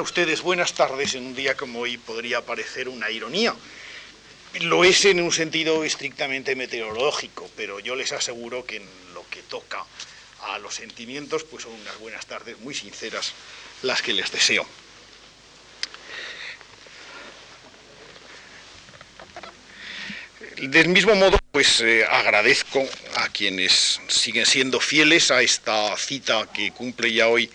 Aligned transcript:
ustedes 0.00 0.42
buenas 0.42 0.74
tardes 0.74 1.14
en 1.14 1.26
un 1.26 1.34
día 1.34 1.56
como 1.56 1.80
hoy 1.80 1.96
podría 1.98 2.44
parecer 2.44 2.88
una 2.88 3.10
ironía. 3.10 3.54
Lo 4.60 4.84
es 4.84 5.04
en 5.04 5.20
un 5.20 5.32
sentido 5.32 5.84
estrictamente 5.84 6.56
meteorológico, 6.56 7.48
pero 7.56 7.80
yo 7.80 7.94
les 7.94 8.12
aseguro 8.12 8.64
que 8.64 8.76
en 8.76 8.88
lo 9.14 9.24
que 9.28 9.42
toca 9.42 9.84
a 10.42 10.58
los 10.58 10.74
sentimientos, 10.74 11.44
pues 11.44 11.64
son 11.64 11.72
unas 11.72 11.98
buenas 11.98 12.26
tardes 12.26 12.58
muy 12.60 12.74
sinceras 12.74 13.32
las 13.82 14.02
que 14.02 14.12
les 14.12 14.32
deseo. 14.32 14.66
Del 20.56 20.88
mismo 20.88 21.14
modo, 21.14 21.38
pues 21.52 21.80
eh, 21.80 22.04
agradezco 22.04 22.86
a 23.16 23.28
quienes 23.28 24.00
siguen 24.08 24.46
siendo 24.46 24.80
fieles 24.80 25.30
a 25.30 25.42
esta 25.42 25.96
cita 25.96 26.48
que 26.52 26.72
cumple 26.72 27.12
ya 27.12 27.28
hoy 27.28 27.50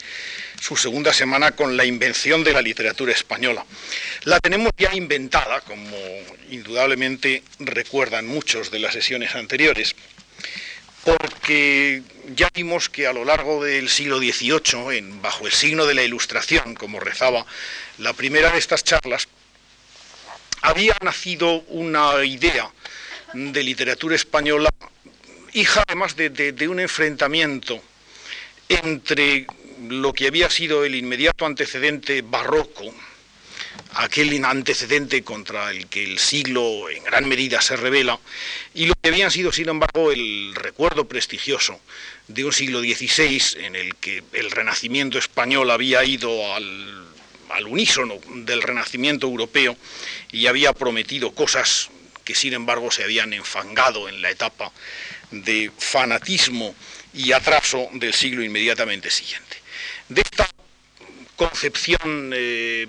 su 0.60 0.76
segunda 0.76 1.14
semana 1.14 1.52
con 1.52 1.78
la 1.78 1.86
invención 1.86 2.44
de 2.44 2.54
la 2.54 2.62
literatura 2.62 3.12
española. 3.12 3.66
La 4.24 4.40
tenemos 4.40 4.72
ya 4.78 4.94
inventada, 4.94 5.62
como 5.62 5.98
indudablemente 6.50 7.44
recuerdan 7.60 8.28
muchos 8.28 8.72
de 8.72 8.80
las 8.80 8.94
sesiones 8.94 9.36
anteriores, 9.36 9.96
porque 11.04 12.02
ya 12.36 12.50
vimos 12.54 12.90
que 12.90 13.06
a 13.06 13.14
lo 13.14 13.26
largo 13.26 13.64
del 13.64 13.90
siglo 13.90 14.18
XVIII, 14.18 15.20
bajo 15.22 15.46
el 15.46 15.54
signo 15.54 15.86
de 15.86 15.94
la 15.94 16.04
Ilustración, 16.04 16.74
como 16.76 17.00
rezaba 17.00 17.46
la 18.00 18.14
primera 18.14 18.52
de 18.52 18.58
estas 18.58 18.84
charlas, 18.84 19.28
había 20.62 20.98
nacido 21.04 21.62
una 21.68 22.24
idea 22.26 22.72
de 23.34 23.64
literatura 23.64 24.16
española, 24.16 24.70
hija 25.54 25.84
además 25.88 26.16
de 26.16 26.68
un 26.68 26.80
enfrentamiento 26.80 27.82
entre 28.68 29.46
lo 29.90 30.14
que 30.14 30.28
había 30.28 30.50
sido 30.50 30.84
el 30.86 30.96
inmediato 30.96 31.46
antecedente 31.46 32.22
barroco, 32.22 32.94
aquel 33.94 34.44
antecedente 34.44 35.24
contra 35.24 35.72
el 35.72 35.88
que 35.88 36.04
el 36.04 36.20
siglo 36.20 36.90
en 36.90 37.04
gran 37.04 37.28
medida 37.28 37.62
se 37.62 37.76
revela, 37.76 38.20
y 38.74 38.86
lo 38.88 38.94
que 39.02 39.10
habían 39.10 39.32
sido, 39.32 39.52
sin 39.52 39.70
embargo, 39.70 40.12
el 40.12 40.54
recuerdo 40.56 41.08
prestigioso 41.08 41.80
de 42.28 42.46
un 42.46 42.54
siglo 42.54 42.80
XVI 42.82 43.66
en 43.66 43.76
el 43.76 43.96
que 43.96 44.24
el 44.34 44.52
renacimiento 44.52 45.18
español 45.18 45.72
había 45.72 46.04
ido 46.04 46.54
al, 46.54 47.06
al 47.50 47.68
unísono 47.68 48.16
del 48.34 48.62
renacimiento 48.62 49.28
europeo 49.28 49.78
y 50.32 50.48
había 50.48 50.74
prometido 50.74 51.34
cosas 51.34 51.90
que, 52.24 52.36
sin 52.36 52.54
embargo, 52.54 52.92
se 52.92 53.04
habían 53.04 53.34
enfangado 53.34 54.10
en 54.10 54.22
la 54.22 54.32
etapa 54.32 54.72
de 55.32 55.72
fanatismo 55.78 56.76
y 57.14 57.32
atraso 57.32 57.88
del 57.94 58.14
siglo 58.14 58.44
inmediatamente 58.44 59.10
siguiente. 59.10 59.55
De 60.10 60.22
esta 60.22 60.48
concepción 61.36 62.32
eh, 62.34 62.88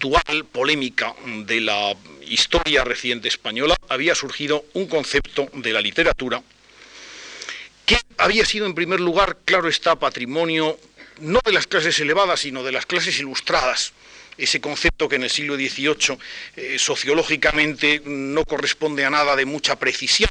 dual, 0.00 0.44
polémica 0.50 1.14
de 1.46 1.60
la 1.60 1.94
historia 2.22 2.82
reciente 2.82 3.28
española, 3.28 3.76
había 3.88 4.16
surgido 4.16 4.64
un 4.74 4.86
concepto 4.88 5.48
de 5.52 5.72
la 5.72 5.80
literatura 5.80 6.42
que 7.86 7.98
había 8.18 8.44
sido 8.44 8.66
en 8.66 8.74
primer 8.74 8.98
lugar, 8.98 9.38
claro 9.44 9.68
está, 9.68 9.96
patrimonio 9.96 10.76
no 11.20 11.38
de 11.44 11.52
las 11.52 11.68
clases 11.68 12.00
elevadas, 12.00 12.40
sino 12.40 12.64
de 12.64 12.72
las 12.72 12.86
clases 12.86 13.16
ilustradas, 13.20 13.92
ese 14.36 14.60
concepto 14.60 15.08
que 15.08 15.16
en 15.16 15.22
el 15.22 15.30
siglo 15.30 15.54
XVIII 15.54 16.18
eh, 16.56 16.78
sociológicamente 16.78 18.02
no 18.04 18.44
corresponde 18.44 19.04
a 19.04 19.10
nada 19.10 19.36
de 19.36 19.44
mucha 19.44 19.76
precisión, 19.78 20.30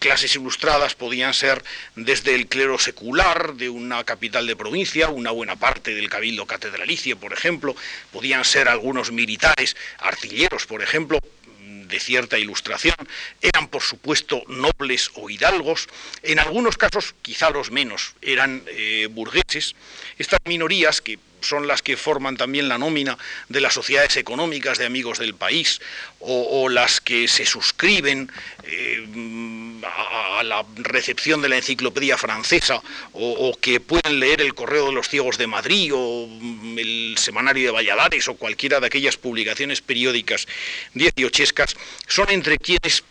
clases 0.00 0.34
ilustradas 0.34 0.94
podían 0.94 1.34
ser 1.34 1.62
desde 1.94 2.34
el 2.34 2.48
clero 2.48 2.78
secular 2.78 3.54
de 3.54 3.68
una 3.68 4.02
capital 4.02 4.46
de 4.46 4.56
provincia, 4.56 5.10
una 5.10 5.30
buena 5.30 5.56
parte 5.56 5.94
del 5.94 6.08
cabildo 6.08 6.46
catedralicio, 6.46 7.18
por 7.18 7.34
ejemplo, 7.34 7.76
podían 8.10 8.44
ser 8.44 8.68
algunos 8.68 9.12
militares, 9.12 9.76
artilleros, 9.98 10.66
por 10.66 10.82
ejemplo, 10.82 11.20
de 11.60 12.00
cierta 12.00 12.38
ilustración, 12.38 12.94
eran 13.42 13.68
por 13.68 13.82
supuesto 13.82 14.42
nobles 14.48 15.10
o 15.16 15.28
hidalgos, 15.28 15.86
en 16.22 16.38
algunos 16.38 16.78
casos, 16.78 17.14
quizá 17.20 17.50
los 17.50 17.70
menos, 17.70 18.14
eran 18.22 18.62
eh, 18.68 19.08
burgueses. 19.10 19.74
Estas 20.16 20.40
minorías 20.46 21.02
que 21.02 21.18
son 21.40 21.66
las 21.66 21.82
que 21.82 21.96
forman 21.96 22.36
también 22.36 22.68
la 22.68 22.78
nómina 22.78 23.18
de 23.48 23.60
las 23.60 23.74
sociedades 23.74 24.16
económicas 24.16 24.78
de 24.78 24.86
amigos 24.86 25.18
del 25.18 25.34
país 25.34 25.80
o, 26.20 26.68
las 26.68 27.00
que 27.00 27.28
se 27.28 27.46
suscriben 27.46 28.30
eh, 28.64 29.80
a, 29.84 30.42
la 30.42 30.64
recepción 30.76 31.40
de 31.42 31.48
la 31.48 31.56
enciclopedia 31.56 32.18
francesa 32.18 32.82
o, 33.12 33.56
que 33.60 33.80
pueden 33.80 34.20
leer 34.20 34.40
el 34.40 34.54
Correo 34.54 34.86
de 34.86 34.92
los 34.92 35.08
Ciegos 35.08 35.38
de 35.38 35.46
Madrid 35.46 35.92
o 35.94 36.28
el 36.76 37.14
Semanario 37.18 37.66
de 37.66 37.72
Valladares 37.72 38.28
o 38.28 38.34
cualquiera 38.34 38.80
de 38.80 38.86
aquellas 38.86 39.16
publicaciones 39.16 39.80
periódicas 39.80 40.46
dieciochescas, 40.94 41.76
son 42.06 42.30
entre 42.30 42.58
quienes 42.58 43.02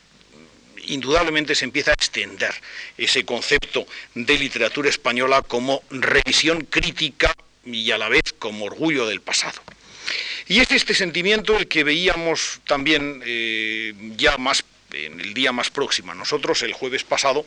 indudablemente 0.89 1.55
se 1.55 1.65
empieza 1.65 1.91
a 1.91 1.93
extender 1.93 2.53
ese 2.97 3.23
concepto 3.25 3.85
de 4.15 4.37
literatura 4.37 4.89
española 4.89 5.41
como 5.41 5.83
revisión 5.89 6.61
crítica 6.61 7.33
y 7.65 7.91
a 7.91 7.97
la 7.97 8.09
vez 8.09 8.33
como 8.37 8.65
orgullo 8.65 9.07
del 9.07 9.21
pasado. 9.21 9.61
Y 10.47 10.59
es 10.59 10.71
este 10.71 10.93
sentimiento 10.93 11.57
el 11.57 11.67
que 11.67 11.83
veíamos 11.83 12.59
también 12.65 13.21
eh, 13.25 13.93
ya 14.17 14.37
más 14.37 14.63
en 14.93 15.19
el 15.19 15.33
día 15.33 15.51
más 15.51 15.69
próximo 15.69 16.11
a 16.11 16.15
nosotros, 16.15 16.61
el 16.63 16.73
jueves 16.73 17.03
pasado, 17.03 17.45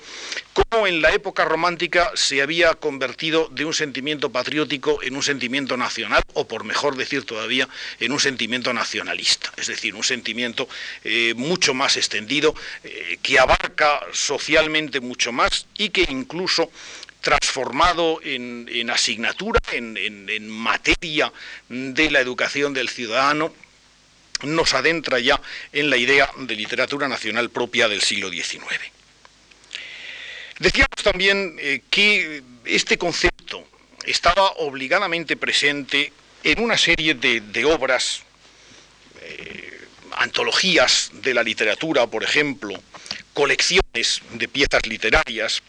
cómo 0.52 0.86
en 0.86 1.02
la 1.02 1.12
época 1.12 1.44
romántica 1.44 2.12
se 2.14 2.42
había 2.42 2.74
convertido 2.74 3.48
de 3.50 3.64
un 3.64 3.74
sentimiento 3.74 4.30
patriótico 4.30 5.02
en 5.02 5.16
un 5.16 5.22
sentimiento 5.22 5.76
nacional, 5.76 6.22
o 6.34 6.46
por 6.46 6.64
mejor 6.64 6.96
decir 6.96 7.24
todavía, 7.24 7.68
en 8.00 8.12
un 8.12 8.20
sentimiento 8.20 8.72
nacionalista, 8.72 9.52
es 9.56 9.66
decir, 9.66 9.94
un 9.94 10.04
sentimiento 10.04 10.68
eh, 11.04 11.34
mucho 11.36 11.74
más 11.74 11.96
extendido, 11.96 12.54
eh, 12.84 13.18
que 13.22 13.38
abarca 13.38 14.00
socialmente 14.12 15.00
mucho 15.00 15.32
más 15.32 15.66
y 15.76 15.90
que 15.90 16.02
incluso 16.08 16.70
transformado 17.22 18.20
en, 18.22 18.90
asignatura, 18.90 19.60
en, 19.72 20.50
materia 20.50 21.32
de 21.68 22.10
la 22.10 22.20
educación 22.20 22.74
del 22.74 22.88
ciudadano, 22.88 23.54
nos 24.42 24.74
adentra 24.74 25.20
ya 25.20 25.40
en 25.72 25.88
la 25.88 25.96
idea 25.96 26.28
de 26.36 26.56
literatura 26.56 27.06
nacional 27.08 27.48
propia 27.48 27.88
del 27.88 28.02
siglo 28.02 28.28
XIX. 28.28 28.64
Decíamos 30.58 31.02
también 31.02 31.56
eh, 31.60 31.82
que 31.88 32.42
este 32.64 32.98
concepto 32.98 33.64
estaba 34.04 34.50
obligadamente 34.58 35.36
presente 35.36 36.12
en 36.42 36.60
una 36.60 36.76
serie 36.76 37.14
de, 37.14 37.64
obras, 37.64 38.22
eh, 39.20 39.80
antologías 40.16 41.10
de 41.14 41.34
la 41.34 41.44
literatura, 41.44 42.08
por 42.08 42.24
ejemplo, 42.24 42.74
colecciones 43.32 44.22
de 44.32 44.48
piezas 44.48 44.86
literarias, 44.86 45.62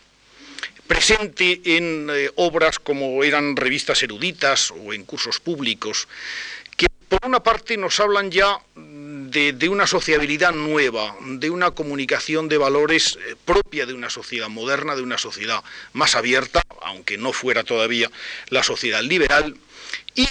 presente 0.94 1.59
en 1.66 2.08
eh, 2.12 2.30
obras 2.36 2.78
como 2.78 3.24
eran 3.24 3.56
revistas 3.56 4.04
eruditas 4.04 4.70
o 4.70 4.94
en 4.94 5.06
cursos 5.06 5.40
públicos, 5.40 6.08
que 6.78 6.86
por 7.09 7.20
una 7.26 7.42
parte 7.42 7.78
nos 7.78 8.00
hablan 8.00 8.30
ya 8.30 8.59
de, 8.76 9.70
una 9.70 9.88
sociabilidad 9.88 10.54
nueva, 10.54 11.16
de 11.20 11.50
una 11.50 11.72
comunicación 11.72 12.48
de 12.48 12.59
valores 12.59 13.18
eh, 13.28 13.36
propia 13.44 13.88
de 13.88 13.96
una 13.96 14.12
sociedad 14.12 14.50
moderna, 14.50 14.96
de 14.96 15.02
una 15.02 15.18
sociedad 15.18 15.64
más 15.94 16.14
abierta, 16.14 16.62
aunque 16.84 17.18
no 17.18 17.34
fuera 17.34 17.64
todavía 17.64 18.12
la 18.50 18.62
sociedad 18.62 19.02
liberal, 19.02 19.58
y 20.14 20.28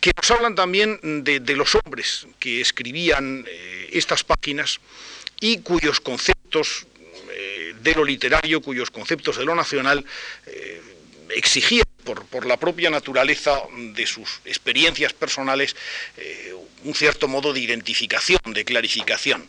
que 0.00 0.12
nos 0.16 0.30
hablan 0.30 0.54
también 0.54 0.98
de, 1.24 1.56
los 1.56 1.74
hombres 1.74 2.26
que 2.38 2.62
escribían 2.62 3.44
eh, 3.46 3.90
estas 3.92 4.24
páginas 4.24 4.80
y 5.40 5.58
cuyos 5.58 6.00
conceptos 6.00 6.86
de 7.86 7.94
lo 7.94 8.04
literario, 8.04 8.60
cuyos 8.60 8.90
conceptos 8.90 9.36
de 9.38 9.44
lo 9.44 9.54
nacional 9.54 10.04
eh, 10.46 10.80
exigían 11.30 11.86
por, 12.04 12.46
la 12.46 12.56
propia 12.56 12.90
naturaleza 12.90 13.62
de 13.94 14.06
sus 14.06 14.40
experiencias 14.44 15.12
personales 15.12 15.74
eh, 16.16 16.54
un 16.84 16.94
cierto 16.94 17.26
modo 17.26 17.52
de 17.52 17.60
identificación, 17.60 18.40
de 18.46 18.64
clarificación. 18.64 19.48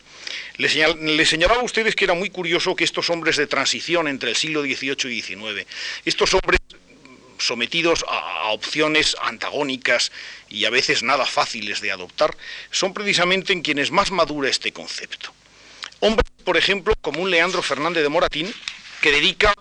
Le, 0.57 1.25
señalaba 1.25 1.61
a 1.61 1.63
ustedes 1.63 1.95
que 1.95 2.05
era 2.05 2.13
muy 2.13 2.29
curioso 2.29 2.75
que 2.75 2.83
estos 2.83 3.09
hombres 3.09 3.37
de 3.37 3.47
transición 3.47 4.07
entre 4.07 4.31
el 4.31 4.35
siglo 4.35 4.61
XVIII 4.63 5.11
y 5.11 5.21
XIX, 5.21 5.67
estos 6.05 6.33
hombres 6.33 6.59
sometidos 7.37 8.03
a, 8.07 8.49
opciones 8.49 9.15
antagónicas 9.21 10.11
y 10.49 10.65
a 10.65 10.71
veces 10.71 11.03
nada 11.03 11.25
fáciles 11.25 11.81
de 11.81 11.91
adoptar, 11.91 12.35
son 12.71 12.93
precisamente 12.93 13.53
en 13.53 13.61
quienes 13.61 13.91
más 13.91 14.09
madura 14.09 14.49
este 14.49 14.71
concepto. 14.71 15.31
Hombres, 15.99 16.29
por 16.43 16.57
ejemplo, 16.57 16.93
como 17.01 17.21
un 17.21 17.31
Leandro 17.31 17.61
Fernández 17.61 18.03
de 18.03 18.09
Moratín, 18.09 18.53
que 19.01 19.11
dedica 19.11 19.53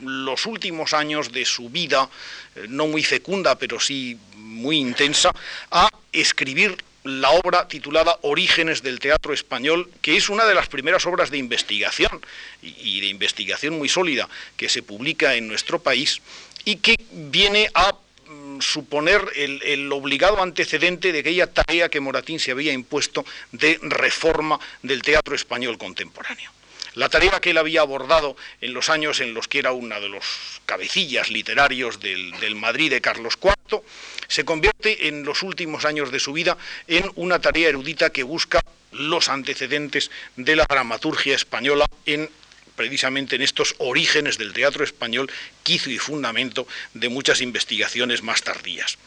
los 0.00 0.46
últimos 0.46 0.92
años 0.92 1.32
de 1.32 1.44
su 1.44 1.68
vida, 1.70 2.08
eh, 2.56 2.66
no 2.68 2.86
muy 2.86 3.02
fecunda, 3.02 3.56
pero 3.56 3.80
sí 3.80 4.18
muy 4.36 4.76
intensa, 4.76 5.32
a 5.70 5.88
escribir 6.12 6.76
la 7.04 7.30
obra 7.30 7.66
titulada 7.66 8.16
Orígenes 8.22 8.82
del 8.82 9.00
Teatro 9.00 9.32
Español, 9.32 9.90
que 10.02 10.16
es 10.16 10.28
una 10.28 10.44
de 10.44 10.54
las 10.54 10.68
primeras 10.68 11.04
obras 11.06 11.30
de 11.30 11.38
investigación 11.38 12.20
y 12.62 13.00
de 13.00 13.08
investigación 13.08 13.76
muy 13.76 13.88
sólida 13.88 14.28
que 14.56 14.68
se 14.68 14.82
publica 14.82 15.34
en 15.34 15.48
nuestro 15.48 15.80
país 15.80 16.20
y 16.64 16.76
que 16.76 16.94
viene 17.10 17.68
a 17.74 17.92
suponer 18.60 19.22
el, 19.34 19.90
obligado 19.92 20.42
antecedente 20.42 21.12
de 21.12 21.20
aquella 21.20 21.46
tarea 21.46 21.88
que 21.88 22.00
Moratín 22.00 22.38
se 22.38 22.50
había 22.50 22.72
impuesto 22.72 23.24
de 23.52 23.78
reforma 23.82 24.58
del 24.82 25.02
teatro 25.02 25.34
español 25.34 25.78
contemporáneo. 25.78 26.50
La 26.94 27.08
tarea 27.08 27.40
que 27.40 27.50
él 27.50 27.58
había 27.58 27.80
abordado 27.80 28.36
en 28.60 28.74
los 28.74 28.90
años 28.90 29.20
en 29.20 29.32
los 29.32 29.48
que 29.48 29.60
era 29.60 29.72
uno 29.72 29.98
de 29.98 30.10
los 30.10 30.60
cabecillas 30.66 31.30
literarios 31.30 32.00
del, 32.00 32.32
del, 32.32 32.54
Madrid 32.54 32.90
de 32.90 33.00
Carlos 33.00 33.38
IV, 33.42 33.80
se 34.28 34.44
convierte 34.44 35.08
en 35.08 35.24
los 35.24 35.42
últimos 35.42 35.86
años 35.86 36.12
de 36.12 36.20
su 36.20 36.34
vida 36.34 36.58
en 36.88 37.10
una 37.14 37.40
tarea 37.40 37.70
erudita 37.70 38.10
que 38.10 38.24
busca 38.24 38.60
los 38.92 39.30
antecedentes 39.30 40.10
de 40.36 40.54
la 40.54 40.66
dramaturgia 40.68 41.34
española 41.34 41.86
en 42.04 42.28
precisamente 42.76 43.36
en 43.36 43.42
estos 43.42 43.74
orígenes 43.78 44.38
del 44.38 44.52
teatro 44.52 44.84
español, 44.84 45.30
quicio 45.62 45.92
y 45.92 45.98
fundamento 45.98 46.66
de 46.94 47.08
muchas 47.08 47.40
investigaciones 47.40 48.22
más 48.22 48.42
tardías. 48.42 48.98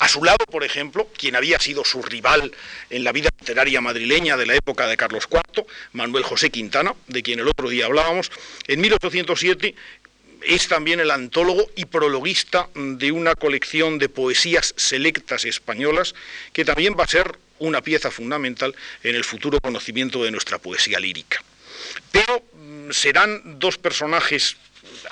A 0.00 0.08
su 0.08 0.24
lado, 0.24 0.38
por 0.50 0.64
ejemplo, 0.64 1.08
quien 1.16 1.36
había 1.36 1.58
sido 1.58 1.84
su 1.84 2.02
rival 2.02 2.52
en 2.88 3.04
la 3.04 3.12
vida 3.12 3.28
literaria 3.38 3.82
madrileña 3.82 4.38
de 4.38 4.46
la 4.46 4.54
época 4.54 4.86
de 4.86 4.96
Carlos 4.96 5.28
IV, 5.30 5.66
Manuel 5.92 6.24
José 6.24 6.48
Quintana, 6.48 6.94
de 7.06 7.22
quien 7.22 7.38
el 7.38 7.48
otro 7.48 7.68
día 7.68 7.84
hablábamos, 7.84 8.32
en 8.66 8.80
1807 8.80 9.74
es 10.42 10.68
también 10.68 11.00
el 11.00 11.10
antólogo 11.10 11.70
y 11.76 11.84
prologuista 11.84 12.68
de 12.74 13.12
una 13.12 13.34
colección 13.34 13.98
de 13.98 14.08
poesías 14.08 14.72
selectas 14.76 15.44
españolas 15.44 16.14
que 16.54 16.64
también 16.64 16.96
va 16.98 17.04
a 17.04 17.08
ser 17.08 17.38
una 17.58 17.82
pieza 17.82 18.10
fundamental 18.10 18.74
en 19.02 19.14
el 19.14 19.24
futuro 19.24 19.60
conocimiento 19.60 20.24
de 20.24 20.30
nuestra 20.30 20.58
poesía 20.58 20.98
lírica. 20.98 21.42
Pero 22.10 22.42
serán 22.92 23.58
dos 23.58 23.78
personajes, 23.78 24.56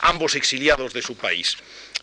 ambos 0.00 0.34
exiliados 0.34 0.92
de 0.92 1.02
su 1.02 1.16
país, 1.16 1.56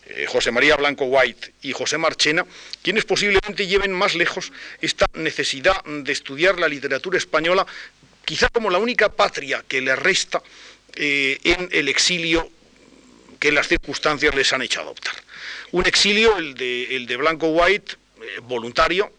eh, 0.08 0.26
José 0.28 0.52
María 0.52 0.76
Blanco 0.76 1.04
White 1.06 1.52
y 1.62 1.72
José 1.72 1.98
Marchena, 1.98 2.46
quienes 2.82 3.04
posiblemente 3.04 3.66
lleven 3.66 3.92
más 3.92 4.14
lejos 4.14 4.52
esta 4.80 5.06
necesidad 5.14 5.82
de 5.84 6.12
estudiar 6.12 6.58
la 6.58 6.68
literatura 6.68 7.18
española, 7.18 7.66
quizá 8.24 8.48
como 8.48 8.70
la 8.70 8.78
única 8.78 9.08
patria 9.08 9.64
que 9.66 9.80
le 9.80 9.96
resta 9.96 10.42
eh, 10.94 11.38
en 11.42 11.68
el 11.72 11.88
exilio 11.88 12.50
que 13.40 13.52
las 13.52 13.68
circunstancias 13.68 14.34
les 14.34 14.52
han 14.52 14.62
hecho 14.62 14.80
adoptar. 14.80 15.14
Un 15.72 15.86
exilio, 15.86 16.36
el 16.36 16.54
de, 16.54 16.96
el 16.96 17.06
de 17.06 17.16
Blanco 17.16 17.48
White, 17.48 17.96
eh, 18.20 18.40
voluntario, 18.42 19.12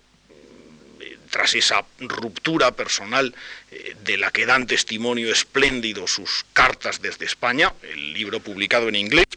tras 1.37 1.53
esa 1.53 1.85
ruptura 1.99 2.71
personal 2.71 3.35
eh, 3.69 3.95
de 4.03 4.17
la 4.17 4.31
que 4.31 4.47
dan 4.47 4.65
testimonio 4.65 5.31
espléndido 5.31 6.07
sus 6.07 6.47
cartas 6.51 6.99
desde 6.99 7.25
España, 7.25 7.71
el 7.83 8.13
libro 8.13 8.39
publicado 8.39 8.89
en 8.89 8.95
inglés, 8.95 9.27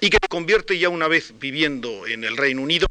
y 0.00 0.10
que 0.10 0.18
le 0.20 0.26
convierte 0.26 0.76
ya 0.80 0.88
una 0.88 1.06
vez 1.06 1.34
viviendo 1.38 2.08
en 2.08 2.24
el 2.24 2.36
Reino 2.36 2.62
Unido, 2.62 2.88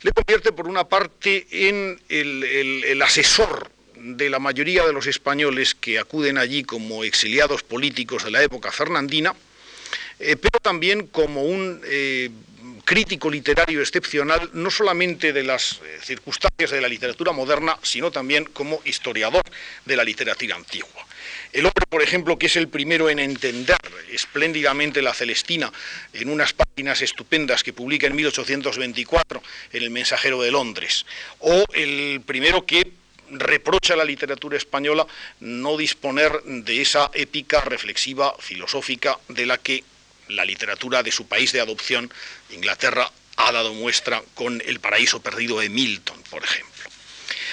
le 0.00 0.12
convierte 0.12 0.52
por 0.52 0.68
una 0.68 0.84
parte 0.88 1.46
en 1.50 2.00
el, 2.08 3.02
asesor 3.02 3.70
de 3.94 4.30
la 4.30 4.38
mayoría 4.38 4.86
de 4.86 4.94
los 4.94 5.06
españoles 5.06 5.74
que 5.74 5.98
acuden 5.98 6.38
allí 6.38 6.64
como 6.64 7.04
exiliados 7.04 7.62
políticos 7.62 8.24
de 8.24 8.30
la 8.30 8.42
época 8.42 8.72
fernandina, 8.72 9.34
eh, 10.18 10.36
pero 10.36 10.60
también 10.62 11.06
como 11.08 11.42
un 11.42 11.82
eh, 11.84 12.30
crítico 12.88 13.30
literario 13.30 13.82
excepcional, 13.82 14.48
no 14.54 14.70
solamente 14.70 15.34
de 15.34 15.42
las 15.42 15.72
eh, 15.72 15.98
circunstancias 16.02 16.70
de 16.70 16.80
la 16.80 16.88
literatura 16.88 17.32
moderna, 17.32 17.78
sino 17.82 18.10
también 18.10 18.46
como 18.46 18.80
historiador 18.86 19.42
de 19.84 19.94
la 19.94 20.02
literatura 20.02 20.56
antigua. 20.56 21.06
El 21.52 21.66
hombre, 21.66 21.84
por 21.86 22.02
ejemplo, 22.02 22.38
que 22.38 22.46
es 22.46 22.56
el 22.56 22.68
primero 22.68 23.10
en 23.10 23.18
entender 23.18 23.76
espléndidamente 24.10 25.02
la 25.02 25.12
Celestina 25.12 25.70
en 26.14 26.30
unas 26.30 26.54
páginas 26.54 27.02
estupendas 27.02 27.62
que 27.62 27.74
publica 27.74 28.06
en 28.06 28.16
1824 28.16 29.42
en 29.74 29.82
El 29.82 29.90
Mensajero 29.90 30.40
de 30.40 30.50
Londres, 30.50 31.04
o 31.40 31.66
el 31.74 32.22
primero 32.24 32.64
que 32.64 32.90
reprocha 33.30 33.92
a 33.92 33.98
la 33.98 34.04
literatura 34.06 34.56
española 34.56 35.06
no 35.40 35.76
disponer 35.76 36.42
de 36.42 36.80
esa 36.80 37.10
épica 37.12 37.60
reflexiva 37.60 38.34
filosófica 38.38 39.18
de 39.28 39.44
la 39.44 39.58
que 39.58 39.84
la 40.28 40.44
literatura 40.44 41.02
de 41.02 41.12
su 41.12 41.26
país 41.26 41.52
de 41.52 41.60
adopción, 41.60 42.12
Inglaterra, 42.50 43.10
ha 43.36 43.52
dado 43.52 43.72
muestra 43.74 44.22
con 44.34 44.62
El 44.64 44.80
paraíso 44.80 45.20
perdido 45.20 45.60
de 45.60 45.68
Milton, 45.68 46.20
por 46.30 46.42
ejemplo. 46.42 46.90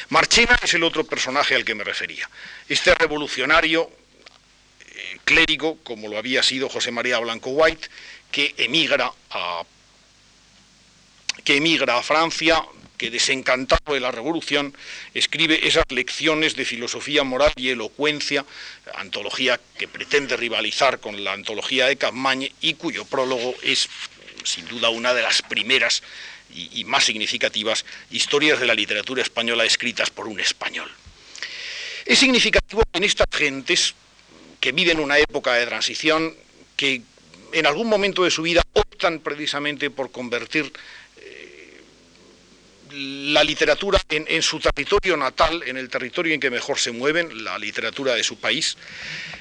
Marchena 0.10 0.60
es 0.62 0.74
el 0.74 0.84
otro 0.84 1.04
personaje 1.04 1.56
al 1.56 1.66
que 1.66 1.76
me 1.76 1.84
refería. 1.84 2.30
Este 2.68 2.94
revolucionario 2.96 3.90
eh, 4.82 5.18
clérigo, 5.24 5.78
como 5.84 6.08
lo 6.08 6.18
había 6.18 6.44
sido 6.44 6.70
José 6.70 6.92
María 6.92 7.20
Blanco 7.20 7.52
White, 7.52 7.88
que 8.32 8.54
emigra 8.58 9.12
a, 9.32 9.64
que 11.44 11.58
emigra 11.58 11.98
a 11.98 12.04
Francia 12.04 12.64
que 12.98 13.12
desencantado 13.12 13.94
de 13.94 14.00
la 14.00 14.12
revolución 14.12 14.76
escribe 15.14 15.68
esas 15.68 15.86
lecciones 15.90 16.56
de 16.56 16.66
filosofía 16.66 17.24
moral 17.24 17.52
y 17.56 17.70
elocuencia, 17.70 18.46
antología 18.96 19.60
que 19.78 19.88
pretende 19.88 20.38
rivalizar 20.38 21.00
con 21.00 21.24
la 21.24 21.34
antología 21.34 21.88
de 21.88 21.98
Capmagne 21.98 22.52
y 22.62 22.76
cuyo 22.76 23.06
prólogo 23.06 23.56
es 23.62 23.90
sin 24.44 24.68
duda 24.68 24.90
una 24.90 25.14
de 25.14 25.22
las 25.22 25.42
primeras 25.42 26.04
y, 26.54 26.84
más 26.86 27.04
significativas 27.04 27.86
historias 28.12 28.60
de 28.60 28.66
la 28.66 28.74
literatura 28.74 29.22
española 29.22 29.66
escritas 29.66 30.10
por 30.10 30.28
un 30.28 30.40
español. 30.40 30.90
Es 32.06 32.20
significativo 32.20 32.84
en 32.94 33.04
estas 33.04 33.28
gentes 33.32 33.96
que 34.60 34.72
viven 34.72 35.00
una 35.00 35.18
época 35.18 35.54
de 35.54 35.66
transición, 35.66 36.36
que 36.78 37.02
en 37.52 37.66
algún 37.66 37.88
momento 37.88 38.24
de 38.24 38.32
su 38.32 38.44
vida 38.44 38.62
optan 38.74 39.20
precisamente 39.20 39.90
por 39.90 40.12
convertir 40.12 40.72
la 42.96 43.44
literatura 43.44 44.00
en, 44.10 44.42
su 44.42 44.60
territorio 44.60 45.18
natal, 45.18 45.64
en 45.66 45.78
el 45.78 45.90
territorio 45.90 46.34
en 46.34 46.40
que 46.40 46.50
mejor 46.50 46.80
se 46.80 46.92
mueven, 46.92 47.44
la 47.44 47.58
literatura 47.58 48.16
de 48.16 48.24
su 48.24 48.38
país, 48.38 48.78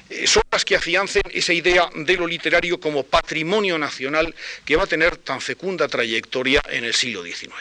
eh, 0.09 0.27
son 0.27 0.43
las 0.51 0.65
que 0.65 0.75
afiancen 0.75 1.23
esa 1.31 1.53
idea 1.53 1.89
de 1.95 2.17
lo 2.17 2.27
literario 2.27 2.79
como 2.79 3.03
patrimonio 3.03 3.77
nacional 3.77 4.33
que 4.65 4.75
va 4.75 4.83
a 4.83 4.87
tener 4.87 5.17
tan 5.17 5.41
fecunda 5.41 5.87
trayectoria 5.87 6.61
en 6.69 6.83
el 6.83 6.93
siglo 6.93 7.23
XIX. 7.23 7.53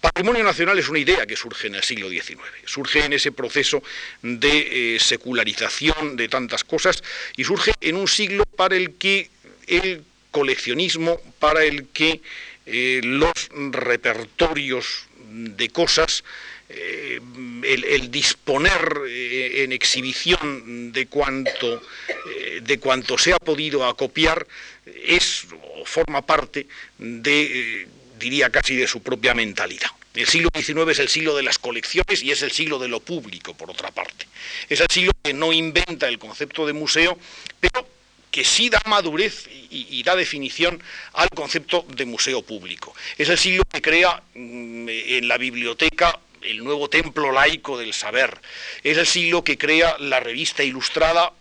Patrimonio 0.00 0.42
nacional 0.42 0.78
es 0.80 0.88
una 0.88 0.98
idea 0.98 1.26
que 1.26 1.36
surge 1.36 1.68
en 1.68 1.76
el 1.76 1.84
siglo 1.84 2.10
XIX, 2.10 2.40
surge 2.64 3.04
en 3.04 3.12
ese 3.12 3.30
proceso 3.30 3.82
de 4.20 4.96
eh, 4.96 4.98
secularización 4.98 6.16
de 6.16 6.28
tantas 6.28 6.64
cosas 6.64 7.04
y 7.36 7.44
surge 7.44 7.72
en 7.80 7.94
un 7.94 8.08
siglo 8.08 8.44
para 8.56 8.76
el 8.76 8.94
que 8.96 9.30
el 9.68 10.02
coleccionismo, 10.32 11.20
para 11.38 11.62
el 11.64 11.86
que 11.88 12.20
eh, 12.66 13.00
los 13.02 13.32
repertorios 13.70 15.06
de 15.32 15.68
cosas, 15.70 16.24
eh, 16.68 17.20
el, 17.64 18.10
disponer 18.10 19.02
eh, 19.06 19.64
en 19.64 19.72
exhibición 19.72 20.92
de 20.92 21.06
cuanto, 21.06 21.82
de 22.62 22.78
cuanto 22.78 23.18
se 23.18 23.32
ha 23.32 23.38
podido 23.38 23.86
acopiar 23.86 24.46
es 24.86 25.46
o 25.78 25.84
forma 25.84 26.22
parte 26.22 26.66
de, 26.98 27.86
diría 28.18 28.50
casi, 28.50 28.76
de 28.76 28.86
su 28.86 29.02
propia 29.02 29.34
mentalidad. 29.34 29.90
El 30.14 30.26
siglo 30.26 30.50
XIX 30.54 30.90
es 30.90 30.98
el 30.98 31.08
siglo 31.08 31.34
de 31.34 31.42
las 31.42 31.58
colecciones 31.58 32.22
y 32.22 32.30
es 32.30 32.42
el 32.42 32.52
siglo 32.52 32.78
de 32.78 32.88
lo 32.88 33.00
público, 33.00 33.54
por 33.54 33.70
otra 33.70 33.90
parte. 33.90 34.26
Es 34.68 34.80
el 34.80 34.88
siglo 34.90 35.12
que 35.22 35.32
no 35.32 35.52
inventa 35.52 36.06
el 36.06 36.18
concepto 36.18 36.66
de 36.66 36.74
museo, 36.74 37.18
pero 37.60 37.86
que 38.32 38.44
sí 38.44 38.70
da 38.70 38.80
madurez 38.86 39.46
y, 39.70 40.02
da 40.02 40.16
definición 40.16 40.82
al 41.12 41.28
concepto 41.28 41.84
de 41.94 42.06
museo 42.06 42.42
público. 42.42 42.94
Es 43.18 43.28
el 43.28 43.38
siglo 43.38 43.62
que 43.70 43.80
crea 43.80 44.22
mm, 44.34 44.88
en 44.88 45.28
la 45.28 45.38
biblioteca 45.38 46.18
el 46.40 46.64
nuevo 46.64 46.88
templo 46.88 47.30
laico 47.30 47.78
del 47.78 47.92
saber. 47.92 48.40
Es 48.82 48.96
el 48.98 49.06
siglo 49.06 49.44
que 49.44 49.58
crea 49.58 49.96
la 49.98 50.18
revista 50.18 50.64
ilustrada 50.64 51.32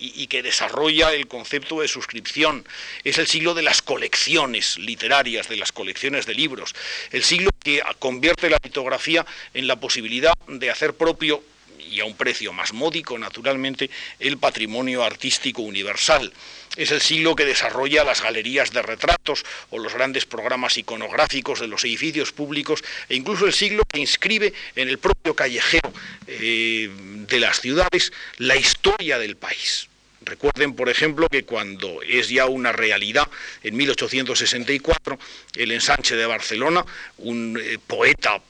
y, 0.00 0.26
que 0.28 0.42
desarrolla 0.42 1.12
el 1.12 1.26
concepto 1.26 1.80
de 1.80 1.88
suscripción. 1.88 2.64
Es 3.04 3.18
el 3.18 3.26
siglo 3.26 3.54
de 3.54 3.62
las 3.62 3.82
colecciones 3.82 4.78
literarias, 4.78 5.48
de 5.48 5.56
las 5.56 5.72
colecciones 5.72 6.24
de 6.24 6.34
libros. 6.34 6.74
El 7.10 7.24
siglo 7.24 7.50
que 7.62 7.82
convierte 7.98 8.48
la 8.48 8.58
litografía 8.62 9.26
en 9.54 9.66
la 9.66 9.76
posibilidad 9.76 10.32
de 10.46 10.70
hacer 10.70 10.94
propio 10.94 11.42
y 11.90 12.00
a 12.00 12.04
un 12.04 12.16
precio 12.16 12.52
más 12.52 12.72
módico, 12.72 13.18
naturalmente, 13.18 13.90
el 14.18 14.38
patrimonio 14.38 15.04
artístico 15.04 15.62
universal. 15.62 16.32
Es 16.76 16.90
el 16.92 17.00
siglo 17.00 17.34
que 17.34 17.44
desarrolla 17.44 18.04
las 18.04 18.22
galerías 18.22 18.72
de 18.72 18.82
retratos 18.82 19.44
o 19.70 19.78
los 19.78 19.94
grandes 19.94 20.26
programas 20.26 20.78
iconográficos 20.78 21.60
de 21.60 21.66
los 21.66 21.84
edificios 21.84 22.32
públicos 22.32 22.84
e 23.08 23.16
incluso 23.16 23.46
el 23.46 23.52
siglo 23.52 23.82
que 23.90 23.98
inscribe 23.98 24.52
en 24.76 24.88
el 24.88 24.98
propio 24.98 25.34
callejero 25.34 25.92
eh, 26.26 26.88
de 27.28 27.40
las 27.40 27.60
ciudades 27.60 28.12
la 28.36 28.56
historia 28.56 29.18
del 29.18 29.36
país. 29.36 29.88
Recuerden, 30.20 30.74
por 30.74 30.88
ejemplo, 30.88 31.28
que 31.28 31.44
cuando 31.44 32.02
es 32.02 32.28
ya 32.28 32.46
una 32.46 32.72
realidad, 32.72 33.28
en 33.62 33.76
1864, 33.76 35.18
el 35.56 35.72
ensanche 35.72 36.16
de 36.16 36.26
Barcelona, 36.26 36.84
un 37.18 37.58
eh, 37.60 37.78
poeta 37.86 38.40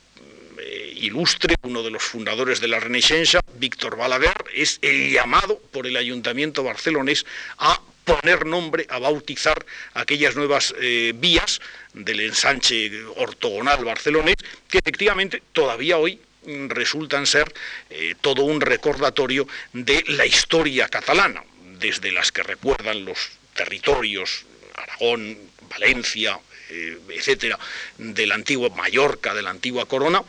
eh, 0.60 0.92
ilustre, 0.96 1.54
uno 1.62 1.82
de 1.82 1.90
los 1.90 2.02
fundadores 2.02 2.60
de 2.60 2.68
la 2.68 2.80
Renaissance, 2.80 3.38
Víctor 3.54 3.96
Balaguer, 3.96 4.36
es 4.54 4.78
el 4.82 5.10
llamado 5.10 5.58
por 5.72 5.86
el 5.86 5.96
ayuntamiento 5.96 6.62
barcelonés 6.62 7.24
a 7.58 7.80
poner 8.08 8.46
nombre, 8.46 8.86
a 8.88 8.98
bautizar 8.98 9.64
aquellas 9.94 10.34
nuevas 10.34 10.74
eh, 10.80 11.12
vías 11.14 11.60
del 11.92 12.20
ensanche 12.20 12.90
ortogonal 13.16 13.84
barcelonés, 13.84 14.36
que 14.68 14.78
efectivamente 14.78 15.42
todavía 15.52 15.98
hoy 15.98 16.18
mm, 16.46 16.68
resultan 16.68 17.26
ser 17.26 17.52
eh, 17.90 18.14
todo 18.20 18.44
un 18.44 18.60
recordatorio 18.60 19.46
de 19.74 20.02
la 20.08 20.24
historia 20.24 20.88
catalana, 20.88 21.44
desde 21.78 22.10
las 22.12 22.32
que 22.32 22.42
recuerdan 22.42 23.04
los 23.04 23.30
territorios, 23.54 24.46
Aragón, 24.74 25.36
Valencia, 25.68 26.38
etcétera, 26.68 27.58
de 27.98 28.26
la 28.26 28.34
antigua 28.34 28.68
Mallorca, 28.70 29.34
de 29.34 29.42
la 29.42 29.50
antigua 29.50 29.86
Corona, 29.86 30.22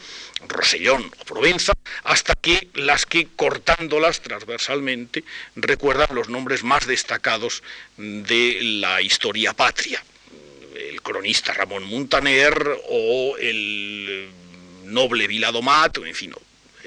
Rosellón 0.47 1.11
o 1.19 1.25
Provenza, 1.25 1.73
hasta 2.03 2.33
que 2.35 2.69
las 2.73 3.05
que 3.05 3.27
cortándolas 3.35 4.21
transversalmente 4.21 5.23
recuerdan 5.55 6.15
los 6.15 6.29
nombres 6.29 6.63
más 6.63 6.87
destacados 6.87 7.63
de 7.97 8.59
la 8.61 9.01
historia 9.01 9.53
patria. 9.53 10.03
El 10.75 11.01
cronista 11.01 11.53
Ramón 11.53 11.83
Muntaner 11.83 12.55
o 12.89 13.35
el 13.37 14.29
noble 14.85 15.27
Viladomat, 15.27 15.97
en 15.97 16.15
fin, 16.15 16.33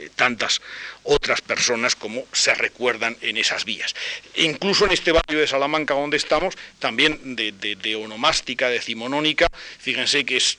eh, 0.02 0.11
tantas 0.14 0.61
otras 1.04 1.40
personas 1.40 1.94
como 1.94 2.25
se 2.32 2.54
recuerdan 2.54 3.16
en 3.21 3.37
esas 3.37 3.64
vías. 3.64 3.94
Incluso 4.37 4.85
en 4.85 4.92
este 4.92 5.12
barrio 5.12 5.40
de 5.40 5.47
Salamanca 5.47 5.94
donde 5.94 6.16
estamos, 6.16 6.54
también 6.78 7.37
de, 7.37 7.52
de 7.52 7.97
onomástica 7.97 8.68
decimonónica, 8.68 9.49
fíjense 9.78 10.25
que 10.25 10.37
es 10.37 10.59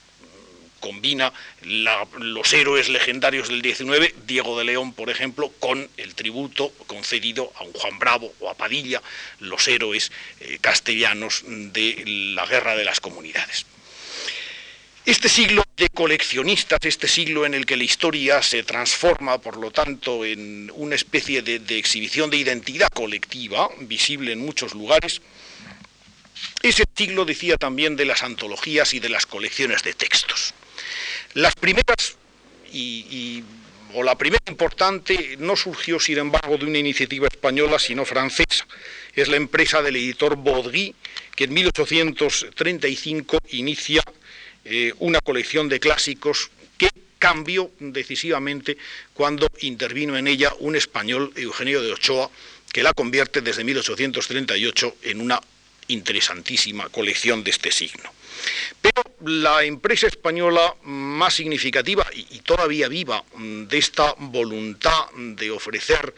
combina 0.83 1.31
los 1.61 2.51
héroes 2.51 2.89
legendarios 2.89 3.47
del 3.47 3.61
19, 3.61 4.15
Diego 4.27 4.59
de 4.59 4.65
León, 4.65 4.91
por 4.91 5.09
ejemplo, 5.09 5.49
con 5.59 5.89
el 5.95 6.13
tributo 6.13 6.73
concedido 6.87 7.53
a 7.55 7.63
un 7.63 7.71
Juan 7.71 7.99
Bravo 7.99 8.33
o 8.41 8.49
a 8.49 8.55
Padilla, 8.55 9.01
los 9.39 9.65
héroes 9.69 10.11
eh, 10.41 10.57
castellanos 10.59 11.43
de 11.47 12.03
la 12.35 12.45
guerra 12.45 12.75
de 12.75 12.83
las 12.83 12.99
comunidades. 12.99 13.65
Este 15.05 15.27
siglo 15.27 15.63
de 15.75 15.89
coleccionistas, 15.89 16.79
este 16.83 17.09
siglo 17.09 17.45
en 17.45 17.53
el 17.53 17.65
que 17.65 17.75
la 17.75 17.83
historia 17.83 18.41
se 18.41 18.63
transforma, 18.63 19.37
por 19.37 19.57
lo 19.57 19.69
tanto, 19.69 20.23
en 20.23 20.71
una 20.75 20.95
especie 20.95 21.41
de, 21.41 21.77
exhibición 21.77 22.29
de 22.29 22.37
identidad 22.37 22.87
colectiva, 22.87 23.69
visible 23.81 24.31
en 24.31 24.39
muchos 24.39 24.73
lugares, 24.73 25.21
ese 26.61 26.85
siglo 26.95 27.25
decía 27.25 27.57
también 27.57 27.97
de 27.97 28.05
las 28.05 28.23
antologías 28.23 28.93
y 28.93 29.01
de 29.01 29.09
las 29.09 29.25
colecciones 29.25 29.83
de 29.83 29.93
textos. 29.93 30.53
Las 31.33 31.53
primeras, 31.55 32.15
y, 32.71 33.43
o 33.93 34.03
la 34.03 34.17
primera 34.17 34.43
importante, 34.47 35.35
no 35.37 35.57
surgió, 35.57 35.99
sin 35.99 36.19
embargo, 36.19 36.57
de 36.57 36.65
una 36.65 36.77
iniciativa 36.77 37.27
española, 37.27 37.77
sino 37.77 38.05
francesa. 38.05 38.65
Es 39.13 39.27
la 39.27 39.35
empresa 39.35 39.81
del 39.81 39.97
editor 39.97 40.37
Baudry, 40.41 40.95
que 41.35 41.43
en 41.43 41.53
1835 41.55 43.39
inicia 43.49 44.01
eh, 44.65 44.93
una 44.99 45.19
colección 45.21 45.69
de 45.69 45.79
clásicos 45.79 46.49
que 46.77 46.89
cambió 47.19 47.71
decisivamente 47.79 48.77
cuando 49.13 49.47
intervino 49.61 50.17
en 50.17 50.27
ella 50.27 50.53
un 50.59 50.75
español, 50.75 51.31
Eugenio 51.35 51.81
de 51.81 51.91
Ochoa, 51.91 52.29
que 52.71 52.83
la 52.83 52.93
convierte 52.93 53.41
desde 53.41 53.63
1838 53.63 54.97
en 55.03 55.21
una 55.21 55.39
interesantísima 55.87 56.89
colección 56.89 57.43
de 57.43 57.51
este 57.51 57.71
signo. 57.71 58.09
Pero 58.81 59.03
la 59.25 59.63
empresa 59.63 60.07
española 60.07 60.75
más 60.83 61.33
significativa 61.35 62.05
y, 62.13 62.39
todavía 62.39 62.87
viva 62.87 63.23
mm, 63.35 63.63
de 63.65 63.77
esta 63.77 64.15
voluntad 64.17 65.11
de 65.15 65.51
ofrecer 65.51 66.13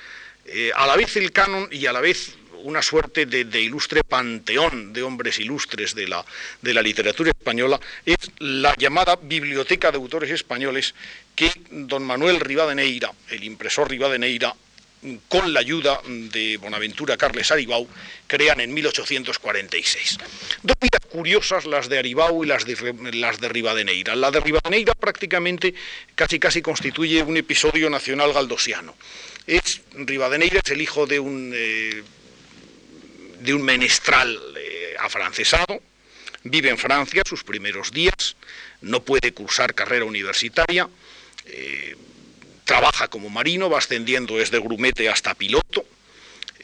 eh, 0.45 0.71
a 0.75 0.87
la 0.87 0.95
vez 0.95 1.15
el 1.17 1.31
canon 1.31 1.67
y 1.71 1.85
a 1.85 1.93
la 1.93 2.01
vez 2.01 2.35
una 2.65 2.81
suerte 2.81 3.25
de, 3.27 3.61
ilustre 3.61 4.03
panteón 4.03 4.91
de 4.91 5.03
hombres 5.03 5.39
ilustres 5.39 5.93
de 5.93 6.07
la, 6.07 6.25
de 6.61 6.73
la 6.73 6.81
literatura 6.81 7.29
española, 7.29 7.79
es 8.05 8.17
la 8.39 8.73
llamada 8.77 9.15
Biblioteca 9.15 9.91
de 9.91 9.97
Autores 9.97 10.31
Españoles 10.31 10.95
que 11.35 11.51
don 11.69 12.03
Manuel 12.03 12.39
Rivadeneira, 12.39 13.11
el 13.29 13.43
impresor 13.43 13.89
Rivadeneira, 13.89 14.55
con 15.27 15.53
la 15.53 15.59
ayuda 15.59 16.01
de 16.07 16.57
Bonaventura 16.57 17.17
Carles 17.17 17.51
Aribau, 17.51 17.87
crean 18.25 18.59
en 18.59 18.73
1846. 18.73 20.17
Dos 20.63 20.75
vidas 20.81 21.01
curiosas 21.07 21.65
las 21.65 21.87
de 21.87 21.99
Aribau 21.99 22.43
y 22.43 22.47
las 22.47 22.65
de, 22.65 22.95
las 23.13 23.39
de 23.39 23.49
Rivadeneira. 23.49 24.15
La 24.15 24.31
de 24.31 24.39
Rivadeneira 24.39 24.93
prácticamente 24.95 25.75
casi 26.15 26.39
casi 26.39 26.63
constituye 26.63 27.21
un 27.21 27.37
episodio 27.37 27.91
nacional 27.91 28.33
galdosiano. 28.33 28.95
Es, 29.45 29.81
Rivadeneira 29.93 30.61
es 30.63 30.71
el 30.71 30.81
hijo 30.81 31.05
de 31.05 31.19
un 31.19 31.53
eh, 31.53 32.01
de 33.45 33.53
un 33.53 33.61
menestral 33.61 34.37
eh, 34.57 34.95
afrancesado, 34.99 35.81
vive 36.43 36.69
en 36.69 36.77
Francia 36.77 37.23
sus 37.25 37.43
primeros 37.43 37.91
días, 37.91 38.35
no 38.81 39.03
puede 39.03 39.33
cursar 39.33 39.73
carrera 39.73 40.05
universitaria, 40.05 40.89
eh, 41.45 41.95
trabaja 42.65 43.07
como 43.07 43.29
marino, 43.29 43.69
va 43.69 43.77
ascendiendo 43.77 44.37
desde 44.37 44.59
grumete 44.59 45.07
hasta 45.09 45.35
piloto, 45.35 45.85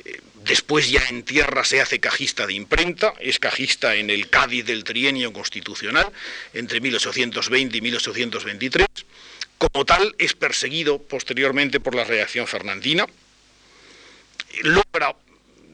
eh, 0.04 0.20
después 0.44 0.90
ya 0.90 1.04
en 1.10 1.24
tierra 1.24 1.64
se 1.64 1.82
hace 1.82 2.00
cajista 2.00 2.48
de 2.48 2.54
imprenta, 2.54 3.14
es 3.20 3.40
cajista 3.40 3.96
en 3.96 4.10
el 4.10 4.30
Cádiz 4.30 4.66
del 4.66 4.84
trienio 4.84 5.32
constitucional 5.32 6.12
entre 6.54 6.82
1820 6.82 7.78
y 7.78 7.82
1823, 7.82 8.88
como 9.60 9.86
tal 9.86 10.16
es 10.18 10.34
perseguido 10.34 11.02
posteriormente 11.02 11.80
por 11.80 11.94
la 11.94 12.04
reacción 12.04 12.48
fernandina, 12.48 13.06
logra 14.64 15.16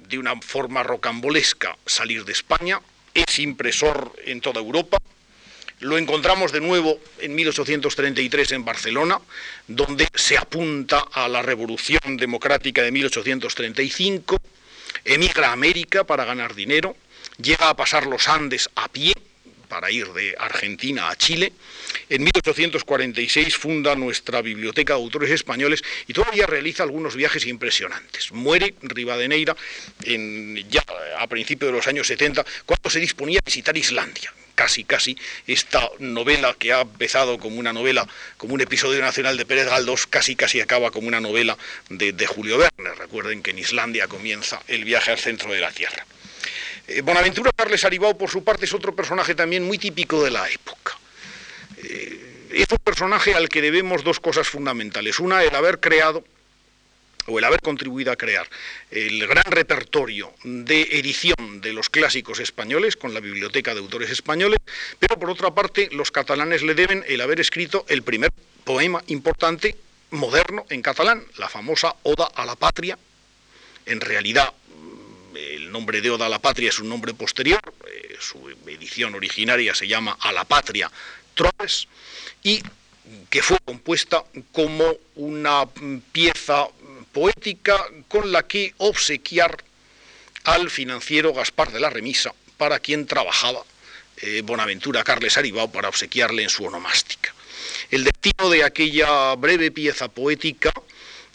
de 0.08 0.18
una 0.18 0.40
forma 0.42 0.84
rocambolesca 0.84 1.78
salir 1.86 2.26
de 2.26 2.34
España, 2.34 2.80
es 3.14 3.40
impresor 3.40 4.14
en 4.26 4.42
toda 4.42 4.62
Europa, 4.62 4.98
lo 5.80 5.98
encontramos 5.98 6.52
de 6.52 6.62
nuevo 6.62 7.00
en 7.20 7.36
1833 7.36 8.54
en 8.54 8.66
Barcelona, 8.66 9.20
donde 9.68 10.08
se 10.16 10.38
apunta 10.38 11.06
a 11.12 11.28
la 11.28 11.44
Revolución 11.44 12.18
Democrática 12.18 12.82
de 12.82 12.92
1835, 12.92 14.38
emigra 15.06 15.50
a 15.50 15.54
América 15.54 16.04
para 16.04 16.26
ganar 16.26 16.56
dinero, 16.56 16.96
llega 17.40 17.70
a 17.70 17.76
pasar 17.76 18.08
los 18.08 18.28
Andes 18.28 18.70
a 18.76 18.88
pie 18.88 19.14
para 19.68 19.92
ir 19.92 20.08
de 20.14 20.36
Argentina 20.38 21.10
a 21.10 21.16
Chile. 21.16 21.54
En 22.10 22.24
1846 22.24 23.56
funda 23.56 23.96
nuestra 23.96 24.42
Biblioteca 24.42 24.94
de 24.94 25.00
Autores 25.00 25.32
Españoles 25.32 25.84
y 26.08 26.14
todavía 26.14 26.46
realiza 26.46 26.84
algunos 26.84 27.16
viajes 27.16 27.46
impresionantes. 27.46 28.32
Muere 28.32 28.76
Rivadeneira 28.82 29.56
en, 30.04 30.56
ya 30.70 30.84
a 31.18 31.28
principios 31.28 31.72
de 31.72 31.78
los 31.78 31.88
años 31.88 32.08
70 32.08 32.46
cuando 32.66 32.90
se 32.90 33.00
disponía 33.00 33.40
a 33.40 33.46
visitar 33.46 33.76
Islandia. 33.78 34.34
Casi, 34.56 34.86
casi 34.86 35.16
esta 35.46 35.88
novela 36.00 36.56
que 36.58 36.74
ha 36.74 36.82
empezado 36.82 37.38
como 37.38 37.60
una 37.60 37.74
novela, 37.74 38.08
como 38.38 38.56
un 38.56 38.62
episodio 38.62 39.00
nacional 39.02 39.38
de 39.38 39.46
Pérez 39.46 39.68
Galdós, 39.68 40.08
casi, 40.08 40.36
casi 40.36 40.62
acaba 40.62 40.90
como 40.90 41.08
una 41.08 41.22
novela 41.22 41.56
de, 41.90 42.12
de 42.12 42.26
Julio 42.26 42.58
Verne. 42.58 42.96
Recuerden 42.96 43.44
que 43.44 43.52
en 43.52 43.60
Islandia 43.60 44.08
comienza 44.08 44.64
el 44.68 44.84
viaje 44.84 45.12
al 45.12 45.20
centro 45.20 45.54
de 45.54 45.60
la 45.60 45.72
Tierra. 45.72 46.08
Eh, 46.88 47.02
Bonaventura 47.02 47.52
Carles 47.56 47.84
Aribao, 47.84 48.18
por 48.18 48.30
su 48.30 48.44
parte, 48.44 48.66
es 48.66 48.74
otro 48.74 48.96
personaje 48.96 49.36
también 49.36 49.66
muy 49.66 49.78
típico 49.78 50.24
de 50.24 50.32
la 50.32 50.50
época. 50.50 50.98
Eh, 51.84 52.50
es 52.54 52.72
un 52.72 52.78
personaje 52.78 53.34
al 53.34 53.50
que 53.50 53.62
debemos 53.62 54.04
dos 54.04 54.20
cosas 54.20 54.48
fundamentales. 54.48 55.20
Una, 55.20 55.44
el 55.44 55.54
haber 55.54 55.80
creado 55.80 56.24
o 57.28 57.38
el 57.38 57.44
haber 57.44 57.62
contribuido 57.62 58.12
a 58.12 58.16
crear 58.16 58.48
el 58.90 59.28
gran 59.28 59.44
repertorio 59.46 60.34
de 60.44 60.84
edición 60.94 61.60
de 61.60 61.74
los 61.74 61.90
clásicos 61.90 62.40
españoles 62.40 62.96
con 62.96 63.14
la 63.14 63.20
Biblioteca 63.20 63.74
de 63.74 63.82
Autores 63.82 64.10
Españoles, 64.10 64.60
pero 64.98 65.20
por 65.20 65.30
otra 65.30 65.52
parte 65.52 65.90
los 65.92 66.10
catalanes 66.10 66.64
le 66.64 66.74
deben 66.74 67.04
el 67.06 67.20
haber 67.20 67.42
escrito 67.42 67.86
el 67.90 68.02
primer 68.02 68.32
poema 68.64 69.04
importante 69.08 69.76
moderno 70.12 70.66
en 70.70 70.82
catalán, 70.82 71.26
la 71.38 71.50
famosa 71.50 71.96
Oda 72.04 72.30
a 72.34 72.46
la 72.46 72.56
Patria, 72.56 72.98
en 73.86 74.00
realidad 74.00 74.54
el 75.38 75.72
nombre 75.72 76.02
de 76.02 76.10
Oda 76.10 76.26
a 76.26 76.30
la 76.30 76.40
Patria 76.40 76.70
es 76.70 76.80
un 76.80 76.90
nombre 76.90 77.14
posterior, 77.14 77.62
eh, 77.88 78.18
su 78.20 78.50
edición 78.68 79.16
originaria 79.16 79.76
se 79.76 79.88
llama 79.88 80.18
A 80.20 80.32
la 80.32 80.44
Patria 80.44 80.92
Troves, 81.36 81.88
y 82.44 82.62
que 83.30 83.42
fue 83.42 83.58
compuesta 83.64 84.24
como 84.52 84.98
una 85.16 85.66
pieza 86.12 86.68
poética 87.12 87.86
con 88.08 88.32
la 88.32 88.44
que 88.44 88.74
obsequiar 88.78 89.64
al 90.44 90.70
financiero 90.70 91.34
Gaspar 91.34 91.72
de 91.72 91.80
la 91.80 91.90
Remisa, 91.90 92.34
para 92.58 92.80
quien 92.80 93.06
trabajaba 93.06 93.64
eh, 94.18 94.42
Bonaventura 94.44 95.04
Carles 95.04 95.38
Aribao 95.38 95.72
para 95.72 95.90
obsequiarle 95.90 96.44
en 96.44 96.50
su 96.50 96.66
onomástica. 96.66 97.34
El 97.92 98.04
destino 98.04 98.50
de 98.50 98.64
aquella 98.64 99.36
breve 99.36 99.72
pieza 99.72 100.08
poética 100.08 100.74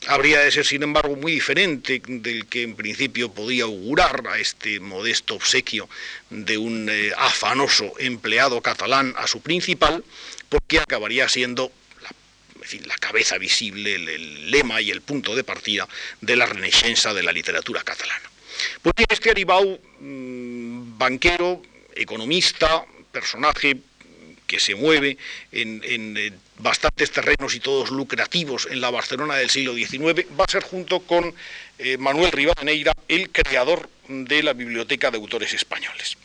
habría 0.06 0.40
de 0.40 0.50
ser, 0.50 0.66
sin 0.66 0.82
embargo, 0.82 1.16
muy 1.16 1.32
diferente 1.32 2.02
del 2.04 2.46
que 2.46 2.62
en 2.62 2.76
principio 2.76 3.32
podía 3.32 3.64
augurar 3.64 4.26
a 4.28 4.38
este 4.38 4.80
modesto 4.80 5.34
obsequio 5.34 5.88
de 6.30 6.58
un 6.58 6.88
eh, 6.90 7.12
afanoso 7.16 7.92
empleado 7.98 8.60
catalán 8.60 9.14
a 9.16 9.26
su 9.26 9.40
principal, 9.40 10.04
porque 10.48 10.78
acabaría 10.78 11.28
siendo 11.28 11.72
la, 12.86 12.96
cabeza 12.96 13.38
visible, 13.38 13.94
el, 13.94 14.50
lema 14.50 14.80
y 14.80 14.90
el 14.90 15.02
punto 15.02 15.34
de 15.34 15.44
partida 15.44 15.88
de 16.20 16.36
la 16.36 16.46
renaissance 16.46 17.12
de 17.12 17.22
la 17.22 17.32
literatura 17.32 17.82
catalana. 17.82 18.30
Pues 18.80 18.94
este 19.08 19.30
Aribau, 19.30 19.80
mm, 20.00 20.98
banquero, 20.98 21.62
economista, 21.94 22.84
personaje 23.10 23.76
que 24.52 24.60
se 24.60 24.74
mueve 24.74 25.16
en, 25.50 25.80
eh, 26.18 26.30
bastantes 26.58 27.10
terrenos 27.10 27.54
y 27.54 27.60
todos 27.60 27.90
lucrativos 27.90 28.68
en 28.70 28.82
la 28.82 28.90
Barcelona 28.90 29.36
del 29.36 29.48
siglo 29.48 29.72
XIX, 29.74 30.26
va 30.38 30.44
a 30.44 30.52
ser 30.52 30.62
junto 30.62 31.00
con 31.00 31.34
eh, 31.78 31.96
Manuel 31.96 32.30
Rivadeneira 32.30 32.92
el 33.08 33.30
creador 33.30 33.88
de 34.08 34.42
la 34.42 34.52
Biblioteca 34.52 35.10
de 35.10 35.16
Autores 35.16 35.54
Españoles. 35.54 36.18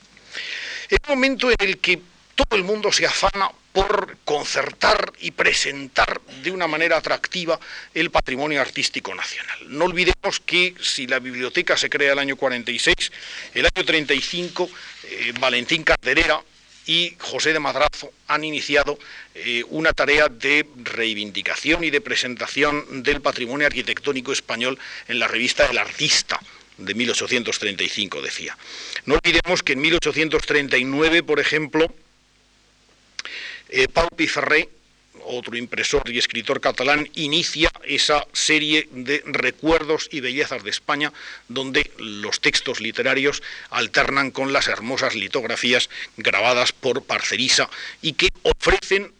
Es 0.89 0.97
un 1.07 1.15
momento 1.15 1.49
en 1.49 1.55
el 1.59 1.77
que 1.77 2.01
todo 2.35 2.57
el 2.57 2.65
mundo 2.65 2.91
se 2.91 3.05
afana 3.05 3.49
por 3.71 4.17
concertar 4.25 5.13
y 5.21 5.31
presentar 5.31 6.19
de 6.43 6.51
una 6.51 6.67
manera 6.67 6.97
atractiva 6.97 7.57
el 7.93 8.11
patrimonio 8.11 8.59
artístico 8.59 9.15
nacional. 9.15 9.57
No 9.67 9.85
olvidemos 9.85 10.41
que 10.45 10.75
si 10.81 11.07
la 11.07 11.19
biblioteca 11.19 11.77
se 11.77 11.89
crea 11.89 12.11
el 12.11 12.19
año 12.19 12.35
46, 12.35 12.93
el 13.53 13.65
año 13.73 13.85
35, 13.85 14.69
eh, 15.03 15.33
Valentín 15.39 15.83
Carderera 15.83 16.41
y 16.87 17.15
José 17.19 17.53
de 17.53 17.59
Madrazo 17.59 18.11
han 18.27 18.43
iniciado 18.43 18.97
eh, 19.35 19.63
una 19.69 19.93
tarea 19.93 20.29
de 20.29 20.65
reivindicación 20.77 21.83
y 21.83 21.89
de 21.89 22.01
presentación 22.01 23.03
del 23.03 23.21
patrimonio 23.21 23.67
arquitectónico 23.67 24.31
español 24.31 24.79
en 25.07 25.19
la 25.19 25.27
revista 25.27 25.65
El 25.65 25.77
Artista 25.77 26.39
de 26.77 26.93
1835, 26.93 28.21
decía. 28.21 28.57
No 29.05 29.15
olvidemos 29.15 29.63
que 29.63 29.73
en 29.73 29.81
1839, 29.81 31.23
por 31.23 31.39
ejemplo, 31.39 31.93
eh, 33.69 33.87
Pau 33.89 34.07
Piferré 34.15 34.69
otro 35.23 35.57
impresor 35.57 36.09
y 36.09 36.17
escritor 36.17 36.61
catalán, 36.61 37.09
inicia 37.15 37.71
esa 37.83 38.25
serie 38.33 38.87
de 38.91 39.21
recuerdos 39.25 40.09
y 40.11 40.19
bellezas 40.19 40.63
de 40.63 40.69
España, 40.69 41.13
donde 41.47 41.91
los 41.97 42.39
textos 42.41 42.79
literarios 42.79 43.43
alternan 43.69 44.31
con 44.31 44.53
las 44.53 44.67
hermosas 44.67 45.15
litografías 45.15 45.89
grabadas 46.17 46.71
por 46.71 47.03
Parcerisa 47.03 47.69
y 48.01 48.13
que 48.13 48.29
ofrecen 48.43 49.11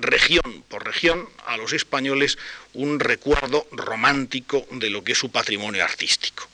región 0.00 0.64
por 0.68 0.84
región 0.84 1.28
a 1.46 1.56
los 1.56 1.72
españoles 1.72 2.38
un 2.72 3.00
recuerdo 3.00 3.66
romántico 3.72 4.66
de 4.70 4.90
lo 4.90 5.02
que 5.02 5.12
es 5.12 5.18
su 5.18 5.30
patrimonio 5.30 5.84
artístico. 5.84 6.48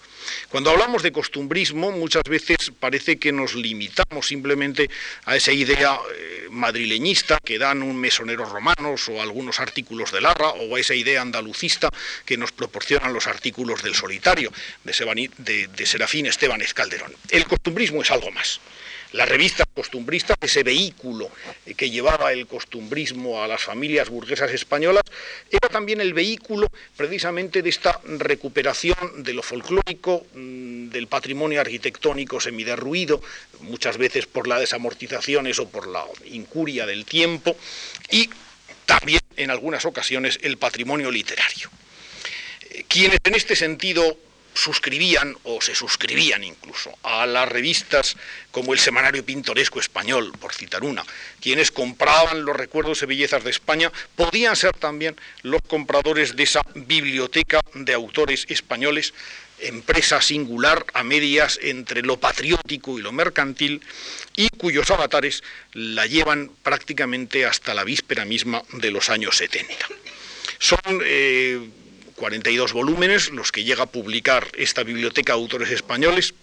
Cuando 0.49 0.71
hablamos 0.71 1.03
de 1.03 1.13
costumbrismo, 1.13 1.93
muchas 1.93 2.23
veces 2.25 2.73
parece 2.79 3.19
que 3.19 3.33
nos 3.33 3.55
limitamos 3.55 4.27
simplemente 4.27 4.91
a 5.25 5.37
esa 5.37 5.53
idea 5.53 5.99
eh, 6.15 6.47
madrileñista 6.51 7.39
que 7.45 7.59
dan 7.59 7.83
un 7.83 7.97
mesonero 7.97 8.45
romanos 8.45 9.09
o 9.09 9.21
algunos 9.21 9.61
artículos 9.61 10.13
de 10.13 10.21
Larra, 10.21 10.51
o 10.51 10.77
a 10.77 10.81
esa 10.81 10.95
idea 10.95 11.23
andalucista 11.23 11.91
que 12.25 12.37
nos 12.37 12.53
proporcionan 12.53 13.13
los 13.13 13.27
artículos 13.27 13.83
del 13.83 13.95
solitario 13.95 14.53
de, 14.85 15.87
Serafín 15.87 16.27
Esteban 16.27 16.63
Escalderón. 16.63 17.15
El 17.31 17.47
costumbrismo 17.47 18.03
es 18.03 18.11
algo 18.11 18.31
más 18.31 18.61
la 19.15 19.27
revista 19.27 19.65
costumbrista, 19.65 20.35
ese 20.41 20.65
vehículo 20.65 21.31
que 21.77 21.89
llevaba 21.89 22.33
el 22.33 22.49
costumbrismo 22.49 23.43
a 23.43 23.47
las 23.47 23.63
familias 23.63 24.09
burguesas 24.09 24.51
españolas, 24.51 25.05
era 25.51 25.69
también 25.69 26.01
el 26.01 26.13
vehículo 26.15 26.67
precisamente 26.97 27.63
de 27.63 27.71
esta 27.71 28.01
recuperación 28.05 29.23
de 29.23 29.33
lo 29.33 29.43
folclórico, 29.45 30.27
mm, 30.35 30.89
del 30.89 31.07
patrimonio 31.07 31.61
arquitectónico 31.61 32.41
semiderruido, 32.41 33.23
muchas 33.61 33.99
veces 33.99 34.27
por 34.27 34.49
las 34.49 34.59
desamortizaciones 34.59 35.61
o 35.61 35.69
por 35.69 35.87
la 35.87 36.05
incuria 36.33 36.85
del 36.85 37.05
tiempo, 37.05 37.57
y 38.11 38.29
también 38.85 39.21
en 39.37 39.51
algunas 39.51 39.85
ocasiones 39.85 40.41
el 40.43 40.59
patrimonio 40.59 41.13
literario. 41.13 41.71
Eh, 42.71 42.85
quienes 42.89 43.19
en 43.23 43.37
este 43.37 43.55
sentido 43.55 44.19
suscribían 44.55 45.37
o 45.43 45.61
se 45.61 45.75
suscribían 45.75 46.45
incluso 46.45 46.97
a 47.03 47.27
las 47.27 47.49
revistas 47.49 48.17
como 48.51 48.73
el 48.73 48.79
Semanario 48.79 49.25
Pintoresco 49.25 49.81
Español, 49.81 50.33
por 50.41 50.55
citar 50.55 50.85
una. 50.85 51.05
Quienes 51.41 51.71
compraban 51.71 52.45
los 52.45 52.57
recuerdos 52.57 53.03
y 53.03 53.07
bellezas 53.07 53.45
de 53.45 53.51
España 53.51 53.93
podían 54.17 54.57
ser 54.57 54.73
también 54.73 55.17
los 55.43 55.61
compradores 55.63 56.37
de 56.37 56.45
esa 56.45 56.63
biblioteca 56.75 57.61
de 57.75 57.93
autores 57.93 58.47
españoles, 58.49 59.13
empresa 59.59 60.21
singular 60.21 60.87
a 60.95 61.03
medias 61.03 61.59
entre 61.63 62.03
lo 62.03 62.19
patriótico 62.19 62.99
y 62.99 63.03
lo 63.03 63.13
mercantil, 63.13 63.83
y 64.37 64.49
cuyos 64.51 64.91
avatares 64.91 65.43
la 65.73 66.07
llevan 66.07 66.51
prácticamente 66.63 67.45
hasta 67.45 67.75
la 67.75 67.85
víspera 67.85 68.25
misma 68.25 68.63
de 68.73 68.91
los 68.91 69.11
años 69.11 69.37
70. 69.37 69.75
Son 70.59 70.79
eh, 71.05 71.61
42 72.17 72.73
volúmenes, 72.73 73.31
los 73.31 73.53
que 73.53 73.65
llega 73.65 73.85
a 73.85 73.87
publicar 73.87 74.49
esta 74.55 74.83
biblioteca 74.83 75.33
de 75.33 75.39
autores 75.39 75.71
españoles, 75.71 76.35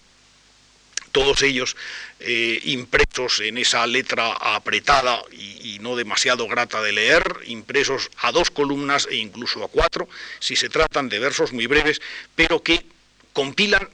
todos 1.12 1.42
ellos 1.42 1.76
eh, 2.20 2.60
impresos 2.64 3.40
en 3.40 3.58
esa 3.58 3.86
letra 3.86 4.32
apretada 4.32 5.22
y, 5.30 5.78
no 5.80 5.96
demasiado 5.96 6.46
grata 6.48 6.80
de 6.80 6.92
leer, 6.92 7.24
impresos 7.46 8.10
a 8.18 8.32
dos 8.32 8.50
columnas 8.50 9.08
e 9.10 9.16
incluso 9.16 9.64
a 9.64 9.68
cuatro, 9.68 10.08
si 10.38 10.56
se 10.56 10.68
tratan 10.68 11.08
de 11.08 11.18
versos 11.18 11.52
muy 11.52 11.66
breves, 11.66 12.00
pero 12.34 12.62
que 12.62 12.86
compilan 13.32 13.88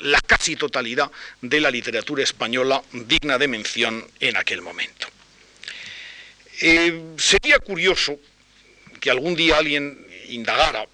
la 0.00 0.20
casi 0.20 0.56
totalidad 0.56 1.10
de 1.42 1.60
la 1.60 1.70
literatura 1.70 2.22
española 2.22 2.82
digna 2.92 3.38
de 3.38 3.48
mención 3.48 4.06
en 4.20 4.36
aquel 4.36 4.62
momento. 4.62 5.08
Eh, 6.60 7.02
sería 7.18 7.58
curioso 7.58 8.18
que 9.00 9.10
algún 9.10 9.34
día 9.34 9.58
alguien 9.58 10.06
indagara 10.28 10.86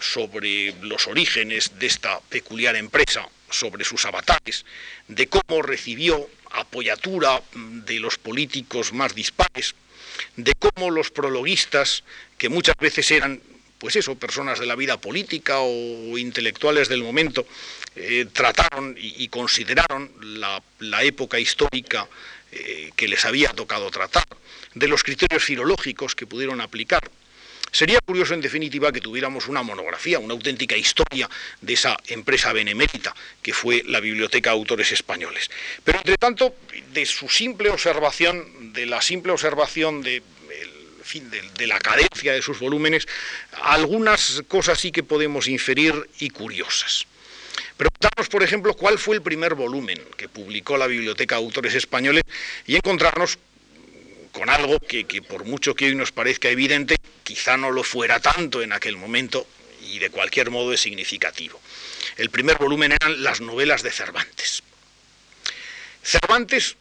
sobre 0.00 0.74
los 0.82 1.06
orígenes 1.06 1.78
de 1.78 1.86
esta 1.86 2.20
peculiar 2.20 2.76
empresa, 2.76 3.28
sobre 3.50 3.84
sus 3.84 4.04
avatares, 4.04 4.64
de 5.08 5.26
cómo 5.28 5.62
recibió 5.62 6.28
apoyatura 6.52 7.42
de 7.54 8.00
los 8.00 8.18
políticos 8.18 8.92
más 8.92 9.14
dispares, 9.14 9.74
de 10.36 10.52
cómo 10.58 10.90
los 10.90 11.10
prologuistas, 11.10 12.04
que 12.38 12.48
muchas 12.48 12.76
veces 12.76 13.10
eran, 13.10 13.40
pues 13.78 13.96
eso, 13.96 14.16
personas 14.16 14.58
de 14.58 14.66
la 14.66 14.76
vida 14.76 15.00
política 15.00 15.60
o 15.60 16.18
intelectuales 16.18 16.88
del 16.88 17.02
momento, 17.02 17.46
eh, 17.96 18.26
trataron 18.32 18.94
y, 18.98 19.28
consideraron 19.28 20.10
la, 20.20 21.02
época 21.02 21.38
histórica 21.38 22.08
eh, 22.52 22.90
que 22.96 23.08
les 23.08 23.24
había 23.24 23.48
tocado 23.50 23.90
tratar, 23.90 24.26
de 24.74 24.88
los 24.88 25.02
criterios 25.02 25.42
filológicos 25.42 26.14
que 26.14 26.26
pudieron 26.26 26.60
aplicar, 26.60 27.10
Sería 27.72 28.00
curioso, 28.00 28.34
en 28.34 28.40
definitiva, 28.40 28.92
que 28.92 29.00
tuviéramos 29.00 29.48
una 29.48 29.62
monografía, 29.62 30.18
una 30.18 30.34
auténtica 30.34 30.76
historia 30.76 31.28
de 31.60 31.72
esa 31.72 31.96
empresa 32.08 32.52
benemérita 32.52 33.14
que 33.42 33.52
fue 33.52 33.82
la 33.86 34.00
Biblioteca 34.00 34.50
de 34.50 34.56
Autores 34.56 34.92
Españoles. 34.92 35.50
Pero, 35.84 35.98
entre 35.98 36.16
tanto, 36.16 36.54
de 36.92 37.06
su 37.06 37.28
simple 37.28 37.70
observación, 37.70 38.72
de 38.72 38.86
la 38.86 39.00
simple 39.00 39.32
observación 39.32 40.02
de 40.02 40.22
de, 41.18 41.66
la 41.66 41.78
cadencia 41.78 42.32
de 42.32 42.42
sus 42.42 42.60
volúmenes, 42.60 43.08
algunas 43.62 44.42
cosas 44.46 44.78
sí 44.78 44.92
que 44.92 45.02
podemos 45.02 45.48
inferir 45.48 46.08
y 46.20 46.30
curiosas. 46.30 47.06
Preguntarnos, 47.76 48.28
por 48.28 48.42
ejemplo, 48.42 48.74
cuál 48.74 48.98
fue 48.98 49.16
el 49.16 49.22
primer 49.22 49.54
volumen 49.54 49.98
que 50.16 50.28
publicó 50.28 50.76
la 50.76 50.86
Biblioteca 50.86 51.36
de 51.36 51.42
Autores 51.42 51.74
Españoles 51.74 52.22
y 52.66 52.76
encontrarnos 52.76 53.38
con 54.32 54.48
algo 54.50 54.78
que, 54.80 55.04
por 55.22 55.44
mucho 55.44 55.74
que 55.74 55.86
hoy 55.86 55.94
nos 55.94 56.12
parezca 56.12 56.48
evidente, 56.48 56.96
quizá 57.24 57.56
no 57.56 57.70
lo 57.70 57.82
fuera 57.82 58.20
tanto 58.20 58.62
en 58.62 58.72
aquel 58.72 58.96
momento 58.96 59.46
y 59.88 59.98
de 59.98 60.10
cualquier 60.10 60.50
modo 60.50 60.72
es 60.72 60.80
significativo. 60.80 61.60
El 62.16 62.30
primer 62.30 62.58
volumen 62.58 62.92
eran 62.92 63.22
las 63.22 63.40
novelas 63.40 63.82
de 63.82 63.90
Cervantes. 63.90 64.62
Cervantes, 66.02 66.76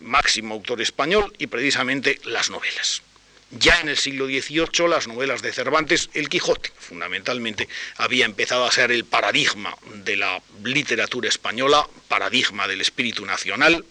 máximo 0.00 0.54
autor 0.54 0.80
español, 0.80 1.32
y 1.38 1.46
precisamente 1.46 2.20
las 2.24 2.50
novelas. 2.50 3.02
Ya 3.50 3.80
en 3.80 3.88
el 3.88 3.96
siglo 3.96 4.26
XVIII 4.26 4.88
las 4.88 5.08
novelas 5.08 5.40
de 5.40 5.52
Cervantes, 5.52 6.10
el 6.12 6.28
Quijote, 6.28 6.70
fundamentalmente, 6.78 7.66
había 7.96 8.26
empezado 8.26 8.66
a 8.66 8.72
ser 8.72 8.92
el 8.92 9.06
paradigma 9.06 9.74
de 10.04 10.16
la 10.16 10.42
literatura 10.62 11.30
española, 11.30 11.88
paradigma 12.08 12.68
del 12.68 12.82
espíritu 12.82 13.24
nacional, 13.24 13.84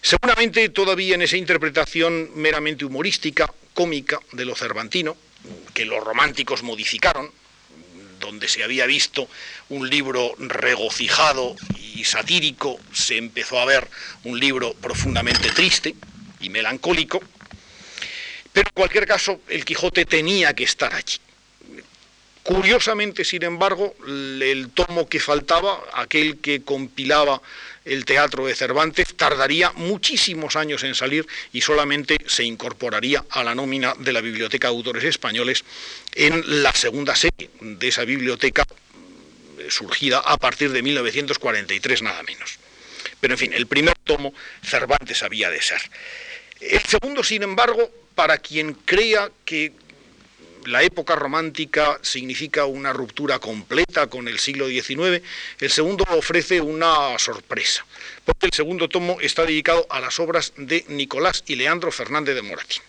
Seguramente 0.00 0.68
todavía 0.68 1.14
en 1.14 1.22
esa 1.22 1.36
interpretación 1.36 2.30
meramente 2.34 2.84
humorística, 2.84 3.52
cómica 3.74 4.20
de 4.32 4.44
lo 4.44 4.54
cervantino, 4.54 5.16
que 5.74 5.84
los 5.84 6.02
románticos 6.02 6.62
modificaron, 6.62 7.30
donde 8.20 8.48
se 8.48 8.64
había 8.64 8.86
visto 8.86 9.28
un 9.68 9.88
libro 9.88 10.34
regocijado 10.38 11.56
y 11.94 12.04
satírico, 12.04 12.78
se 12.92 13.16
empezó 13.16 13.60
a 13.60 13.64
ver 13.64 13.88
un 14.24 14.40
libro 14.40 14.74
profundamente 14.74 15.50
triste 15.50 15.94
y 16.40 16.48
melancólico, 16.48 17.20
pero 18.52 18.68
en 18.68 18.74
cualquier 18.74 19.06
caso 19.06 19.40
el 19.48 19.64
Quijote 19.64 20.06
tenía 20.06 20.54
que 20.54 20.64
estar 20.64 20.94
allí. 20.94 21.18
Curiosamente, 22.42 23.24
sin 23.24 23.42
embargo, 23.42 23.94
el 24.06 24.70
tomo 24.72 25.08
que 25.08 25.18
faltaba, 25.18 25.82
aquel 25.92 26.38
que 26.38 26.62
compilaba 26.62 27.42
el 27.86 28.04
teatro 28.04 28.46
de 28.46 28.54
Cervantes, 28.54 29.14
tardaría 29.16 29.72
muchísimos 29.72 30.56
años 30.56 30.82
en 30.82 30.94
salir 30.94 31.26
y 31.52 31.60
solamente 31.60 32.18
se 32.26 32.44
incorporaría 32.44 33.24
a 33.30 33.44
la 33.44 33.54
nómina 33.54 33.94
de 33.98 34.12
la 34.12 34.20
Biblioteca 34.20 34.68
de 34.68 34.74
Autores 34.74 35.04
Españoles 35.04 35.64
en 36.14 36.62
la 36.62 36.72
segunda 36.72 37.14
serie 37.14 37.48
de 37.60 37.88
esa 37.88 38.04
biblioteca 38.04 38.64
eh, 39.58 39.70
surgida 39.70 40.18
a 40.18 40.36
partir 40.36 40.72
de 40.72 40.82
1943 40.82 42.02
nada 42.02 42.22
menos. 42.24 42.58
Pero 43.20 43.34
en 43.34 43.38
fin, 43.38 43.52
el 43.52 43.66
primer 43.66 43.94
tomo 44.04 44.34
Cervantes 44.64 45.22
había 45.22 45.48
de 45.48 45.62
ser. 45.62 45.80
El 46.60 46.82
segundo, 46.82 47.22
sin 47.22 47.44
embargo, 47.44 47.90
para 48.16 48.38
quien 48.38 48.74
crea 48.74 49.30
que 49.44 49.72
la 50.66 50.82
época 50.82 51.14
romántica 51.14 51.98
significa 52.02 52.64
una 52.66 52.92
ruptura 52.92 53.38
completa 53.38 54.08
con 54.08 54.28
el 54.28 54.38
siglo 54.38 54.66
XIX, 54.68 55.22
el 55.60 55.70
segundo 55.70 56.04
ofrece 56.10 56.60
una 56.60 57.18
sorpresa, 57.18 57.86
porque 58.24 58.46
el 58.46 58.52
segundo 58.52 58.88
tomo 58.88 59.18
está 59.20 59.44
dedicado 59.44 59.86
a 59.90 60.00
las 60.00 60.18
obras 60.20 60.52
de 60.56 60.84
Nicolás 60.88 61.44
y 61.46 61.56
Leandro 61.56 61.92
Fernández 61.92 62.34
de 62.34 62.42
Moratín. 62.42 62.82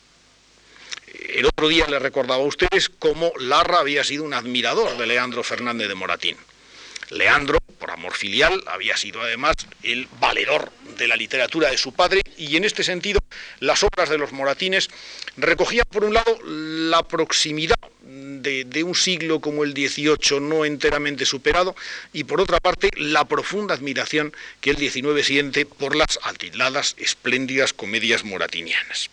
El 1.30 1.46
otro 1.46 1.68
día 1.68 1.88
le 1.88 2.00
recordaba 2.00 2.44
a 2.44 2.48
ustedes 2.48 2.90
cómo 2.90 3.32
Larra 3.40 3.80
había 3.80 4.04
sido 4.04 4.24
un 4.24 4.34
admirador 4.34 4.98
de 4.98 5.08
Leandro 5.08 5.44
Fernández 5.44 5.88
de 5.88 5.96
Moratín. 5.96 6.38
Leandro, 7.10 7.60
por 7.80 7.92
amor 7.92 8.14
filial, 8.14 8.64
había 8.68 8.98
sido 8.98 9.22
además 9.22 9.56
el 9.84 10.08
valedor 10.20 10.72
de 10.98 11.08
la 11.08 11.16
literatura 11.16 11.70
de 11.70 11.78
su 11.78 11.94
padre 11.94 12.22
y 12.38 12.58
en 12.58 12.66
este 12.66 12.84
sentido 12.84 13.20
las 13.60 13.84
obras 13.84 14.10
de 14.10 14.18
los 14.18 14.32
moratines 14.32 14.90
recogían 15.38 15.86
por 15.90 16.04
un 16.04 16.14
lado 16.14 16.38
la 16.44 17.04
proximidad 17.04 17.78
de, 18.02 18.84
un 18.84 18.96
siglo 18.96 19.42
como 19.42 19.64
el 19.64 19.72
XVIII 19.72 20.40
no 20.40 20.66
enteramente 20.66 21.26
superado 21.26 21.76
y 22.14 22.24
por 22.24 22.42
otra 22.42 22.60
parte 22.60 22.90
la 22.96 23.26
profunda 23.26 23.74
admiración 23.74 24.34
que 24.62 24.72
el 24.72 24.78
XIX 24.78 25.26
siente 25.26 25.66
por 25.66 25.96
las 25.96 26.20
altiladas, 26.24 26.96
espléndidas 26.98 27.74
comedias 27.74 28.24
moratinianas. 28.24 29.10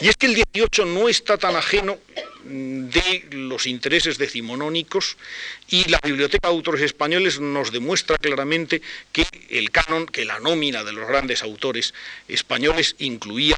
Y 0.00 0.08
es 0.08 0.16
que 0.16 0.26
el 0.26 0.34
18 0.34 0.84
no 0.86 1.08
está 1.08 1.38
tan 1.38 1.56
ajeno 1.56 1.98
de 2.44 3.26
los 3.32 3.66
intereses 3.66 4.18
decimonónicos 4.18 5.16
y 5.68 5.88
la 5.88 6.00
Biblioteca 6.02 6.48
de 6.48 6.54
Autores 6.54 6.82
Españoles 6.82 7.38
nos 7.40 7.70
demuestra 7.70 8.16
claramente 8.18 8.80
que 9.12 9.26
el 9.50 9.70
canon, 9.70 10.06
que 10.06 10.24
la 10.24 10.40
nómina 10.40 10.84
de 10.84 10.92
los 10.92 11.06
grandes 11.06 11.42
autores 11.42 11.94
españoles 12.28 12.96
incluía 12.98 13.56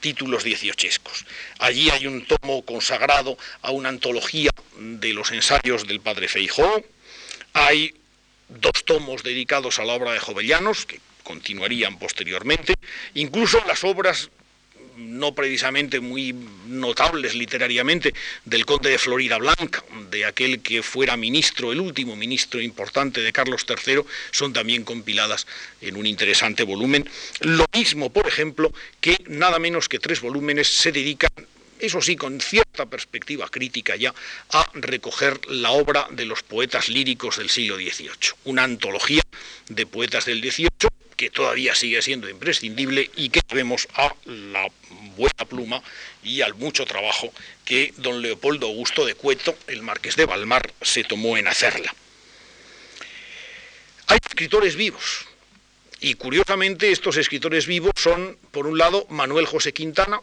títulos 0.00 0.44
dieciochescos. 0.44 1.24
Allí 1.58 1.90
hay 1.90 2.06
un 2.06 2.26
tomo 2.26 2.64
consagrado 2.64 3.38
a 3.62 3.70
una 3.70 3.88
antología 3.88 4.50
de 4.78 5.12
los 5.12 5.32
ensayos 5.32 5.86
del 5.86 6.00
padre 6.00 6.28
Feijó, 6.28 6.84
hay 7.52 7.94
dos 8.48 8.84
tomos 8.84 9.22
dedicados 9.22 9.78
a 9.78 9.84
la 9.84 9.94
obra 9.94 10.12
de 10.12 10.20
Jovellanos, 10.20 10.86
que 10.86 11.00
continuarían 11.22 11.98
posteriormente, 11.98 12.74
incluso 13.14 13.62
las 13.66 13.84
obras 13.84 14.30
no 14.98 15.34
precisamente 15.34 16.00
muy 16.00 16.34
notables 16.66 17.34
literariamente, 17.34 18.12
del 18.44 18.66
conde 18.66 18.90
de 18.90 18.98
Florida 18.98 19.38
Blanca, 19.38 19.84
de 20.10 20.24
aquel 20.24 20.60
que 20.60 20.82
fuera 20.82 21.16
ministro, 21.16 21.72
el 21.72 21.80
último 21.80 22.16
ministro 22.16 22.60
importante 22.60 23.20
de 23.20 23.32
Carlos 23.32 23.64
III, 23.68 24.02
son 24.30 24.52
también 24.52 24.84
compiladas 24.84 25.46
en 25.80 25.96
un 25.96 26.06
interesante 26.06 26.64
volumen. 26.64 27.08
Lo 27.40 27.64
mismo, 27.72 28.12
por 28.12 28.26
ejemplo, 28.26 28.72
que 29.00 29.16
nada 29.28 29.58
menos 29.58 29.88
que 29.88 29.98
tres 29.98 30.20
volúmenes 30.20 30.68
se 30.68 30.92
dedican 30.92 31.30
eso 31.80 32.02
sí, 32.02 32.16
con 32.16 32.40
cierta 32.40 32.86
perspectiva 32.86 33.48
crítica 33.48 33.94
ya, 33.94 34.12
a 34.50 34.68
recoger 34.74 35.38
la 35.48 35.70
obra 35.70 36.08
de 36.10 36.24
los 36.24 36.42
poetas 36.42 36.88
líricos 36.88 37.36
del 37.36 37.50
siglo 37.50 37.76
XVIII, 37.76 38.34
una 38.46 38.64
antología 38.64 39.22
de 39.68 39.86
poetas 39.86 40.24
del 40.24 40.40
XVIII 40.40 40.97
que 41.18 41.30
todavía 41.30 41.74
sigue 41.74 42.00
siendo 42.00 42.30
imprescindible 42.30 43.10
y 43.16 43.28
que 43.30 43.40
vemos 43.52 43.88
a 43.94 44.14
la 44.24 44.70
buena 45.16 45.44
pluma 45.48 45.82
y 46.22 46.42
al 46.42 46.54
mucho 46.54 46.86
trabajo 46.86 47.32
que 47.64 47.92
don 47.96 48.22
Leopoldo 48.22 48.68
Augusto 48.68 49.04
de 49.04 49.16
Cueto, 49.16 49.58
el 49.66 49.82
marqués 49.82 50.14
de 50.14 50.26
Balmar, 50.26 50.72
se 50.80 51.02
tomó 51.02 51.36
en 51.36 51.48
hacerla. 51.48 51.92
Hay 54.06 54.18
escritores 54.24 54.76
vivos, 54.76 55.26
y 56.00 56.14
curiosamente 56.14 56.92
estos 56.92 57.16
escritores 57.16 57.66
vivos 57.66 57.90
son, 57.96 58.38
por 58.52 58.68
un 58.68 58.78
lado, 58.78 59.04
Manuel 59.10 59.46
José 59.46 59.72
Quintana, 59.72 60.20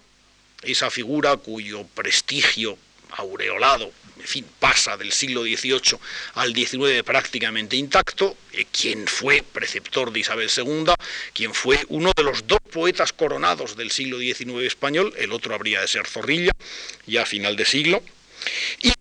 esa 0.64 0.90
figura 0.90 1.36
cuyo 1.36 1.86
prestigio 1.88 2.78
aureolado 3.12 3.92
en 4.26 4.28
fin, 4.28 4.46
pasa 4.60 4.98
del 4.98 5.12
siglo 5.12 5.44
XVIII 5.44 6.00
al 6.34 6.56
XIX 6.56 7.04
prácticamente 7.04 7.76
intacto, 7.76 8.36
eh, 8.54 8.66
quien 8.72 9.06
fue 9.06 9.44
preceptor 9.44 10.12
de 10.12 10.22
Isabel 10.22 10.50
II, 10.50 10.94
quien 11.32 11.54
fue 11.54 11.86
uno 11.90 12.12
de 12.16 12.24
los 12.24 12.48
dos 12.48 12.58
poetas 12.74 13.14
coronados 13.14 13.78
del 13.78 13.92
siglo 13.92 14.18
XIX 14.18 14.64
español, 14.64 15.14
el 15.18 15.32
otro 15.32 15.54
habría 15.54 15.82
de 15.82 15.88
ser 15.88 16.08
Zorrilla, 16.08 16.52
ya 17.06 17.22
a 17.22 17.26
final 17.28 17.56
de 17.56 17.66
siglo, 17.66 18.02
y 18.82 18.92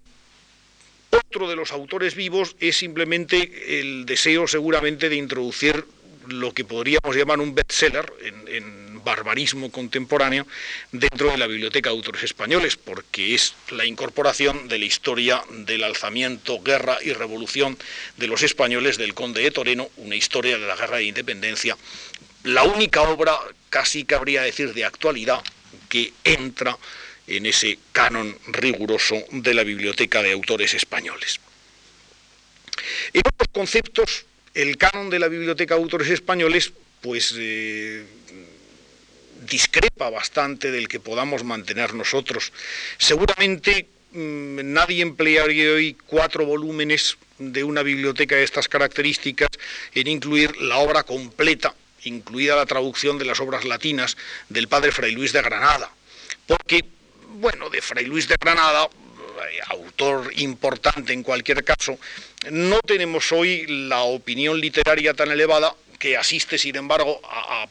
otro 1.08 1.48
de 1.48 1.56
los 1.56 1.72
autores 1.72 2.14
vivos 2.14 2.54
es 2.60 2.76
simplemente 2.76 3.80
el 3.80 4.04
deseo 4.04 4.46
seguramente 4.46 5.08
de 5.08 5.16
introducir 5.16 5.87
lo 6.28 6.52
que 6.52 6.66
podríamos 6.66 7.16
llamar 7.16 7.40
un 7.40 7.54
bestseller 7.54 8.12
en 8.46 8.84
barbarismo 9.04 9.70
contemporáneo 9.70 10.46
dentro 10.92 11.30
de 11.30 11.38
la 11.38 11.46
Biblioteca 11.46 11.90
de 11.90 11.96
Autores 11.96 12.22
Españoles, 12.22 12.76
porque 12.76 13.34
es 13.34 13.54
la 13.70 13.84
incorporación 13.84 14.68
de 14.68 14.78
la 14.78 14.84
historia 14.86 15.42
del 15.50 15.84
alzamiento, 15.84 16.60
guerra 16.62 16.98
y 17.02 17.12
revolución 17.12 17.78
de 18.16 18.26
los 18.26 18.42
españoles 18.42 18.96
del 18.96 19.14
Conde 19.14 19.42
de 19.42 19.50
Toreno, 19.50 19.90
una 19.98 20.16
historia 20.16 20.58
de 20.58 20.66
la 20.66 20.76
guerra 20.76 20.96
de 20.96 21.04
independencia, 21.04 21.76
la 22.44 22.64
única 22.64 23.02
obra, 23.02 23.38
casi 23.70 24.04
cabría 24.04 24.42
decir, 24.42 24.74
de 24.74 24.84
actualidad 24.84 25.42
que 25.88 26.12
entra 26.24 26.76
en 27.26 27.46
ese 27.46 27.78
canon 27.92 28.36
riguroso 28.48 29.16
de 29.30 29.54
la 29.54 29.64
Biblioteca 29.64 30.22
de 30.22 30.32
Autores 30.32 30.74
Españoles. 30.74 31.40
En 33.12 33.22
otros 33.26 33.48
conceptos, 33.52 34.26
el 34.52 34.76
canon 34.76 35.10
de 35.10 35.18
la 35.18 35.28
Biblioteca 35.28 35.74
de 35.74 35.80
Autores 35.80 36.08
Españoles, 36.10 36.72
pues 37.00 37.34
eh, 37.36 38.04
discrepa 39.48 40.11
bastante 40.11 40.70
del 40.70 40.88
que 40.88 41.00
podamos 41.00 41.44
mantener 41.44 41.94
nosotros. 41.94 42.52
Seguramente 42.98 43.87
mm, 44.12 44.72
nadie 44.72 45.02
emplearía 45.02 45.72
hoy 45.72 45.96
cuatro 46.07 46.44
volúmenes 46.44 47.16
de 47.38 47.64
una 47.64 47.83
biblioteca 47.83 48.37
de 48.37 48.44
estas 48.44 48.68
características 48.68 49.48
en 49.94 50.07
incluir 50.07 50.57
la 50.61 50.78
obra 50.78 51.02
completa, 51.02 51.74
incluida 52.04 52.57
la 52.57 52.66
traducción 52.66 53.18
de 53.18 53.24
las 53.24 53.40
obras 53.40 53.64
latinas 53.64 54.16
del 54.48 54.68
padre 54.68 54.92
Fray 54.92 55.12
Luis 55.12 55.33
de 55.33 55.42
Granada, 55.42 55.90
porque, 56.46 56.85
bueno, 57.37 57.70
de 57.70 57.83
Fray 57.83 58.07
Luis 58.07 58.28
de 58.28 58.37
Granada, 58.40 58.85
eh, 58.85 59.61
autor 59.68 60.30
importante 60.37 61.12
en 61.12 61.22
cualquier 61.22 61.64
caso, 61.64 61.98
no 62.50 62.80
tenemos 62.80 63.33
hoy 63.33 63.66
la 63.66 64.02
opinión 64.02 64.61
literaria 64.61 65.14
tan 65.14 65.30
elevada 65.30 65.74
que 65.98 66.16
asiste, 66.16 66.59
sin 66.59 66.76
embargo, 66.76 67.20
a 67.24 67.66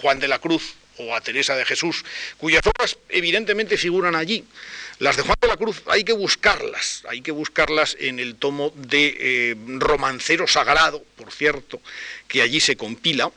Juan 0.00 0.18
de 0.18 0.28
la 0.28 0.38
Cruz, 0.38 0.74
o 0.98 1.14
a 1.14 1.20
Teresa 1.20 1.56
de 1.56 1.64
Jesús, 1.64 2.04
cuyas 2.38 2.62
obras 2.66 2.98
evidentemente 3.08 3.76
figuran 3.76 4.14
allí. 4.14 4.44
Las 4.98 5.16
de 5.16 5.22
Juan 5.22 5.36
de 5.40 5.48
la 5.48 5.56
Cruz 5.56 5.82
hay 5.86 6.04
que 6.04 6.12
buscarlas, 6.12 7.02
hay 7.08 7.22
que 7.22 7.32
buscarlas 7.32 7.96
en 7.98 8.18
el 8.18 8.36
tomo 8.36 8.72
de 8.76 9.16
eh, 9.18 9.56
Romancero 9.78 10.46
Sagrado, 10.46 11.04
por 11.16 11.32
cierto, 11.32 11.80
que 12.28 12.42
allí 12.42 12.60
se 12.60 12.76
compila, 12.76 13.30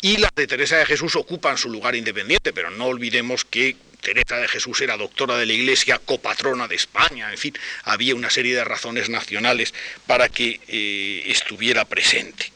y 0.00 0.18
las 0.18 0.34
de 0.34 0.46
Teresa 0.46 0.76
de 0.76 0.86
Jesús 0.86 1.16
ocupan 1.16 1.58
su 1.58 1.70
lugar 1.70 1.96
independiente, 1.96 2.52
pero 2.52 2.70
no 2.70 2.86
olvidemos 2.86 3.44
que 3.44 3.76
Teresa 4.00 4.36
de 4.36 4.48
Jesús 4.48 4.80
era 4.80 4.96
doctora 4.96 5.36
de 5.36 5.46
la 5.46 5.52
Iglesia, 5.52 5.98
copatrona 5.98 6.68
de 6.68 6.76
España, 6.76 7.30
en 7.30 7.38
fin, 7.38 7.54
había 7.82 8.14
una 8.14 8.30
serie 8.30 8.54
de 8.54 8.64
razones 8.64 9.08
nacionales 9.08 9.74
para 10.06 10.28
que 10.28 10.60
eh, 10.68 11.24
estuviera 11.26 11.84
presente. 11.84 12.52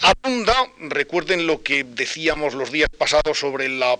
Abunda, 0.00 0.54
recuerden 0.78 1.46
lo 1.46 1.62
que 1.62 1.84
decíamos 1.84 2.54
los 2.54 2.70
días 2.70 2.88
pasados 2.96 3.38
sobre 3.38 3.68
la 3.68 3.98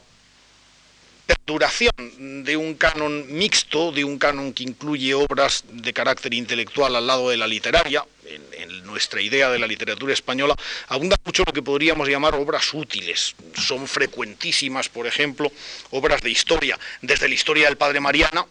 perduración 1.27 2.45
de 2.45 2.57
un 2.57 2.75
canon 2.75 3.27
mixto, 3.37 3.93
de 3.93 4.05
un 4.05 4.19
canon 4.19 4.53
que 4.53 4.63
incluye 4.63 5.13
obras 5.15 5.65
de 5.69 5.93
carácter 5.93 6.33
intelectual 6.35 6.97
al 6.97 7.07
lado 7.07 7.31
de 7.31 7.37
la 7.37 7.47
literaria, 7.47 8.05
en, 8.27 8.85
nuestra 8.85 9.21
idea 9.21 9.51
de 9.51 9.59
la 9.59 9.67
literatura 9.67 10.15
española, 10.15 10.57
abunda 10.89 11.17
mucho 11.25 11.45
lo 11.47 11.53
que 11.53 11.63
podríamos 11.63 12.09
llamar 12.09 12.35
obras 12.35 12.73
útiles. 12.73 13.35
Son 13.55 13.87
frecuentísimas, 13.87 14.89
por 14.89 15.07
ejemplo, 15.07 15.53
obras 15.91 16.23
de 16.23 16.31
historia, 16.31 16.79
desde 17.03 17.29
la 17.29 17.35
historia 17.35 17.67
del 17.67 17.77
padre 17.77 18.01
Mariana, 18.01 18.47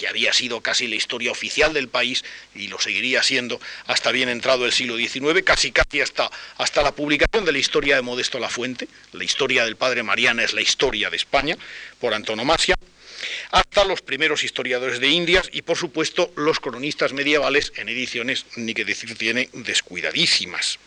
que 0.00 0.08
había 0.08 0.32
sido 0.32 0.62
casi 0.62 0.86
la 0.86 0.94
historia 0.94 1.30
oficial 1.30 1.74
del 1.74 1.88
país 1.88 2.24
y 2.54 2.68
lo 2.68 2.80
seguiría 2.80 3.22
siendo 3.22 3.60
hasta 3.86 4.10
bien 4.12 4.30
entrado 4.30 4.64
el 4.64 4.72
siglo 4.72 4.96
XIX, 4.96 5.42
casi 5.44 5.72
casi 5.72 6.00
hasta, 6.00 6.30
hasta 6.56 6.82
la 6.82 6.92
publicación 6.92 7.44
de 7.44 7.52
la 7.52 7.58
historia 7.58 7.96
de 7.96 8.02
Modesto 8.02 8.38
La 8.38 8.48
Fuente, 8.48 8.88
la 9.12 9.24
historia 9.24 9.62
del 9.66 9.76
padre 9.76 10.02
Mariana 10.02 10.42
es 10.42 10.54
la 10.54 10.62
historia 10.62 11.10
de 11.10 11.18
España, 11.18 11.58
por 11.98 12.14
antonomasia, 12.14 12.76
hasta 13.50 13.84
los 13.84 14.00
primeros 14.00 14.42
historiadores 14.42 15.00
de 15.00 15.08
Indias 15.08 15.50
y 15.52 15.60
por 15.60 15.76
supuesto 15.76 16.32
los 16.34 16.60
cronistas 16.60 17.12
medievales 17.12 17.70
en 17.76 17.90
ediciones, 17.90 18.46
ni 18.56 18.72
que 18.72 18.86
decir 18.86 19.18
tiene, 19.18 19.50
descuidadísimas. 19.52 20.78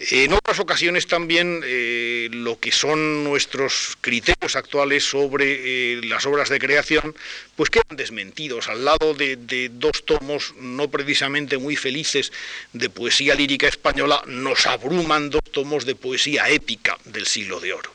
En 0.00 0.32
otras 0.32 0.60
ocasiones 0.60 1.08
también 1.08 1.60
eh, 1.64 2.28
lo 2.30 2.60
que 2.60 2.70
son 2.70 3.24
nuestros 3.24 3.98
criterios 4.00 4.54
actuales 4.54 5.02
sobre 5.02 5.96
eh, 5.96 6.00
las 6.04 6.24
obras 6.24 6.48
de 6.48 6.60
creación, 6.60 7.16
pues 7.56 7.68
quedan 7.68 7.96
desmentidos. 7.96 8.68
Al 8.68 8.84
lado 8.84 9.14
de, 9.14 9.68
dos 9.72 10.04
tomos 10.04 10.54
no 10.56 10.88
precisamente 10.88 11.58
muy 11.58 11.74
felices 11.74 12.32
de 12.72 12.90
poesía 12.90 13.34
lírica 13.34 13.66
española, 13.66 14.22
nos 14.26 14.66
abruman 14.68 15.30
dos 15.30 15.42
tomos 15.50 15.84
de 15.84 15.96
poesía 15.96 16.48
épica 16.48 16.96
del 17.04 17.26
siglo 17.26 17.58
de 17.58 17.72
oro. 17.72 17.92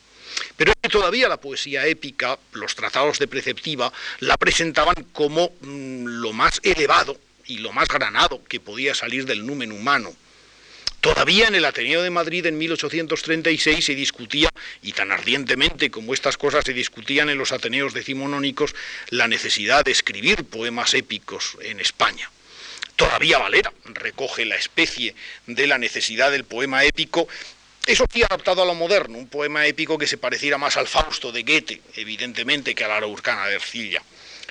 Pero 0.57 0.73
todavía 0.91 1.29
la 1.29 1.37
poesía 1.37 1.87
épica, 1.87 2.37
los 2.51 2.75
tratados 2.75 3.17
de 3.17 3.27
preceptiva, 3.29 3.93
la 4.19 4.35
presentaban 4.35 5.05
como 5.13 5.53
mm, 5.61 6.05
lo 6.05 6.33
más 6.33 6.59
elevado 6.63 7.17
y 7.45 7.59
lo 7.59 7.71
más 7.71 7.87
granado 7.87 8.43
que 8.43 8.59
podía 8.59 8.93
salir 8.93 9.25
del 9.25 9.45
numen 9.45 9.71
humano. 9.71 10.13
Todavía 11.03 11.49
en 11.49 11.55
el 11.55 11.65
Ateneo 11.65 12.01
de 12.01 12.09
Madrid 12.09 12.45
en 12.45 12.57
1836 12.57 13.83
se 13.83 13.93
discutía, 13.93 14.47
y 14.81 14.93
tan 14.93 15.11
ardientemente 15.11 15.91
como 15.91 16.13
estas 16.13 16.37
cosas 16.37 16.63
se 16.63 16.71
discutían 16.71 17.29
en 17.29 17.37
los 17.37 17.51
Ateneos 17.51 17.93
decimonónicos, 17.93 18.73
la 19.09 19.27
necesidad 19.27 19.83
de 19.83 19.91
escribir 19.91 20.45
poemas 20.45 20.93
épicos 20.93 21.57
en 21.59 21.81
España. 21.81 22.31
Todavía 22.95 23.37
Valera 23.37 23.73
recoge 23.83 24.45
la 24.45 24.55
especie 24.55 25.13
de 25.45 25.67
la 25.67 25.77
necesidad 25.77 26.31
del 26.31 26.45
poema 26.45 26.85
épico, 26.85 27.27
eso 27.85 28.05
sí 28.09 28.23
adaptado 28.23 28.63
a 28.63 28.65
lo 28.65 28.73
moderno, 28.73 29.17
un 29.17 29.27
poema 29.27 29.67
épico 29.67 29.97
que 29.97 30.07
se 30.07 30.17
pareciera 30.17 30.57
más 30.57 30.77
al 30.77 30.87
Fausto 30.87 31.33
de 31.33 31.43
Goethe, 31.43 31.81
evidentemente, 31.97 32.73
que 32.73 32.85
a 32.85 32.87
la 32.87 32.95
Araucana 32.95 33.47
de 33.47 33.55
Ercilla. 33.55 34.01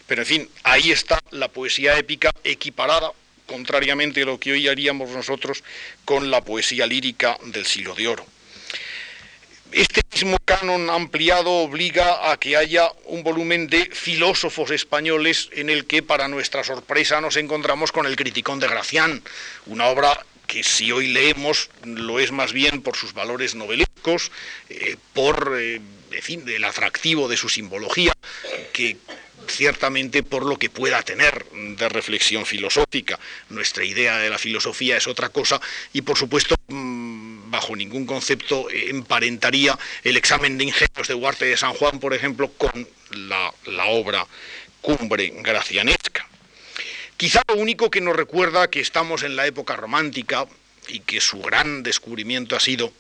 Pero 0.07 0.21
en 0.21 0.27
fin, 0.27 0.51
ahí 0.65 0.93
está 0.93 1.19
la 1.31 1.49
poesía 1.49 1.99
épica 1.99 2.31
equiparada 2.45 3.11
contrariamente 3.53 4.23
a 4.23 4.25
lo 4.25 4.41
que 4.41 4.53
hoy 4.53 4.67
haríamos 4.67 5.11
nosotros 5.11 5.62
con 6.07 6.31
la 6.31 6.41
poesía 6.41 6.87
lírica 6.87 7.37
del 7.45 7.67
siglo 7.67 7.95
de 7.95 8.09
oro. 8.09 8.27
Este 9.71 10.01
mismo 10.12 10.38
canon 10.45 10.88
ampliado 10.91 11.51
obliga 11.51 12.31
a 12.31 12.38
que 12.38 12.57
haya 12.57 12.91
un 13.05 13.23
volumen 13.23 13.69
de 13.69 13.87
filósofos 13.93 14.71
españoles 14.71 15.51
en 15.53 15.71
el 15.71 15.87
que, 15.87 16.03
para 16.03 16.29
nuestra 16.29 16.65
sorpresa, 16.65 17.21
nos 17.21 17.37
encontramos 17.37 17.93
con 17.93 18.07
el 18.07 18.17
Criticón 18.17 18.59
de 18.59 18.69
Gracián, 18.69 19.23
una 19.67 19.87
obra 19.87 20.19
que 20.47 20.62
si 20.62 20.93
hoy 20.93 21.09
leemos 21.09 21.71
lo 21.85 22.21
es 22.21 22.33
más 22.33 22.53
bien 22.53 22.83
por 22.83 22.97
sus 22.97 23.15
valores 23.15 23.55
novelescos, 23.55 24.31
eh, 24.69 24.97
por 25.15 25.57
eh, 25.59 25.81
el 26.11 26.65
atractivo 26.65 27.29
de 27.29 27.37
su 27.38 27.49
simbología, 27.49 28.12
que 28.73 28.99
ciertamente 29.48 30.22
por 30.22 30.44
lo 30.44 30.59
que 30.59 30.70
pueda 30.70 31.02
tener 31.02 31.44
de 31.52 31.88
reflexión 31.88 32.46
filosófica. 32.46 33.18
Nuestra 33.48 33.85
idea 33.85 34.18
de 34.18 34.31
la 34.31 34.38
filosofía 34.38 34.96
es 34.96 35.07
otra 35.07 35.28
cosa 35.28 35.61
y 35.92 36.02
por 36.02 36.16
supuesto 36.16 36.55
mm, 36.68 37.50
bajo 37.50 37.76
ningún 37.76 38.07
concepto 38.07 38.68
emparentaría 38.70 39.78
el 40.02 40.16
examen 40.16 40.59
de 40.59 40.64
ingenios 40.64 41.07
de 41.07 41.14
Huarte 41.14 41.44
de 41.44 41.57
San 41.57 41.74
Juan, 41.74 42.00
por 42.00 42.14
ejemplo, 42.14 42.50
con 42.52 42.88
la, 43.11 43.52
obra 43.88 44.26
cumbre 44.81 45.33
gracianesca. 45.37 46.26
Quizá 47.16 47.42
lo 47.48 47.57
único 47.57 47.90
que 47.90 48.00
nos 48.00 48.16
recuerda 48.16 48.68
que 48.68 48.81
estamos 48.81 49.22
en 49.22 49.37
la 49.37 49.46
época 49.46 49.76
romántica 49.76 50.46
y 50.88 51.00
que 51.00 51.20
su 51.20 51.40
gran 51.40 51.83
descubrimiento 51.83 52.57
ha 52.57 52.61
sido 52.61 52.92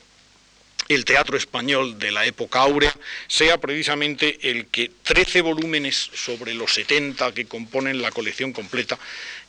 el 0.88 1.04
teatro 1.04 1.36
español 1.36 1.98
de 1.98 2.10
la 2.10 2.26
época 2.26 2.60
áurea 2.60 2.94
sea 3.26 3.58
precisamente 3.58 4.50
el 4.50 4.66
que 4.66 4.90
13 5.02 5.40
volúmenes 5.40 6.10
sobre 6.14 6.54
los 6.54 6.74
70 6.74 7.32
que 7.32 7.46
componen 7.46 8.02
la 8.02 8.10
colección 8.10 8.52
completa 8.52 8.98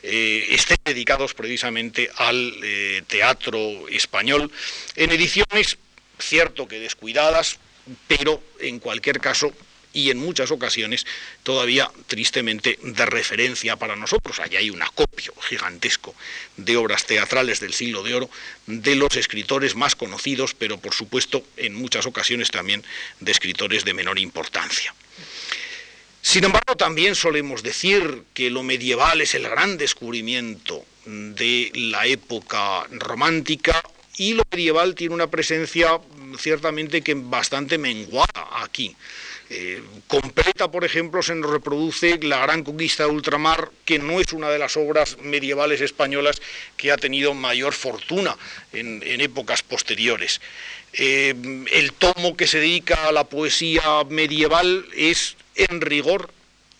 eh, 0.01 0.47
estén 0.49 0.77
dedicados 0.83 1.33
precisamente 1.33 2.09
al 2.17 2.53
eh, 2.63 3.03
teatro 3.07 3.87
español. 3.89 4.51
En 4.95 5.11
ediciones, 5.11 5.77
cierto 6.19 6.67
que 6.67 6.79
descuidadas, 6.79 7.57
pero 8.07 8.41
en 8.59 8.79
cualquier 8.79 9.19
caso 9.19 9.53
y 9.93 10.09
en 10.09 10.17
muchas 10.17 10.51
ocasiones 10.51 11.05
todavía 11.43 11.89
tristemente 12.07 12.77
de 12.81 13.05
referencia 13.05 13.77
para 13.77 13.95
nosotros. 13.95 14.39
Allí 14.39 14.57
hay 14.57 14.69
un 14.69 14.81
acopio 14.81 15.33
gigantesco 15.41 16.15
de 16.57 16.75
obras 16.75 17.05
teatrales 17.05 17.59
del 17.59 17.73
siglo 17.73 18.03
de 18.03 18.15
oro 18.15 18.29
de 18.65 18.95
los 18.95 19.15
escritores 19.15 19.75
más 19.75 19.95
conocidos, 19.95 20.53
pero 20.53 20.79
por 20.79 20.93
supuesto 20.93 21.45
en 21.57 21.75
muchas 21.75 22.05
ocasiones 22.05 22.51
también 22.51 22.83
de 23.19 23.31
escritores 23.31 23.85
de 23.85 23.93
menor 23.93 24.19
importancia. 24.19 24.93
Sin 26.21 26.45
embargo, 26.45 26.75
también 26.77 27.15
solemos 27.15 27.63
decir 27.63 28.23
que 28.33 28.49
lo 28.49 28.63
medieval 28.63 29.19
es 29.19 29.35
el 29.35 29.43
gran 29.43 29.77
descubrimiento 29.77 30.85
de 31.05 31.69
la 31.75 32.07
época 32.07 32.87
romántica 32.91 33.83
y 34.15 34.33
lo 34.33 34.43
medieval 34.49 34.95
tiene 34.95 35.15
una 35.15 35.29
presencia 35.29 35.99
ciertamente 36.39 37.01
que 37.01 37.13
bastante 37.15 37.77
menguada 37.77 38.47
aquí. 38.61 38.95
Eh, 39.55 39.83
completa, 40.07 40.71
por 40.71 40.83
ejemplo, 40.83 41.21
se 41.21 41.35
nos 41.35 41.51
reproduce 41.51 42.17
La 42.23 42.39
Gran 42.39 42.63
Conquista 42.63 43.03
de 43.03 43.11
Ultramar, 43.11 43.69
que 43.85 43.99
no 43.99 44.19
es 44.19 44.33
una 44.33 44.49
de 44.49 44.57
las 44.57 44.77
obras 44.77 45.19
medievales 45.21 45.79
españolas 45.79 46.41
que 46.75 46.91
ha 46.91 46.97
tenido 46.97 47.35
mayor 47.35 47.73
fortuna 47.73 48.35
en, 48.71 49.03
épocas 49.21 49.61
posteriores. 49.61 50.41
Eh, 50.93 51.35
el 51.71 51.93
tomo 51.93 52.35
que 52.35 52.47
se 52.47 52.61
dedica 52.61 53.07
a 53.07 53.11
la 53.11 53.25
poesía 53.25 54.03
medieval 54.09 54.87
es, 54.95 55.35
en 55.53 55.81
rigor, 55.81 56.33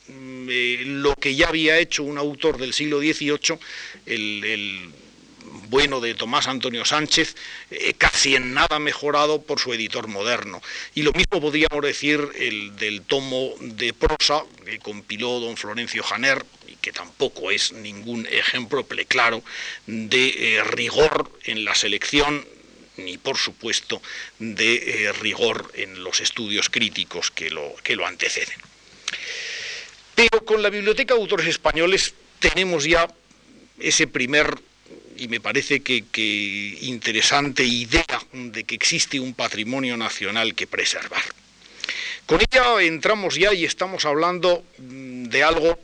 mm, 0.08 0.48
eh, 0.50 0.78
lo 0.86 1.14
que 1.14 1.36
ya 1.36 1.50
había 1.50 1.78
hecho 1.78 2.02
un 2.02 2.18
autor 2.18 2.58
del 2.58 2.74
siglo 2.74 2.98
XVIII, 3.02 3.60
el 4.08 4.92
bueno 5.70 6.02
de 6.02 6.16
Tomás 6.16 6.48
Antonio 6.48 6.86
Sánchez, 6.86 7.36
eh, 7.72 7.94
casi 7.98 8.36
en 8.36 8.54
nada 8.54 8.80
mejorado 8.80 9.42
por 9.42 9.60
su 9.60 9.74
editor 9.74 10.08
moderno. 10.08 10.62
Y 10.96 11.04
lo 11.04 11.12
mismo 11.14 11.40
podríamos 11.42 11.82
decir 11.82 12.30
el 12.36 12.76
del 12.76 13.02
tomo 13.02 13.54
de 13.60 13.94
prosa 13.94 14.44
que 14.66 14.80
compiló 14.80 15.40
don 15.40 15.58
Florencio 15.58 16.04
Janer, 16.04 16.46
y 16.68 16.76
que 16.78 16.92
tampoco 16.92 17.52
es 17.52 17.72
ningún 17.72 18.28
ejemplo 18.28 18.86
claro 19.08 19.44
de 19.86 20.56
eh, 20.58 20.64
rigor 20.64 21.32
en 21.44 21.66
la 21.66 21.76
selección 21.76 22.46
ni 22.98 23.18
por 23.18 23.38
supuesto 23.38 24.02
de 24.40 24.76
eh, 24.76 25.14
rigor 25.14 25.72
en 25.74 26.04
los 26.04 26.22
estudios 26.22 26.70
críticos 26.70 27.32
que 27.32 27.50
lo, 27.50 27.74
que 27.84 27.96
lo 27.96 28.06
anteceden. 28.06 28.58
Pero 30.16 30.46
con 30.46 30.62
la 30.62 30.70
Biblioteca 30.70 31.16
de 31.16 31.22
Autores 31.22 31.48
Españoles 31.48 32.14
tenemos 32.40 32.84
ya 32.84 33.08
ese 33.80 34.06
primer 34.06 34.60
y 35.18 35.28
me 35.28 35.40
parece 35.40 35.82
que, 35.82 36.78
interesante 36.82 37.64
idea 37.64 38.06
de 38.34 38.64
que 38.64 38.76
existe 38.76 39.20
un 39.20 39.34
patrimonio 39.34 39.98
nacional 39.98 40.56
que 40.56 40.68
preservar. 40.68 41.24
Con 42.26 42.40
ella 42.42 42.82
entramos 42.82 43.36
ya 43.36 43.54
y 43.54 43.66
estamos 43.66 44.06
hablando 44.06 44.64
mm, 44.78 45.26
de 45.26 45.44
algo 45.44 45.80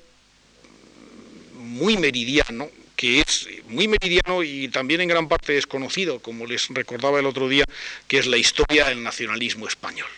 muy 1.56 1.98
meridiano, 1.98 2.70
que 2.96 3.22
es 3.22 3.48
muy 3.68 3.88
meridiano 3.88 4.44
y 4.44 4.68
también 4.70 5.02
en 5.02 5.08
gran 5.08 5.28
parte 5.28 5.54
desconocido, 5.54 6.20
como 6.20 6.46
les 6.46 6.68
recordaba 6.70 7.20
el 7.20 7.26
otro 7.26 7.48
día, 7.48 7.66
que 8.08 8.18
es 8.18 8.28
la 8.28 8.38
historia 8.38 8.88
del 8.88 9.04
nacionalismo 9.04 9.68
español 9.68 10.10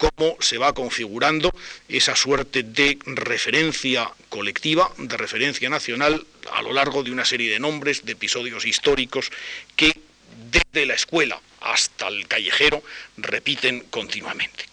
cómo 0.00 0.36
se 0.40 0.56
va 0.56 0.72
configurando 0.72 1.52
esa 1.86 2.16
suerte 2.16 2.62
de 2.62 2.98
referencia 3.04 4.10
colectiva, 4.30 4.90
de 4.96 5.14
referencia 5.18 5.68
nacional, 5.68 6.26
a 6.52 6.62
lo 6.62 6.72
largo 6.72 7.02
de 7.02 7.10
una 7.10 7.24
serie 7.24 7.50
de 7.50 7.58
nombres, 7.58 8.04
de 8.04 8.12
episodios 8.12 8.64
históricos 8.64 9.30
que 9.76 9.92
desde 10.50 10.86
la 10.86 10.94
escuela 10.94 11.40
hasta 11.60 12.08
el 12.08 12.26
callejero 12.26 12.82
repiten 13.16 13.80
continuamente. 13.90 14.64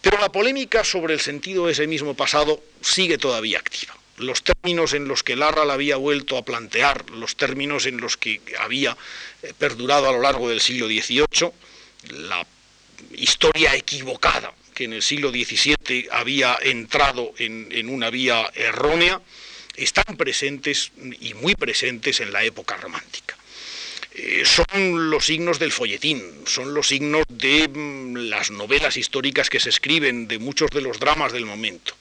Pero 0.00 0.18
la 0.18 0.30
polémica 0.30 0.84
sobre 0.84 1.14
el 1.14 1.20
sentido 1.20 1.66
de 1.66 1.72
ese 1.72 1.86
mismo 1.86 2.14
pasado 2.14 2.62
sigue 2.80 3.18
todavía 3.18 3.58
activa. 3.58 3.96
Los 4.18 4.42
términos 4.42 4.94
en 4.94 5.08
los 5.08 5.22
que 5.22 5.36
Larra 5.36 5.64
la 5.64 5.74
había 5.74 5.96
vuelto 5.96 6.38
a 6.38 6.44
plantear, 6.44 7.10
los 7.10 7.36
términos 7.36 7.86
en 7.86 7.98
los 7.98 8.16
que 8.16 8.40
había 8.58 8.96
eh, 9.42 9.52
perdurado 9.58 10.08
a 10.08 10.12
lo 10.12 10.22
largo 10.22 10.48
del 10.48 10.60
siglo 10.60 10.86
XVIII, 10.86 11.50
la 12.28 12.46
historia 13.12 13.74
equivocada 13.74 14.54
que 14.76 14.84
en 14.84 14.92
el 14.92 15.02
siglo 15.02 15.30
XVII 15.30 16.08
había 16.12 16.58
entrado 16.62 17.32
en, 17.38 17.88
una 17.88 18.10
vía 18.10 18.48
errónea, 18.54 19.20
están 19.76 20.16
presentes 20.16 20.92
y 21.20 21.34
muy 21.34 21.54
presentes 21.54 22.20
en 22.20 22.32
la 22.32 22.44
época 22.44 22.76
romántica. 22.76 23.36
Eh, 24.14 24.44
son 24.44 25.10
los 25.10 25.26
signos 25.26 25.58
del 25.58 25.72
folletín, 25.72 26.22
son 26.46 26.72
los 26.72 26.88
signos 26.88 27.24
de 27.28 27.68
mm, 27.68 28.16
las 28.28 28.50
novelas 28.50 28.96
históricas 28.96 29.50
que 29.50 29.60
se 29.60 29.68
escriben, 29.68 30.28
de 30.28 30.38
muchos 30.38 30.70
de 30.70 30.80
los 30.80 30.98
dramas 30.98 31.32
del 31.32 31.44
momento. 31.44 31.95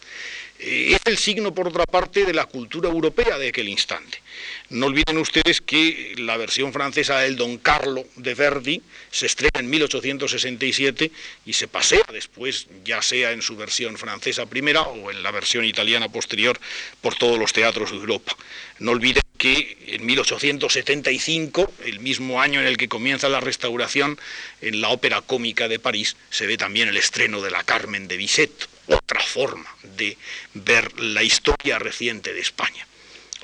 Es 0.57 1.01
el 1.03 1.17
signo, 1.17 1.53
por 1.53 1.67
otra 1.67 1.85
parte, 1.85 2.25
de 2.25 2.33
la 2.33 2.45
cultura 2.45 2.89
europea 2.89 3.37
de 3.37 3.49
aquel 3.49 3.67
instante. 3.67 4.21
No 4.69 4.85
olviden 4.85 5.17
ustedes 5.17 5.59
que 5.59 6.15
la 6.17 6.37
versión 6.37 6.71
francesa 6.71 7.19
del 7.19 7.35
Don 7.35 7.57
Carlo 7.57 8.05
de 8.15 8.33
Verdi 8.35 8.81
se 9.11 9.25
estrena 9.25 9.59
en 9.59 9.69
1867 9.69 11.11
y 11.45 11.53
se 11.53 11.67
pasea 11.67 12.05
después, 12.11 12.67
ya 12.85 13.01
sea 13.01 13.31
en 13.31 13.41
su 13.41 13.57
versión 13.57 13.97
francesa 13.97 14.45
primera 14.45 14.83
o 14.83 15.11
en 15.11 15.23
la 15.23 15.31
versión 15.31 15.65
italiana 15.65 16.09
posterior, 16.09 16.57
por 17.01 17.15
todos 17.15 17.37
los 17.37 17.51
teatros 17.51 17.91
de 17.91 17.97
Europa. 17.97 18.35
No 18.79 18.91
olviden 18.91 19.23
que 19.37 19.77
en 19.87 20.05
1875, 20.05 21.73
el 21.83 21.99
mismo 21.99 22.41
año 22.41 22.61
en 22.61 22.67
el 22.67 22.77
que 22.77 22.87
comienza 22.87 23.27
la 23.27 23.41
restauración, 23.41 24.17
en 24.61 24.79
la 24.79 24.89
Ópera 24.89 25.21
Cómica 25.21 25.67
de 25.67 25.79
París 25.79 26.15
se 26.29 26.47
ve 26.47 26.57
también 26.57 26.87
el 26.87 26.97
estreno 26.97 27.41
de 27.41 27.51
la 27.51 27.63
Carmen 27.63 28.07
de 28.07 28.17
Bizet, 28.17 28.69
otra 28.87 29.21
forma 29.21 29.69
de 29.83 30.17
ver 30.53 30.99
la 30.99 31.23
historia 31.23 31.79
reciente 31.79 32.33
de 32.33 32.39
España, 32.39 32.85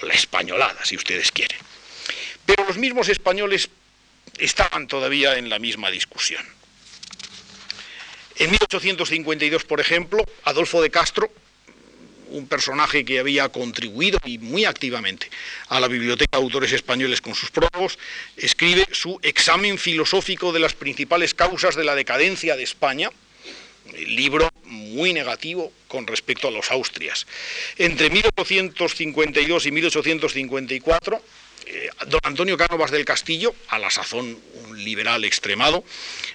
la 0.01 0.13
españolada, 0.13 0.84
si 0.86 0.95
ustedes 0.95 1.32
quieren. 1.32 1.58
Pero 2.45 2.65
los 2.65 2.77
mismos 2.77 3.10
españoles 3.10 3.69
estaban 4.38 4.88
todavía 4.88 5.38
en 5.38 5.49
la 5.49 5.60
misma 5.60 5.91
discusión. 5.91 6.43
En 8.38 8.49
1852, 8.49 9.65
por 9.65 9.80
ejemplo, 9.80 10.23
Adolfo 10.43 10.82
de 10.82 10.89
Castro 10.89 11.32
un 12.32 12.47
personaje 12.47 13.06
que 13.06 13.19
había 13.19 13.49
contribuido 13.49 14.17
y 14.25 14.38
muy 14.38 14.65
activamente 14.65 15.30
a 15.67 15.80
la 15.80 15.88
Biblioteca 15.88 16.38
de 16.38 16.43
Autores 16.43 16.71
Españoles 16.71 17.21
con 17.21 17.36
sus 17.36 17.51
prólogos, 17.51 17.99
escribe 18.38 18.88
su 18.91 19.19
examen 19.21 19.77
filosófico 19.77 20.51
de 20.51 20.60
las 20.60 20.73
principales 20.73 21.34
causas 21.34 21.75
de 21.75 21.84
la 21.84 21.95
decadencia 21.95 22.56
de 22.56 22.63
España, 22.63 23.10
libro 24.08 24.49
muy 24.65 25.13
negativo 25.13 25.71
con 25.88 26.08
respecto 26.08 26.47
a 26.47 26.51
los 26.51 26.71
Austrias. 26.71 27.27
Entre 27.77 28.10
1852 28.10 29.65
y 29.65 29.71
1854, 29.71 31.21
eh, 31.65 31.89
don 32.08 32.19
Antonio 32.23 32.58
Cánovas 32.58 32.91
del 32.91 33.06
Castillo, 33.06 33.54
a 33.69 33.80
la 33.80 33.89
sazón 33.89 34.38
un 34.65 34.84
liberal 34.84 35.23
extremado, 35.23 35.84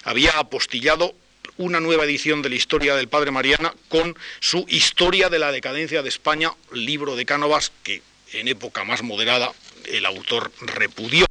había 0.03 0.31
apostillado 0.31 1.13
una 1.57 1.79
nueva 1.79 2.05
edición 2.05 2.41
de 2.41 2.49
la 2.49 2.55
historia 2.55 2.95
del 2.95 3.07
Padre 3.07 3.31
Mariana 3.31 3.73
con 3.89 4.15
su 4.39 4.65
Historia 4.67 5.29
de 5.29 5.39
la 5.39 5.51
decadencia 5.51 6.03
de 6.03 6.09
España, 6.09 6.51
libro 6.71 7.15
de 7.15 7.25
Cánovas 7.25 7.71
que 7.83 8.01
en 8.33 8.47
época 8.47 8.83
más 8.83 9.01
moderada 9.01 9.51
el 9.85 10.05
autor 10.05 10.51
repudió. 10.61 11.25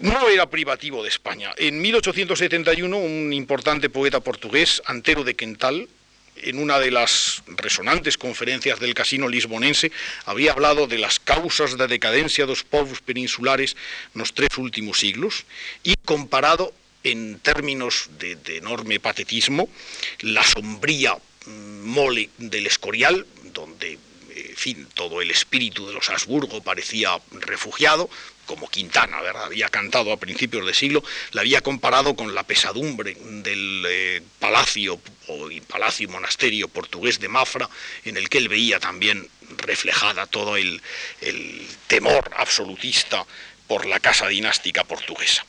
No 0.00 0.28
era 0.28 0.46
privativo 0.46 1.02
de 1.02 1.08
España. 1.08 1.52
En 1.56 1.80
1871 1.80 2.96
un 2.96 3.32
importante 3.32 3.90
poeta 3.90 4.20
portugués, 4.20 4.82
Antero 4.86 5.24
de 5.24 5.34
Quental, 5.34 5.88
en 6.36 6.58
una 6.58 6.78
de 6.78 6.90
las 6.90 7.42
resonantes 7.46 8.18
conferencias 8.18 8.80
del 8.80 8.94
casino 8.94 9.28
lisbonense, 9.28 9.92
había 10.26 10.52
hablado 10.52 10.86
de 10.86 10.98
las 10.98 11.20
causas 11.20 11.78
de 11.78 11.86
decadencia 11.86 12.44
de 12.44 12.50
los 12.50 12.64
pueblos 12.64 13.00
peninsulares 13.00 13.76
en 14.14 14.18
los 14.18 14.34
tres 14.34 14.58
últimos 14.58 14.98
siglos 14.98 15.44
y 15.82 15.94
comparado 16.04 16.74
en 17.04 17.38
términos 17.40 18.08
de, 18.18 18.38
enorme 18.56 18.98
patetismo, 18.98 19.68
la 20.20 20.42
sombría 20.42 21.14
mm, 21.46 21.50
mole 21.84 22.30
del 22.38 22.66
Escorial, 22.66 23.26
donde 23.52 23.98
en 24.34 24.56
fin, 24.56 24.88
todo 24.94 25.20
el 25.20 25.30
espíritu 25.30 25.86
de 25.86 25.92
los 25.92 26.10
Habsburgo 26.10 26.62
parecía 26.62 27.20
refugiado, 27.32 28.10
como 28.46 28.68
Quintana, 28.68 29.20
¿verdad? 29.20 29.44
había 29.44 29.68
cantado 29.68 30.12
a 30.12 30.16
principios 30.16 30.66
de 30.66 30.74
siglo, 30.74 31.02
la 31.32 31.42
había 31.42 31.60
comparado 31.60 32.14
con 32.14 32.34
la 32.34 32.42
pesadumbre 32.42 33.16
del 33.20 33.84
eh, 33.88 34.22
palacio 34.38 35.00
o 35.28 35.48
palacio 35.66 36.08
monasterio 36.08 36.68
portugués 36.68 37.18
de 37.20 37.28
Mafra, 37.28 37.68
en 38.04 38.16
el 38.16 38.28
que 38.28 38.38
él 38.38 38.48
veía 38.48 38.78
también 38.78 39.28
reflejada 39.58 40.26
todo 40.26 40.56
el 40.56 40.80
temor 41.86 42.30
absolutista 42.36 43.24
por 43.66 43.86
la 43.86 44.00
casa 44.00 44.28
dinástica 44.28 44.84
portuguesa. 44.84 45.44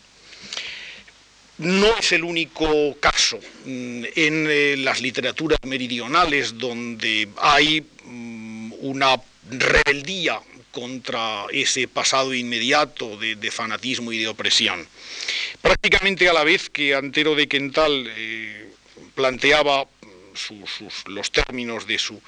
No 1.57 1.95
es 1.97 2.11
el 2.11 2.23
único 2.23 2.97
caso 2.99 3.39
mm, 3.65 4.03
en 4.15 4.47
eh, 4.49 4.75
las 4.77 4.99
literaturas 4.99 5.59
meridionales 5.63 6.57
donde 6.57 7.29
hay 7.37 7.85
mm, 8.03 8.73
una 8.79 9.15
rebeldía 9.49 10.41
contra 10.75 11.45
ese 11.51 11.87
pasado 11.87 12.33
inmediato 12.33 13.15
de, 13.15 13.49
fanatismo 13.49 14.11
y 14.11 14.19
de 14.19 14.27
opresión. 14.27 14.85
Prácticamente 15.61 16.27
a 16.27 16.33
la 16.33 16.43
vez 16.43 16.69
que 16.69 16.93
Antero 16.93 17.33
de 17.33 17.47
Quental 17.47 18.11
eh, 18.13 18.69
planteaba 19.15 19.87
los 21.07 21.31
términos 21.31 21.87
de 21.87 21.97
su, 21.97 22.21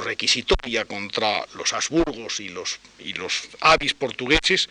requisitoria 0.00 0.84
contra 0.84 1.44
los 1.56 1.72
Habsburgos 1.72 2.38
y 2.38 2.48
los, 2.48 2.78
y 3.00 3.12
avis 3.60 3.92
portugueses, 3.94 4.68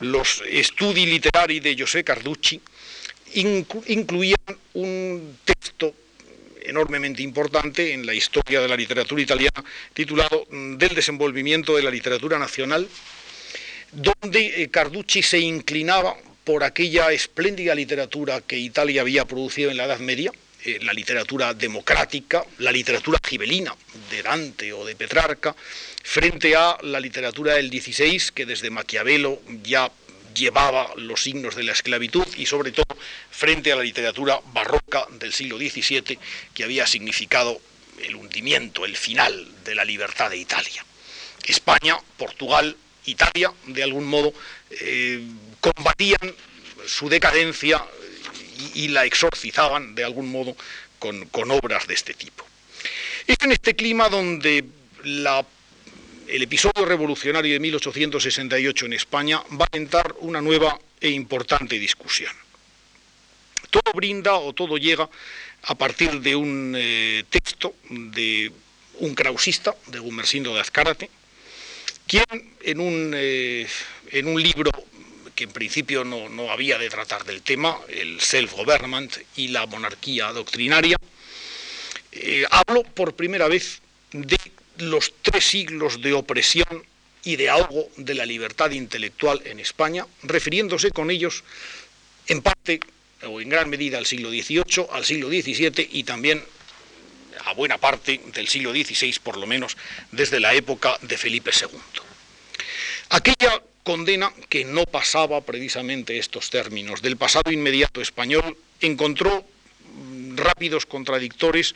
los 0.00 0.42
studi 0.62 1.06
literari 1.06 1.58
de 1.60 1.74
José 1.74 2.04
Carducci 2.04 2.60
incluían 3.32 4.58
un 4.74 5.38
texto 5.46 5.94
enormemente 6.66 7.22
importante 7.22 7.92
en 7.92 8.06
la 8.06 8.14
historia 8.14 8.60
de 8.60 8.68
la 8.68 8.76
literatura 8.76 9.22
italiana, 9.22 9.64
titulado 9.92 10.46
mm, 10.50 10.76
Del 10.76 10.94
desenvolvimiento 10.94 11.76
de 11.76 11.82
la 11.82 11.90
literatura 11.90 12.38
nacional, 12.38 12.88
donde 13.92 14.62
eh, 14.62 14.68
Carducci 14.70 15.22
se 15.22 15.38
inclinaba 15.38 16.16
por 16.44 16.64
aquella 16.64 17.12
espléndida 17.12 17.74
literatura 17.74 18.40
que 18.40 18.58
Italia 18.58 19.02
había 19.02 19.24
producido 19.24 19.70
en 19.70 19.76
la 19.76 19.84
Edad 19.84 20.00
Media, 20.00 20.32
eh, 20.64 20.78
la 20.82 20.92
literatura 20.92 21.54
democrática, 21.54 22.44
la 22.58 22.72
literatura 22.72 23.18
gibelina 23.26 23.74
de 24.10 24.22
Dante 24.22 24.72
o 24.72 24.84
de 24.84 24.94
Petrarca, 24.94 25.54
frente 26.02 26.54
a 26.56 26.78
la 26.82 27.00
literatura 27.00 27.54
del 27.54 27.68
XVI, 27.70 28.30
que 28.34 28.46
desde 28.46 28.70
Maquiavelo 28.70 29.40
ya 29.62 29.90
llevaba 30.34 30.90
los 30.96 31.22
signos 31.22 31.54
de 31.54 31.64
la 31.64 31.72
esclavitud 31.72 32.26
y 32.36 32.46
sobre 32.46 32.72
todo 32.72 32.96
frente 33.30 33.72
a 33.72 33.76
la 33.76 33.82
literatura 33.82 34.40
barroca 34.52 35.06
del 35.10 35.32
siglo 35.32 35.58
XVII 35.58 36.18
que 36.54 36.64
había 36.64 36.86
significado 36.86 37.60
el 38.02 38.16
hundimiento, 38.16 38.84
el 38.84 38.96
final 38.96 39.48
de 39.64 39.74
la 39.74 39.84
libertad 39.84 40.30
de 40.30 40.36
Italia. 40.36 40.84
España, 41.44 41.96
Portugal, 42.16 42.76
Italia, 43.06 43.52
de 43.66 43.82
algún 43.82 44.04
modo, 44.04 44.32
eh, 44.70 45.22
combatían 45.60 46.34
su 46.86 47.08
decadencia 47.08 47.84
y, 48.74 48.88
la 48.88 49.04
exorcizaban 49.04 49.94
de 49.94 50.04
algún 50.04 50.30
modo 50.30 50.56
con, 50.98 51.26
con 51.26 51.50
obras 51.50 51.86
de 51.86 51.94
este 51.94 52.14
tipo. 52.14 52.46
Es 53.26 53.36
en 53.40 53.52
este 53.52 53.74
clima 53.74 54.08
donde 54.08 54.64
la 55.04 55.44
el 56.28 56.42
episodio 56.42 56.84
revolucionario 56.84 57.52
de 57.52 57.60
1868 57.60 58.86
en 58.86 58.92
España 58.92 59.42
va 59.60 59.66
a 59.70 59.76
entrar 59.76 60.14
una 60.20 60.40
nueva 60.40 60.78
e 61.00 61.10
importante 61.10 61.78
discusión. 61.78 62.32
Todo 63.70 63.92
brinda 63.94 64.34
o 64.34 64.52
todo 64.52 64.76
llega 64.76 65.08
a 65.62 65.74
partir 65.74 66.20
de 66.20 66.36
un 66.36 66.74
eh, 66.76 67.24
texto 67.30 67.74
de 67.88 68.52
un 69.00 69.14
krausista, 69.14 69.74
de 69.86 69.98
Gumersindo 69.98 70.54
de 70.54 70.60
Azcárate, 70.60 71.10
quien 72.06 72.24
en 72.62 72.80
un, 72.80 73.12
eh, 73.14 73.66
en 74.10 74.26
un 74.26 74.42
libro 74.42 74.70
que 75.34 75.44
en 75.44 75.50
principio 75.50 76.04
no, 76.04 76.50
había 76.50 76.78
de 76.78 76.90
tratar 76.90 77.24
del 77.24 77.42
tema, 77.42 77.78
el 77.88 78.20
self-government 78.20 79.16
y 79.36 79.48
la 79.48 79.66
monarquía 79.66 80.32
doctrinaria, 80.32 80.96
eh, 82.12 82.44
habló 82.50 82.82
por 82.82 83.14
primera 83.14 83.48
vez 83.48 83.80
de 84.12 84.36
los 84.78 85.12
tres 85.22 85.44
siglos 85.44 86.00
de 86.00 86.12
opresión 86.12 86.84
y 87.24 87.36
de 87.36 87.50
ahogo 87.50 87.88
de 87.96 88.14
la 88.14 88.26
libertad 88.26 88.70
intelectual 88.70 89.42
en 89.44 89.60
España, 89.60 90.06
refiriéndose 90.22 90.90
con 90.90 91.10
ellos 91.10 91.44
en 92.26 92.42
parte 92.42 92.80
o 93.24 93.40
en 93.40 93.48
gran 93.48 93.70
medida 93.70 93.98
al 93.98 94.06
siglo 94.06 94.30
XVIII, 94.30 94.86
al 94.92 95.04
siglo 95.04 95.28
XVII 95.28 95.88
y 95.92 96.04
también 96.04 96.42
a 97.44 97.54
buena 97.54 97.78
parte 97.78 98.20
del 98.32 98.48
siglo 98.48 98.72
XVI, 98.72 99.14
por 99.22 99.36
lo 99.36 99.46
menos 99.46 99.76
desde 100.10 100.40
la 100.40 100.54
época 100.54 100.96
de 101.02 101.16
Felipe 101.16 101.50
II. 101.58 101.78
Aquella 103.10 103.62
condena 103.82 104.32
que 104.48 104.64
no 104.64 104.84
pasaba 104.84 105.40
precisamente 105.40 106.18
estos 106.18 106.50
términos 106.50 107.02
del 107.02 107.16
pasado 107.16 107.50
inmediato 107.50 108.00
español 108.00 108.56
encontró 108.80 109.44
rápidos 110.36 110.86
contradictores 110.86 111.74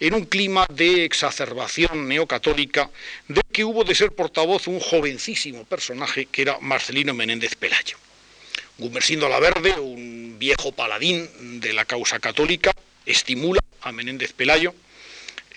en 0.00 0.14
un 0.14 0.24
clima 0.24 0.66
de 0.68 1.04
exacerbación 1.04 2.08
neocatólica 2.08 2.90
de 3.28 3.42
que 3.52 3.64
hubo 3.64 3.84
de 3.84 3.94
ser 3.94 4.12
portavoz 4.12 4.66
un 4.66 4.80
jovencísimo 4.80 5.64
personaje 5.64 6.26
que 6.26 6.42
era 6.42 6.58
Marcelino 6.60 7.14
Menéndez 7.14 7.54
Pelayo. 7.54 7.96
Gumersindo 8.76 9.28
Verde, 9.28 9.78
un 9.78 10.36
viejo 10.38 10.72
paladín 10.72 11.60
de 11.60 11.72
la 11.72 11.84
causa 11.84 12.18
católica, 12.18 12.72
estimula 13.06 13.60
a 13.82 13.92
Menéndez 13.92 14.32
Pelayo, 14.32 14.74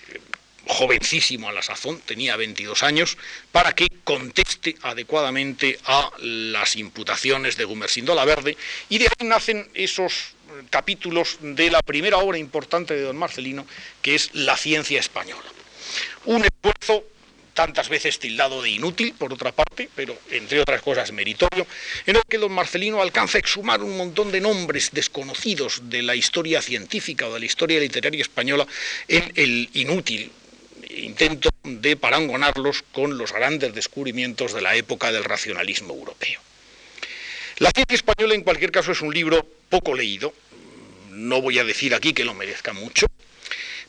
eh, 0.08 0.20
jovencísimo 0.66 1.48
a 1.48 1.52
la 1.52 1.62
sazón, 1.62 2.00
tenía 2.00 2.36
22 2.36 2.84
años, 2.84 3.18
para 3.50 3.74
que 3.74 3.88
conteste 4.04 4.76
adecuadamente 4.82 5.80
a 5.84 6.10
las 6.20 6.76
imputaciones 6.76 7.56
de 7.56 7.64
Gumersindo 7.64 8.14
Verde, 8.24 8.56
y 8.88 8.98
de 8.98 9.06
ahí 9.06 9.26
nacen 9.26 9.68
esos 9.74 10.34
capítulos 10.70 11.38
de 11.40 11.70
la 11.70 11.82
primera 11.82 12.18
obra 12.18 12.38
importante 12.38 12.94
de 12.94 13.02
don 13.02 13.16
Marcelino, 13.16 13.66
que 14.02 14.14
es 14.14 14.34
La 14.34 14.56
ciencia 14.56 15.00
española. 15.00 15.44
Un 16.24 16.44
esfuerzo 16.44 17.04
tantas 17.54 17.88
veces 17.88 18.20
tildado 18.20 18.62
de 18.62 18.70
inútil, 18.70 19.14
por 19.18 19.32
otra 19.32 19.50
parte, 19.50 19.88
pero 19.96 20.16
entre 20.30 20.60
otras 20.60 20.80
cosas 20.80 21.10
meritorio, 21.10 21.66
en 22.06 22.14
el 22.14 22.22
que 22.28 22.38
don 22.38 22.52
Marcelino 22.52 23.02
alcanza 23.02 23.36
a 23.36 23.40
exhumar 23.40 23.82
un 23.82 23.96
montón 23.96 24.30
de 24.30 24.40
nombres 24.40 24.90
desconocidos 24.92 25.90
de 25.90 26.02
la 26.02 26.14
historia 26.14 26.62
científica 26.62 27.26
o 27.26 27.34
de 27.34 27.40
la 27.40 27.46
historia 27.46 27.80
literaria 27.80 28.22
española 28.22 28.64
en 29.08 29.32
el 29.34 29.68
inútil 29.74 30.30
intento 30.88 31.50
de 31.64 31.96
parangonarlos 31.96 32.82
con 32.92 33.18
los 33.18 33.32
grandes 33.32 33.74
descubrimientos 33.74 34.52
de 34.52 34.60
la 34.60 34.76
época 34.76 35.12
del 35.12 35.24
racionalismo 35.24 35.94
europeo. 35.94 36.40
La 37.58 37.72
ciencia 37.74 37.96
española, 37.96 38.34
en 38.34 38.42
cualquier 38.42 38.70
caso, 38.70 38.92
es 38.92 39.00
un 39.00 39.12
libro 39.12 39.44
poco 39.68 39.94
leído, 39.94 40.32
no 41.18 41.42
voy 41.42 41.58
a 41.58 41.64
decir 41.64 41.94
aquí 41.94 42.12
que 42.12 42.24
lo 42.24 42.34
merezca 42.34 42.72
mucho, 42.72 43.06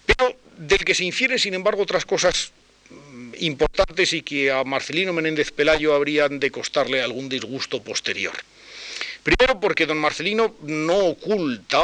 pero 0.05 0.35
del 0.57 0.83
que 0.83 0.95
se 0.95 1.05
infieren, 1.05 1.39
sin 1.39 1.53
embargo, 1.53 1.83
otras 1.83 2.05
cosas 2.05 2.51
mm, 2.89 3.31
importantes 3.39 4.13
y 4.13 4.21
que 4.21 4.51
a 4.51 4.63
Marcelino 4.63 5.13
Menéndez 5.13 5.51
Pelayo 5.51 5.93
habrían 5.93 6.39
de 6.39 6.51
costarle 6.51 7.01
algún 7.01 7.29
disgusto 7.29 7.81
posterior. 7.81 8.33
Primero 9.23 9.59
porque 9.59 9.85
don 9.85 9.97
Marcelino 9.97 10.55
no 10.63 10.97
oculta 10.97 11.83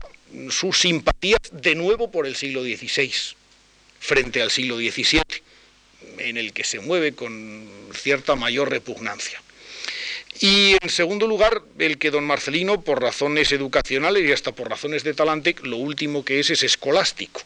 sus 0.50 0.80
simpatías 0.80 1.40
de 1.52 1.76
nuevo 1.76 2.12
por 2.12 2.26
el 2.26 2.36
siglo 2.36 2.64
XVI 2.64 3.12
frente 4.00 4.42
al 4.42 4.52
siglo 4.52 4.78
XVII, 4.78 5.22
en 6.20 6.38
el 6.38 6.54
que 6.54 6.64
se 6.64 6.80
mueve 6.80 7.14
con 7.14 7.68
cierta 7.94 8.36
mayor 8.36 8.70
repugnancia. 8.70 9.42
Y 10.40 10.76
en 10.82 10.90
segundo 10.90 11.28
lugar, 11.28 11.62
el 11.80 11.98
que 11.98 12.12
don 12.12 12.26
Marcelino, 12.26 12.82
por 12.82 13.02
razones 13.02 13.52
educacionales 13.52 14.28
y 14.28 14.34
hasta 14.34 14.52
por 14.52 14.70
razones 14.70 15.04
de 15.04 15.14
talante, 15.14 15.56
lo 15.64 15.78
último 15.78 16.26
que 16.26 16.40
es 16.40 16.50
es 16.50 16.64
escolástico. 16.64 17.42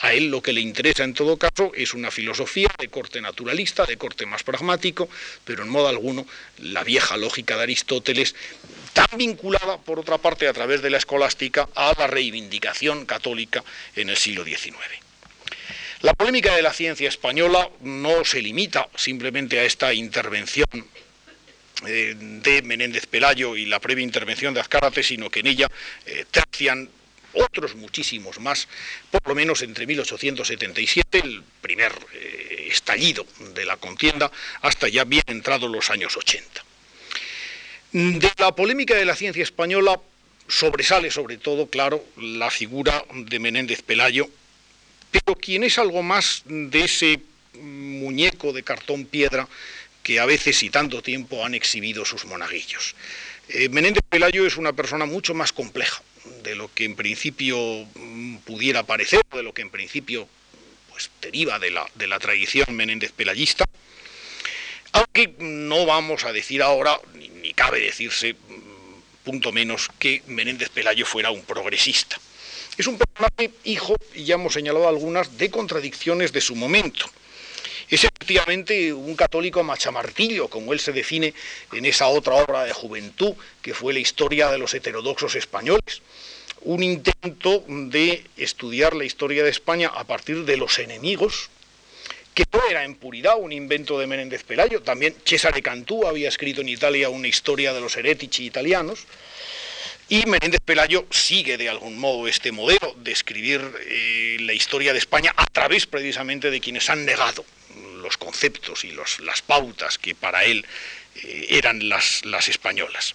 A 0.00 0.14
él 0.14 0.30
lo 0.30 0.40
que 0.40 0.52
le 0.52 0.62
interesa 0.62 1.04
en 1.04 1.14
todo 1.14 1.36
caso 1.36 1.72
es 1.74 1.92
una 1.92 2.10
filosofía 2.10 2.70
de 2.78 2.88
corte 2.88 3.20
naturalista, 3.20 3.84
de 3.84 3.98
corte 3.98 4.24
más 4.24 4.42
pragmático, 4.42 5.08
pero 5.44 5.62
en 5.62 5.68
modo 5.68 5.88
alguno 5.88 6.26
la 6.58 6.82
vieja 6.82 7.18
lógica 7.18 7.56
de 7.56 7.64
Aristóteles, 7.64 8.34
tan 8.94 9.18
vinculada, 9.18 9.76
por 9.76 9.98
otra 9.98 10.16
parte, 10.18 10.48
a 10.48 10.54
través 10.54 10.80
de 10.80 10.90
la 10.90 10.96
escolástica, 10.96 11.68
a 11.74 11.92
la 11.98 12.06
reivindicación 12.06 13.04
católica 13.04 13.62
en 13.94 14.08
el 14.08 14.16
siglo 14.16 14.42
XIX. 14.42 14.74
La 16.00 16.14
polémica 16.14 16.56
de 16.56 16.62
la 16.62 16.72
ciencia 16.72 17.08
española 17.10 17.68
no 17.82 18.24
se 18.24 18.40
limita 18.40 18.88
simplemente 18.96 19.60
a 19.60 19.64
esta 19.64 19.92
intervención 19.92 20.66
eh, 21.86 22.14
de 22.18 22.62
Menéndez 22.62 23.06
Pelayo 23.06 23.56
y 23.56 23.66
la 23.66 23.80
previa 23.80 24.04
intervención 24.04 24.52
de 24.52 24.60
Azcárate, 24.60 25.02
sino 25.02 25.30
que 25.30 25.40
en 25.40 25.46
ella 25.46 25.68
eh, 26.06 26.24
otros 27.32 27.76
muchísimos 27.76 28.40
más, 28.40 28.68
por 29.10 29.26
lo 29.26 29.34
menos 29.34 29.62
entre 29.62 29.86
1877, 29.86 31.18
el 31.18 31.42
primer 31.60 31.92
eh, 32.12 32.68
estallido 32.70 33.26
de 33.54 33.64
la 33.64 33.76
contienda, 33.76 34.30
hasta 34.62 34.88
ya 34.88 35.04
bien 35.04 35.22
entrados 35.26 35.70
los 35.70 35.90
años 35.90 36.16
80. 36.16 36.64
De 37.92 38.32
la 38.38 38.54
polémica 38.54 38.94
de 38.94 39.04
la 39.04 39.16
ciencia 39.16 39.42
española 39.42 40.00
sobresale 40.48 41.10
sobre 41.10 41.38
todo, 41.38 41.68
claro, 41.68 42.04
la 42.16 42.50
figura 42.50 43.04
de 43.14 43.38
Menéndez 43.38 43.82
Pelayo, 43.82 44.28
pero 45.10 45.36
quien 45.36 45.64
es 45.64 45.78
algo 45.78 46.02
más 46.02 46.42
de 46.46 46.84
ese 46.84 47.20
muñeco 47.54 48.52
de 48.52 48.62
cartón 48.62 49.06
piedra 49.06 49.48
que 50.02 50.20
a 50.20 50.26
veces 50.26 50.62
y 50.62 50.70
tanto 50.70 51.02
tiempo 51.02 51.44
han 51.44 51.54
exhibido 51.54 52.04
sus 52.04 52.24
monaguillos. 52.24 52.94
Eh, 53.48 53.68
Menéndez 53.68 54.02
Pelayo 54.08 54.46
es 54.46 54.56
una 54.56 54.72
persona 54.72 55.06
mucho 55.06 55.34
más 55.34 55.52
compleja 55.52 56.02
de 56.42 56.54
lo 56.54 56.72
que 56.72 56.84
en 56.84 56.96
principio 56.96 57.56
mm, 57.94 58.36
pudiera 58.38 58.82
parecer, 58.84 59.20
de 59.32 59.42
lo 59.42 59.52
que 59.52 59.62
en 59.62 59.70
principio 59.70 60.28
pues, 60.88 61.10
deriva 61.20 61.58
de 61.58 61.70
la, 61.70 61.86
de 61.94 62.06
la 62.06 62.18
tradición 62.18 62.74
Menéndez 62.74 63.12
Pelayista, 63.12 63.64
aunque 64.92 65.34
no 65.38 65.86
vamos 65.86 66.24
a 66.24 66.32
decir 66.32 66.62
ahora, 66.62 66.98
ni, 67.14 67.28
ni 67.28 67.54
cabe 67.54 67.80
decirse, 67.80 68.34
mm, 68.34 69.24
punto 69.24 69.52
menos, 69.52 69.88
que 69.98 70.22
Menéndez 70.26 70.68
Pelayo 70.70 71.06
fuera 71.06 71.30
un 71.30 71.42
progresista. 71.42 72.20
Es 72.76 72.86
un 72.86 72.98
personaje 72.98 73.50
hijo, 73.64 73.94
y 74.14 74.24
ya 74.24 74.34
hemos 74.34 74.54
señalado 74.54 74.88
algunas, 74.88 75.36
de 75.36 75.50
contradicciones 75.50 76.32
de 76.32 76.40
su 76.40 76.54
momento. 76.54 77.06
Es 77.90 78.04
efectivamente 78.04 78.92
un 78.92 79.16
católico 79.16 79.64
machamartillo, 79.64 80.46
como 80.46 80.72
él 80.72 80.78
se 80.78 80.92
define 80.92 81.34
en 81.72 81.84
esa 81.84 82.06
otra 82.06 82.34
obra 82.34 82.64
de 82.64 82.72
juventud, 82.72 83.34
que 83.60 83.74
fue 83.74 83.92
la 83.92 83.98
historia 83.98 84.48
de 84.48 84.58
los 84.58 84.72
heterodoxos 84.74 85.34
españoles. 85.34 86.00
Un 86.60 86.84
intento 86.84 87.64
de 87.66 88.22
estudiar 88.36 88.94
la 88.94 89.04
historia 89.04 89.42
de 89.42 89.50
España 89.50 89.90
a 89.92 90.04
partir 90.04 90.44
de 90.44 90.56
los 90.56 90.78
enemigos, 90.78 91.50
que 92.32 92.44
no 92.52 92.60
era 92.70 92.84
en 92.84 92.94
puridad 92.94 93.40
un 93.40 93.50
invento 93.50 93.98
de 93.98 94.06
Menéndez 94.06 94.44
Pelayo. 94.44 94.82
También 94.82 95.16
Cesare 95.24 95.60
Cantú 95.60 96.06
había 96.06 96.28
escrito 96.28 96.60
en 96.60 96.68
Italia 96.68 97.08
una 97.08 97.26
historia 97.26 97.72
de 97.72 97.80
los 97.80 97.96
heretici 97.96 98.46
italianos. 98.46 99.00
Y 100.08 100.26
Menéndez 100.26 100.60
Pelayo 100.64 101.06
sigue 101.10 101.56
de 101.56 101.68
algún 101.68 101.98
modo 101.98 102.28
este 102.28 102.52
modelo 102.52 102.94
de 102.98 103.10
escribir 103.10 103.60
eh, 103.80 104.36
la 104.40 104.52
historia 104.52 104.92
de 104.92 105.00
España 105.00 105.32
a 105.36 105.46
través 105.46 105.86
precisamente 105.86 106.52
de 106.52 106.60
quienes 106.60 106.88
han 106.88 107.04
negado 107.04 107.44
los 108.10 108.16
conceptos 108.16 108.84
y 108.84 108.90
las 108.90 109.42
pautas 109.42 109.96
que 109.96 110.16
para 110.16 110.42
él 110.42 110.66
eh, 111.14 111.46
eran 111.50 111.88
las, 111.88 112.24
las 112.24 112.48
españolas. 112.48 113.14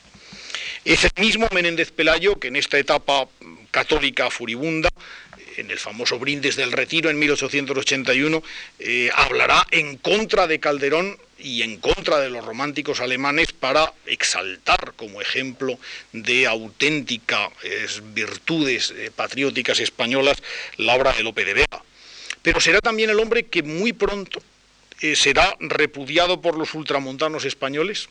Es 0.86 1.04
el 1.04 1.12
mismo 1.20 1.50
Menéndez 1.54 1.91
Pelayo 1.91 2.39
que 2.39 2.48
en 2.48 2.56
esta 2.56 2.78
etapa 2.80 3.28
católica 3.72 4.30
furibunda, 4.30 4.88
en 5.58 5.70
el 5.70 5.80
famoso 5.80 6.18
brindis 6.18 6.56
del 6.56 6.72
retiro 6.72 7.10
en 7.10 7.20
1881, 7.20 8.41
eh, 8.80 9.10
hablará 9.14 9.68
en 9.72 9.98
contra 9.98 10.48
de 10.48 10.62
Calderón 10.62 11.18
y 11.38 11.64
en 11.64 11.78
contra 11.78 12.20
de 12.20 12.30
los 12.30 12.46
románticos 12.46 13.02
alemanes 13.02 13.52
para 13.52 13.91
exaltar 14.06 14.93
como 14.96 15.22
ejemplo 15.22 15.78
de 16.14 16.48
auténticas 16.48 17.52
virtudes 18.14 18.91
eh, 18.96 19.12
patrióticas 19.14 19.82
españolas 19.82 20.41
la 20.78 20.96
obra 20.96 21.12
de 21.12 21.24
Lope 21.24 21.43
de 21.43 21.54
Vega. 21.54 21.84
Pero 22.41 22.62
será 22.62 22.80
también 22.80 23.10
el 23.10 23.20
hombre 23.20 23.48
que 23.48 23.62
muy 23.62 23.91
pronto 23.91 24.41
eh, 25.02 25.16
será 25.16 25.56
repudiado 25.60 26.41
por 26.41 26.58
los 26.58 26.74
ultramontanos 26.74 27.46
españoles, 27.46 28.10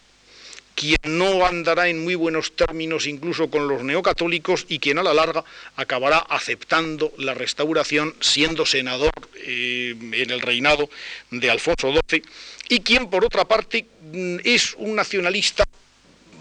quien 0.75 0.99
no 1.05 1.47
andará 1.47 1.89
en 1.89 2.03
muy 2.03 2.15
buenos 2.15 2.57
términos 2.57 3.07
incluso 3.07 3.49
con 3.49 3.69
los 3.69 3.83
neocatólicos 3.83 4.67
y 4.69 4.81
quien 4.81 4.99
a 4.99 5.03
la 5.03 5.15
larga 5.15 5.45
acabará 5.77 6.19
aceptando 6.19 7.13
la 7.17 7.35
restauración 7.35 8.15
siendo 8.21 8.67
senador 8.67 9.13
eh, 9.37 9.95
en 9.99 10.31
el 10.31 10.41
reinado 10.41 10.91
de 11.31 11.51
Alfonso 11.51 11.93
XII 12.09 12.23
y 12.69 12.81
quien 12.81 13.09
por 13.09 13.25
otra 13.25 13.45
parte 13.45 13.87
mm, 14.13 14.39
es 14.45 14.75
un 14.79 14.97
nacionalista 14.97 15.65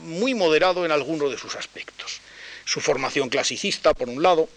muy 0.04 0.34
moderado 0.34 0.86
en 0.86 0.91
algunos 0.91 1.32
de 1.32 1.38
sus 1.38 1.56
aspectos. 1.56 2.20
Su 2.66 2.82
formación 2.82 3.30
clasicista, 3.30 3.94
por 3.94 4.10
un 4.10 4.22
lado, 4.24 4.50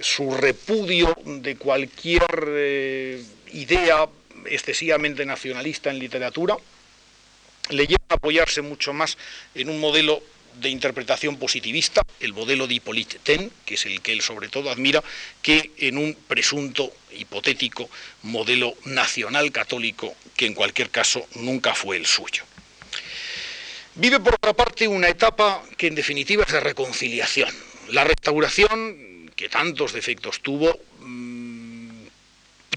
su 0.00 0.34
repudio 0.34 1.16
de 1.24 1.56
cualquier 1.56 2.26
eh, 2.48 3.22
idea 3.52 4.08
excesivamente 4.46 5.24
nacionalista 5.26 5.90
en 5.90 5.98
literatura, 5.98 6.56
le 7.70 7.86
lleva 7.86 8.04
a 8.08 8.14
apoyarse 8.14 8.62
mucho 8.62 8.92
más 8.92 9.16
en 9.54 9.68
un 9.68 9.80
modelo 9.80 10.22
de 10.60 10.68
interpretación 10.68 11.38
positivista, 11.38 12.02
el 12.20 12.32
modelo 12.32 12.66
de 12.66 12.74
Hippolyte 12.74 13.18
Ten, 13.22 13.50
que 13.64 13.74
es 13.74 13.86
el 13.86 14.00
que 14.02 14.12
él 14.12 14.20
sobre 14.20 14.48
todo 14.48 14.70
admira, 14.70 15.02
que 15.40 15.70
en 15.78 15.96
un 15.96 16.14
presunto 16.14 16.92
hipotético 17.12 17.88
modelo 18.22 18.74
nacional 18.84 19.50
católico 19.50 20.14
que 20.36 20.46
en 20.46 20.54
cualquier 20.54 20.90
caso 20.90 21.26
nunca 21.36 21.74
fue 21.74 21.96
el 21.96 22.06
suyo. 22.06 22.44
Vive 23.94 24.20
por 24.20 24.34
otra 24.34 24.54
parte 24.54 24.88
una 24.88 25.08
etapa 25.08 25.62
que 25.76 25.86
en 25.86 25.94
definitiva 25.94 26.44
es 26.44 26.52
de 26.52 26.60
reconciliación. 26.60 27.50
La 27.88 28.04
restauración, 28.04 29.30
que 29.36 29.48
tantos 29.48 29.92
defectos 29.92 30.40
tuvo, 30.40 30.78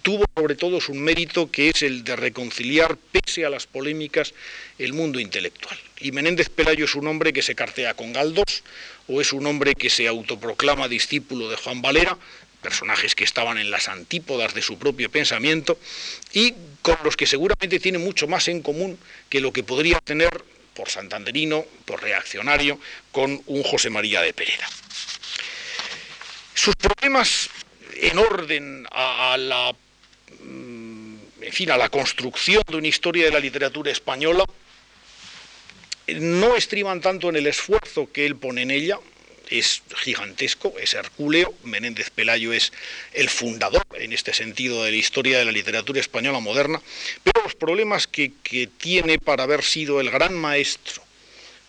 tuvo 0.06 0.24
sobre 0.38 0.54
todo 0.54 0.78
un 0.90 1.02
mérito 1.02 1.50
que 1.50 1.70
es 1.70 1.82
el 1.82 2.04
de 2.04 2.16
reconciliar, 2.16 2.96
pese 2.96 3.44
a 3.44 3.50
las 3.50 3.66
polémicas, 3.66 4.36
el 4.78 4.94
mundo 4.94 5.20
intelectual. 5.20 5.76
Y 6.00 6.12
Menéndez 6.12 6.50
Pelayo 6.50 6.86
es 6.86 6.94
un 6.94 7.08
hombre 7.08 7.34
que 7.34 7.42
se 7.42 7.56
cartea 7.56 7.96
con 7.96 8.14
Galdós, 8.14 8.62
o 9.08 9.20
es 9.20 9.34
un 9.34 9.48
hombre 9.48 9.74
que 9.74 9.90
se 9.90 10.08
autoproclama 10.08 10.88
discípulo 10.88 11.50
de 11.50 11.56
Juan 11.56 11.82
Valera, 11.82 12.16
personajes 12.62 13.16
que 13.16 13.24
estaban 13.24 13.58
en 13.58 13.72
las 13.72 13.88
antípodas 13.88 14.54
de 14.54 14.62
su 14.62 14.78
propio 14.78 15.10
pensamiento, 15.10 15.80
y 16.34 16.54
con 16.84 16.98
los 17.04 17.18
que 17.18 17.26
seguramente 17.26 17.80
tiene 17.80 17.98
mucho 17.98 18.28
más 18.28 18.48
en 18.48 18.62
común 18.62 19.00
que 19.28 19.42
lo 19.42 19.52
que 19.52 19.64
podría 19.64 19.98
tener 20.02 20.30
por 20.76 20.88
santanderino, 20.88 21.66
por 21.86 22.04
reaccionario, 22.04 22.80
con 23.12 23.42
un 23.48 23.64
José 23.64 23.90
María 23.90 24.22
de 24.22 24.34
Pereda. 24.34 24.70
Sus 26.54 26.76
problemas 26.76 27.50
en 27.96 28.20
orden 28.20 28.86
a 28.92 29.36
la 29.40 29.74
Mm, 29.74 29.85
en 30.46 31.54
fin, 31.54 31.72
a 31.72 31.78
la 31.78 31.90
construcción 31.90 32.64
de 32.68 32.78
una 32.78 32.88
historia 32.88 33.26
de 33.26 33.32
la 33.32 33.40
literatura 33.40 33.92
española, 33.92 34.46
no 36.08 36.56
estriban 36.56 37.02
tanto 37.02 37.30
en 37.30 37.36
el 37.36 37.48
esfuerzo 37.48 38.12
que 38.12 38.26
él 38.26 38.36
pone 38.36 38.62
en 38.62 38.72
ella, 38.72 39.00
es 39.50 39.84
gigantesco, 39.98 40.74
es 40.80 40.94
hercúleo, 40.94 41.54
Menéndez 41.64 42.10
Pelayo 42.10 42.54
es 42.54 42.72
el 43.14 43.30
fundador 43.30 43.86
en 43.94 44.14
este 44.14 44.34
sentido 44.34 44.84
de 44.84 44.92
la 44.92 44.98
historia 44.98 45.38
de 45.38 45.46
la 45.46 45.52
literatura 45.52 46.00
española 46.00 46.40
moderna, 46.40 46.82
pero 47.24 47.44
los 47.44 47.56
problemas 47.56 48.08
que, 48.08 48.32
tiene 48.78 49.20
para 49.20 49.44
haber 49.44 49.64
sido 49.64 50.00
el 50.00 50.10
gran 50.10 50.34
maestro 50.34 51.04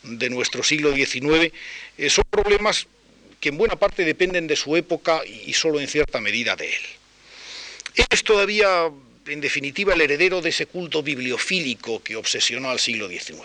de 0.02 0.30
nuestro 0.30 0.62
siglo 0.62 0.94
XIX 0.94 1.52
eh, 1.98 2.10
son 2.10 2.24
problemas 2.30 2.86
que 3.40 3.48
en 3.50 3.58
buena 3.58 3.76
parte 3.76 4.04
dependen 4.04 4.46
de 4.46 4.56
su 4.56 4.76
época 4.76 5.20
y 5.24 5.52
solo 5.52 5.80
en 5.80 5.88
cierta 5.88 6.20
medida 6.20 6.56
de 6.56 6.68
él. 6.68 6.82
Es 8.10 8.22
todavía 8.24 8.90
en 9.28 9.40
definitiva, 9.40 9.94
el 9.94 10.00
heredero 10.00 10.40
de 10.40 10.50
ese 10.50 10.66
culto 10.66 11.02
bibliofílico 11.02 12.02
que 12.02 12.16
obsesionó 12.16 12.70
al 12.70 12.78
siglo 12.78 13.08
XIX. 13.08 13.40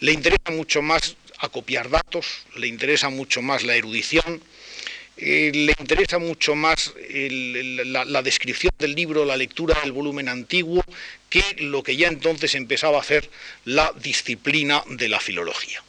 Le 0.00 0.12
interesa 0.12 0.50
mucho 0.50 0.82
más 0.82 1.16
acopiar 1.38 1.90
datos, 1.90 2.26
le 2.56 2.66
interesa 2.66 3.08
mucho 3.08 3.42
más 3.42 3.64
la 3.64 3.74
erudición, 3.74 4.42
eh, 5.16 5.50
le 5.52 5.74
interesa 5.78 6.18
mucho 6.18 6.54
más 6.54 6.92
la, 7.10 8.22
descripción 8.22 8.72
del 8.78 8.94
libro, 8.94 9.24
la 9.24 9.36
lectura 9.36 9.80
del 9.80 9.92
volumen 9.92 10.28
antiguo, 10.28 10.84
que 11.28 11.42
lo 11.58 11.82
que 11.82 11.96
ya 11.96 12.08
entonces 12.08 12.54
empezaba 12.54 12.98
a 12.98 13.00
hacer 13.00 13.28
la 13.64 13.92
disciplina 14.00 14.82
de 14.88 15.08
la 15.08 15.20
filología. 15.20 15.82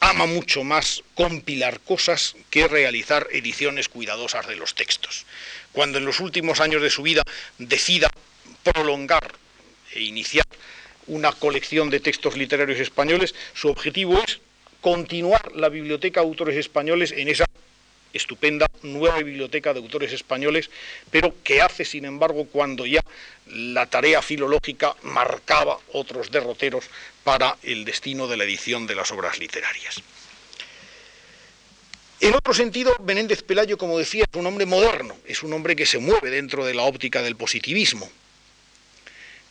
Ama 0.00 0.26
mucho 0.26 0.62
más 0.62 1.02
compilar 1.14 1.80
cosas 1.80 2.36
que 2.50 2.68
realizar 2.68 3.26
ediciones 3.32 3.88
cuidadosas 3.88 4.46
de 4.46 4.54
los 4.54 4.76
textos. 4.76 5.26
Cuando 5.78 5.98
en 5.98 6.06
los 6.06 6.18
últimos 6.18 6.58
años 6.58 6.82
de 6.82 6.90
su 6.90 7.02
vida 7.02 7.22
decida 7.56 8.10
prolongar 8.64 9.32
e 9.94 10.02
iniciar 10.02 10.44
una 11.06 11.30
colección 11.30 11.88
de 11.88 12.00
textos 12.00 12.36
literarios 12.36 12.80
españoles, 12.80 13.32
su 13.54 13.68
objetivo 13.68 14.20
es 14.20 14.40
continuar 14.80 15.54
la 15.54 15.68
biblioteca 15.68 16.18
de 16.18 16.26
autores 16.26 16.56
españoles 16.56 17.12
en 17.12 17.28
esa 17.28 17.44
estupenda 18.12 18.66
nueva 18.82 19.18
biblioteca 19.18 19.72
de 19.72 19.78
autores 19.78 20.12
españoles, 20.12 20.68
pero 21.12 21.32
que 21.44 21.62
hace, 21.62 21.84
sin 21.84 22.06
embargo, 22.06 22.48
cuando 22.50 22.84
ya 22.84 23.04
la 23.46 23.86
tarea 23.86 24.20
filológica 24.20 24.96
marcaba 25.04 25.78
otros 25.92 26.32
derroteros 26.32 26.86
para 27.22 27.56
el 27.62 27.84
destino 27.84 28.26
de 28.26 28.36
la 28.36 28.42
edición 28.42 28.88
de 28.88 28.96
las 28.96 29.12
obras 29.12 29.38
literarias. 29.38 30.02
En 32.20 32.34
otro 32.34 32.52
sentido, 32.52 32.96
Menéndez 33.04 33.42
Pelayo, 33.42 33.78
como 33.78 33.98
decía, 33.98 34.24
es 34.30 34.38
un 34.38 34.46
hombre 34.46 34.66
moderno, 34.66 35.16
es 35.26 35.42
un 35.42 35.52
hombre 35.52 35.76
que 35.76 35.86
se 35.86 35.98
mueve 35.98 36.30
dentro 36.30 36.64
de 36.66 36.74
la 36.74 36.82
óptica 36.82 37.22
del 37.22 37.36
positivismo, 37.36 38.10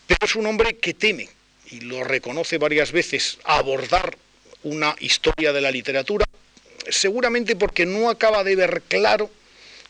pero 0.05 0.25
es 0.25 0.35
un 0.35 0.45
hombre 0.45 0.77
que 0.77 0.93
teme, 0.93 1.29
y 1.71 1.81
lo 1.81 2.03
reconoce 2.03 2.57
varias 2.57 2.91
veces, 2.91 3.39
abordar 3.45 4.17
una 4.63 4.95
historia 4.99 5.53
de 5.53 5.61
la 5.61 5.71
literatura 5.71 6.25
seguramente 6.89 7.55
porque 7.55 7.85
no 7.85 8.09
acaba 8.09 8.43
de 8.43 8.55
ver 8.55 8.81
claro 8.87 9.29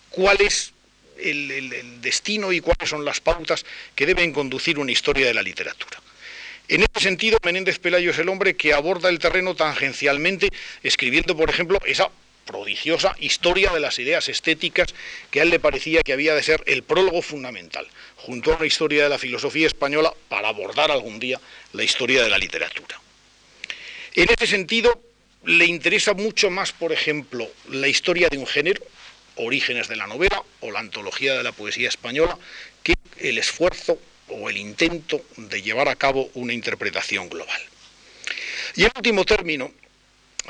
cuál 0.09 0.38
es 0.41 0.73
el, 1.17 2.01
destino 2.01 2.51
y 2.51 2.61
cuáles 2.61 2.89
son 2.89 3.03
las 3.03 3.19
pautas 3.19 3.65
que 3.95 4.05
deben 4.05 4.32
conducir 4.32 4.80
una 4.80 4.91
historia 4.91 5.28
de 5.28 5.34
la 5.34 5.41
literatura. 5.41 6.01
En 6.67 6.82
ese 6.82 7.03
sentido, 7.03 7.38
Menéndez 7.43 7.80
Pelayo 7.80 8.11
es 8.11 8.19
el 8.19 8.30
hombre 8.30 8.55
que 8.55 8.73
aborda 8.73 9.09
el 9.09 9.19
terreno 9.19 9.55
tangencialmente, 9.55 10.49
escribiendo, 10.84 11.36
por 11.36 11.49
ejemplo, 11.49 11.80
esa 11.86 12.09
prodigiosa 12.48 13.16
historia 13.20 13.72
de 13.72 13.80
las 13.80 14.00
ideas 14.00 14.28
estéticas 14.30 14.95
que 15.30 15.39
a 15.39 15.43
él 15.43 15.52
le 15.52 15.60
parecía 15.60 16.02
que 16.02 16.14
había 16.14 16.34
de 16.34 16.41
ser 16.41 16.64
el 16.66 16.82
prólogo 16.82 17.22
fundamental, 17.22 17.88
junto 18.16 18.52
a 18.52 18.56
una 18.56 18.66
historia 18.66 19.04
de 19.04 19.10
la 19.10 19.20
filosofía 19.20 19.68
española 19.68 20.12
para 20.30 20.50
abordar 20.50 20.89
algún 20.89 21.20
día 21.20 21.39
la 21.74 21.84
historia 21.84 22.24
de 22.24 22.30
la 22.30 22.39
literatura. 22.39 23.00
En 24.16 24.28
ese 24.36 24.48
sentido, 24.48 25.00
le 25.43 25.66
interesa 25.66 26.16
mucho 26.16 26.50
más, 26.50 26.72
por 26.72 26.91
ejemplo, 26.91 27.48
la 27.70 27.88
historia 27.88 28.30
de 28.30 28.39
un 28.39 28.48
género, 28.48 28.82
orígenes 29.36 29.88
de 29.88 29.95
la 29.95 30.08
novela 30.08 30.41
o 30.62 30.72
la 30.72 30.80
antología 30.80 31.36
de 31.36 31.43
la 31.43 31.52
poesía 31.52 31.89
española, 31.89 32.38
que 32.82 32.95
el 33.20 33.38
esfuerzo 33.38 34.00
o 34.30 34.50
el 34.50 34.58
intento 34.58 35.22
de 35.38 35.62
llevar 35.62 35.88
a 35.88 35.95
cabo 35.95 36.32
una 36.34 36.54
interpretación 36.54 37.30
global. 37.30 37.62
Y 38.76 38.84
en 38.84 38.91
último 38.95 39.24
término, 39.24 39.72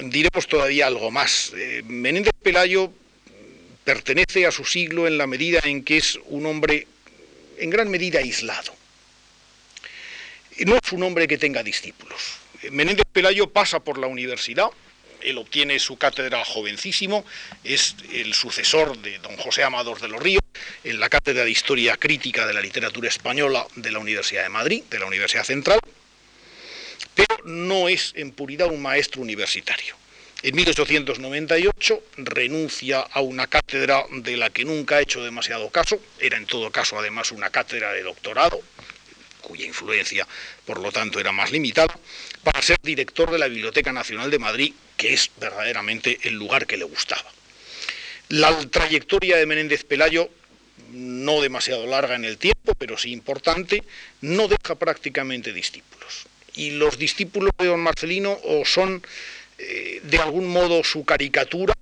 diremos 0.03 0.47
todavía 0.47 0.87
algo 0.87 1.11
más. 1.11 1.51
Eh, 1.55 1.83
Menéndez 1.85 2.33
Pelayo 2.41 2.91
pertenece 3.83 4.45
a 4.45 4.51
su 4.51 4.65
siglo 4.65 5.07
en 5.07 5.17
la 5.17 5.27
medida 5.27 5.59
en 5.63 5.83
que 5.83 5.97
es 5.97 6.19
un 6.25 6.45
hombre 6.45 6.87
en 7.57 7.69
gran 7.69 7.89
medida 7.89 8.19
aislado. 8.19 8.75
No 10.65 10.75
es 10.75 10.91
un 10.91 11.03
hombre 11.03 11.27
que 11.27 11.37
tenga 11.37 11.63
discípulos. 11.63 12.37
Menéndez 12.71 13.05
Pelayo 13.11 13.49
pasa 13.49 13.79
por 13.79 13.97
la 13.97 14.07
universidad, 14.07 14.67
él 15.21 15.37
obtiene 15.37 15.79
su 15.79 15.97
cátedra 15.97 16.43
jovencísimo, 16.43 17.25
es 17.63 17.95
el 18.11 18.33
sucesor 18.33 18.97
de 18.97 19.19
don 19.19 19.35
José 19.37 19.63
Amador 19.63 19.99
de 20.01 20.07
los 20.07 20.21
Ríos 20.21 20.41
en 20.83 20.99
la 20.99 21.09
cátedra 21.09 21.43
de 21.43 21.51
Historia 21.51 21.97
Crítica 21.97 22.47
de 22.47 22.53
la 22.53 22.61
Literatura 22.61 23.07
Española 23.07 23.65
de 23.75 23.91
la 23.91 23.99
Universidad 23.99 24.43
de 24.43 24.49
Madrid, 24.49 24.83
de 24.89 24.99
la 24.99 25.05
Universidad 25.05 25.43
Central, 25.43 25.79
pero 27.17 27.41
no 27.45 27.89
es 27.89 28.13
en 28.15 28.31
puridad 28.31 28.67
un 28.67 28.81
maestro 28.81 29.23
universitario. 29.23 29.95
En 30.43 30.55
1898 30.55 32.03
renuncia 32.17 32.99
a 32.99 33.21
una 33.21 33.47
cátedra 33.47 34.05
de 34.11 34.37
la 34.37 34.51
que 34.51 34.65
nunca 34.65 34.97
ha 34.97 35.01
hecho 35.01 35.23
demasiado 35.23 35.71
caso, 35.71 35.99
era 36.19 36.37
en 36.37 36.45
todo 36.45 36.71
caso 36.71 36.99
además 36.99 37.31
una 37.31 37.49
cátedra 37.49 37.91
de 37.91 38.03
doctorado, 38.03 38.61
cuya 39.41 39.65
influencia 39.65 40.27
por 40.63 40.79
lo 40.79 40.91
tanto 40.91 41.19
era 41.19 41.31
más 41.31 41.51
limitada, 41.51 41.97
para 42.43 42.61
ser 42.61 42.77
director 42.83 43.31
de 43.31 43.39
la 43.39 43.47
Biblioteca 43.47 43.91
Nacional 43.91 44.29
de 44.29 44.37
Madrid, 44.37 44.73
que 44.95 45.13
es 45.13 45.31
verdaderamente 45.39 46.19
el 46.21 46.35
lugar 46.35 46.67
que 46.67 46.77
le 46.77 46.83
gustaba. 46.83 47.31
La 48.29 48.55
trayectoria 48.69 49.37
de 49.37 49.47
Menéndez 49.47 49.85
Pelayo, 49.85 50.29
no 50.91 51.41
demasiado 51.41 51.87
larga 51.87 52.15
en 52.15 52.25
el 52.25 52.37
tiempo, 52.37 52.75
pero 52.77 52.95
sí 52.95 53.11
importante, 53.11 53.83
no 54.21 54.47
deja 54.47 54.75
prácticamente 54.75 55.51
discípulos. 55.51 56.27
Y 56.57 56.71
los 56.71 56.97
discípulos 56.97 57.51
de 57.57 57.67
don 57.67 57.79
Marcelino 57.79 58.37
o 58.43 58.65
son 58.65 59.01
eh, 59.57 60.01
de 60.03 60.17
algún 60.17 60.47
modo 60.47 60.83
su 60.83 61.05
caricatura 61.05 61.73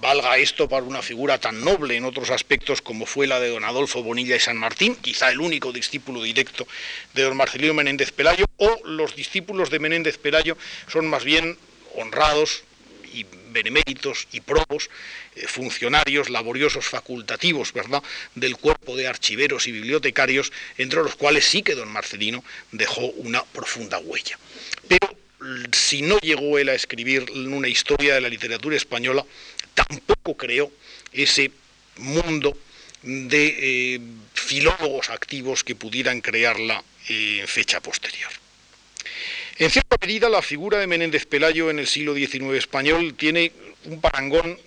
valga 0.00 0.36
esto 0.36 0.68
para 0.68 0.84
una 0.84 1.00
figura 1.00 1.38
tan 1.38 1.64
noble 1.64 1.96
en 1.96 2.04
otros 2.04 2.28
aspectos 2.28 2.82
como 2.82 3.06
fue 3.06 3.26
la 3.26 3.40
de 3.40 3.48
don 3.48 3.64
Adolfo 3.64 4.02
Bonilla 4.02 4.36
y 4.36 4.40
San 4.40 4.58
Martín, 4.58 4.96
quizá 4.96 5.30
el 5.30 5.40
único 5.40 5.72
discípulo 5.72 6.22
directo 6.22 6.66
de 7.14 7.22
don 7.22 7.36
Marcelino 7.36 7.72
Menéndez 7.72 8.12
Pelayo, 8.12 8.44
o 8.58 8.80
los 8.84 9.16
discípulos 9.16 9.70
de 9.70 9.78
Menéndez 9.78 10.18
Pelayo 10.18 10.58
son 10.88 11.06
más 11.06 11.24
bien 11.24 11.56
honrados 11.96 12.64
beneméritos 13.54 14.28
y 14.32 14.40
probos, 14.42 14.90
eh, 15.36 15.46
funcionarios 15.46 16.28
laboriosos 16.28 16.84
facultativos, 16.84 17.72
¿verdad?, 17.72 18.02
del 18.34 18.58
cuerpo 18.58 18.96
de 18.96 19.06
archiveros 19.06 19.66
y 19.66 19.72
bibliotecarios, 19.72 20.52
entre 20.76 21.02
los 21.02 21.14
cuales 21.14 21.46
sí 21.46 21.62
que 21.62 21.74
don 21.74 21.88
Marcelino 21.88 22.44
dejó 22.72 23.06
una 23.06 23.42
profunda 23.42 23.98
huella. 23.98 24.38
Pero 24.86 25.16
si 25.72 26.02
no 26.02 26.18
llegó 26.18 26.58
él 26.58 26.68
a 26.68 26.74
escribir 26.74 27.30
una 27.30 27.68
historia 27.68 28.14
de 28.14 28.20
la 28.20 28.28
literatura 28.28 28.76
española, 28.76 29.24
tampoco 29.74 30.36
creó 30.36 30.70
ese 31.12 31.50
mundo 31.96 32.58
de 33.02 33.46
eh, 33.46 34.00
filólogos 34.34 35.10
activos 35.10 35.62
que 35.62 35.74
pudieran 35.74 36.20
crearla 36.20 36.82
en 37.08 37.46
fecha 37.46 37.80
posterior. 37.80 38.43
En 39.56 39.70
cierta 39.70 39.96
medida, 40.00 40.28
la 40.28 40.42
figura 40.42 40.78
de 40.78 40.88
Menéndez 40.88 41.26
Pelayo 41.26 41.70
en 41.70 41.78
el 41.78 41.86
siglo 41.86 42.14
XIX 42.14 42.54
español 42.54 43.14
tiene 43.14 43.52
un 43.84 44.00
parangón 44.00 44.58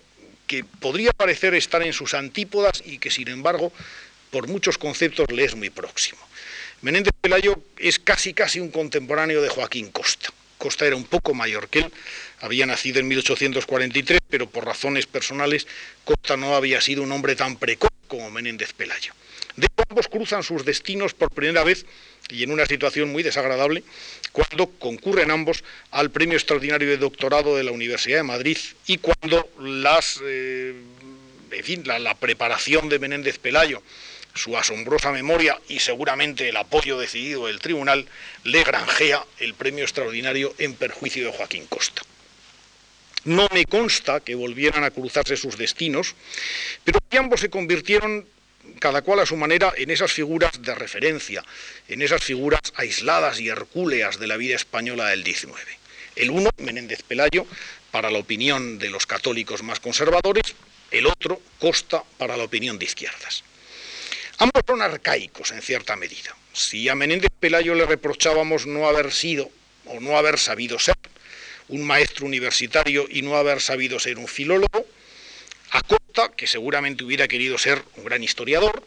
que 0.48 0.64
podría 0.64 1.12
parecer 1.12 1.54
estar 1.56 1.84
en 1.84 1.92
sus 1.92 2.14
antípodas 2.14 2.82
y 2.86 2.98
que, 2.98 3.12
sin 3.12 3.28
embargo, 3.28 3.74
por 4.32 4.48
muchos 4.48 4.78
conceptos 4.78 5.30
le 5.30 5.44
es 5.44 5.56
muy 5.56 5.70
próximo. 5.70 6.22
Menéndez 6.82 7.12
Pelayo 7.20 7.62
es 7.78 8.00
casi 8.00 8.34
casi 8.34 8.62
un 8.62 8.72
contemporáneo 8.72 9.42
de 9.42 9.50
Joaquín 9.50 9.92
Costa. 9.92 10.30
Costa 10.58 10.88
era 10.88 10.96
un 10.96 11.04
poco 11.04 11.34
mayor 11.34 11.68
que 11.68 11.80
él, 11.80 11.92
había 12.40 12.66
nacido 12.66 13.02
en 13.02 13.10
1843, 13.10 14.22
pero 14.30 14.50
por 14.50 14.66
razones 14.66 15.06
personales 15.06 15.68
Costa 16.06 16.38
no 16.38 16.56
había 16.56 16.80
sido 16.80 17.04
un 17.04 17.12
hombre 17.12 17.36
tan 17.36 17.58
precoz 17.58 17.92
como 18.08 18.32
Menéndez 18.32 18.72
Pelayo. 18.72 19.12
De 19.58 19.68
ambos 19.90 20.08
cruzan 20.08 20.44
sus 20.44 20.64
destinos 20.64 21.14
por 21.14 21.30
primera 21.32 21.64
vez 21.64 21.86
y 22.30 22.44
en 22.44 22.52
una 22.52 22.66
situación 22.66 23.12
muy 23.12 23.24
desagradable 23.24 23.84
cuando 24.32 24.68
concurren 24.80 25.32
ambos 25.32 25.64
al 25.92 26.12
premio 26.12 26.38
extraordinario 26.38 26.88
de 26.88 26.98
doctorado 26.98 27.58
de 27.58 27.64
la 27.64 27.72
Universidad 27.72 28.18
de 28.18 28.24
Madrid 28.24 28.58
y 28.86 28.98
cuando 28.98 29.50
eh, 30.24 30.76
fin, 31.64 31.84
la 31.86 32.16
preparación 32.16 32.88
de 32.88 33.00
Menéndez 33.00 33.40
Pelayo 33.40 33.82
su 34.38 34.56
asombrosa 34.56 35.12
memoria 35.12 35.60
y 35.68 35.80
seguramente 35.80 36.48
el 36.48 36.58
apoyo 36.58 36.98
decidido 36.98 37.48
del 37.48 37.60
tribunal, 37.60 38.06
le 38.44 38.64
granjea 38.64 39.26
el 39.40 39.54
premio 39.54 39.84
extraordinario 39.84 40.54
en 40.60 40.76
perjuicio 40.76 41.26
de 41.26 41.36
Joaquín 41.36 41.66
Costa. 41.68 42.04
No 43.26 43.48
me 43.54 43.66
consta 43.66 44.22
que 44.22 44.36
volvieran 44.36 44.84
a 44.86 44.92
cruzarse 44.92 45.36
sus 45.36 45.58
destinos, 45.58 46.16
pero 46.86 47.00
ambos 47.18 47.42
se 47.42 47.50
convirtieron, 47.50 48.26
cada 48.80 49.02
cual 49.02 49.20
a 49.20 49.26
su 49.26 49.36
manera, 49.36 49.74
en 49.78 49.92
esas 49.92 50.12
figuras 50.12 50.62
de 50.62 50.76
referencia, 50.76 51.44
en 51.88 52.02
esas 52.02 52.24
figuras 52.24 52.62
aisladas 52.76 53.40
y 53.40 53.50
hercúleas 53.50 54.20
de 54.20 54.28
la 54.28 54.38
vida 54.38 54.56
española 54.56 55.08
del 55.10 55.24
XIX. 55.24 55.56
El 56.16 56.32
uno, 56.32 56.50
Menéndez 56.58 57.04
Pelayo, 57.04 57.46
para 57.92 58.12
la 58.12 58.20
opinión 58.20 58.80
de 58.80 58.90
los 58.90 59.06
católicos 59.06 59.64
más 59.64 59.80
conservadores, 59.80 60.56
el 60.92 61.06
otro, 61.08 61.42
Costa, 61.60 62.04
para 62.18 62.38
la 62.38 62.44
opinión 62.44 62.80
de 62.80 62.86
izquierdas. 62.86 63.44
Ambos 64.40 64.64
son 64.68 64.82
arcaicos 64.82 65.52
en 65.52 65.62
cierta 65.62 65.96
medida. 65.96 66.36
Si 66.54 66.90
a 66.90 66.96
Menéndez 66.96 67.32
Pelayo 67.40 67.76
le 67.76 67.86
reprochábamos 67.86 68.66
no 68.66 68.88
haber 68.88 69.12
sido 69.12 69.50
o 69.86 70.00
no 70.00 70.18
haber 70.18 70.38
sabido 70.38 70.80
ser 70.80 70.96
un 71.70 71.86
maestro 71.86 72.26
universitario 72.26 73.08
y 73.10 73.22
no 73.22 73.36
haber 73.36 73.62
sabido 73.62 74.00
ser 74.00 74.18
un 74.18 74.28
filólogo, 74.28 74.86
a 75.72 75.82
Costa, 75.82 76.32
que 76.36 76.48
seguramente 76.48 77.04
hubiera 77.04 77.28
querido 77.28 77.58
ser 77.58 77.84
un 77.98 78.06
gran 78.06 78.24
historiador, 78.24 78.86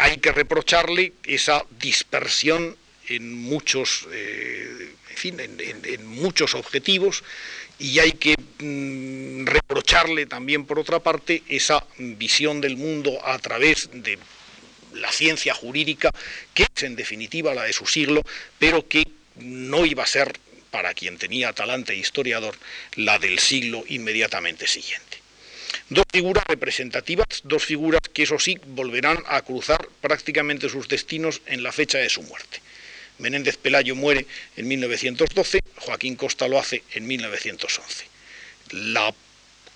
hay 0.00 0.18
que 0.18 0.32
reprocharle 0.32 1.12
esa 1.24 1.64
dispersión 1.78 2.76
en 3.08 3.32
muchos, 3.32 4.06
eh, 4.12 4.92
en, 5.22 6.06
muchos 6.06 6.54
objetivos 6.54 7.22
y 7.78 7.98
hay 7.98 8.12
que 8.12 8.34
mm, 8.58 9.46
reprocharle 9.46 10.26
también, 10.26 10.66
por 10.66 10.78
otra 10.78 11.00
parte, 11.00 11.42
esa 11.48 11.84
visión 11.98 12.60
del 12.60 12.76
mundo 12.76 13.18
a 13.24 13.38
través 13.38 13.88
de 13.92 14.18
la 14.94 15.12
ciencia 15.12 15.54
jurídica, 15.54 16.10
que 16.54 16.64
es 16.64 16.82
en 16.82 16.96
definitiva 16.96 17.54
la 17.54 17.64
de 17.64 17.72
su 17.72 17.86
siglo, 17.86 18.22
pero 18.58 18.88
que 18.88 19.06
no 19.36 19.86
iba 19.86 20.02
a 20.02 20.06
ser, 20.06 20.38
para 20.70 20.92
quien 20.92 21.16
tenía 21.16 21.52
talante 21.52 21.94
historiador, 21.94 22.54
la 22.96 23.18
del 23.18 23.38
siglo 23.38 23.84
inmediatamente 23.88 24.66
siguiente. 24.66 25.07
Dos 25.90 26.04
figuras 26.12 26.44
representativas, 26.46 27.40
dos 27.44 27.64
figuras 27.64 28.02
que 28.12 28.24
eso 28.24 28.38
sí 28.38 28.60
volverán 28.66 29.22
a 29.26 29.40
cruzar 29.40 29.88
prácticamente 30.02 30.68
sus 30.68 30.86
destinos 30.86 31.40
en 31.46 31.62
la 31.62 31.72
fecha 31.72 31.96
de 31.96 32.10
su 32.10 32.22
muerte. 32.22 32.60
Menéndez 33.18 33.56
Pelayo 33.56 33.96
muere 33.96 34.26
en 34.56 34.68
1912, 34.68 35.60
Joaquín 35.76 36.16
Costa 36.16 36.46
lo 36.46 36.58
hace 36.58 36.82
en 36.92 37.06
1911. 37.06 38.04
La 38.72 39.14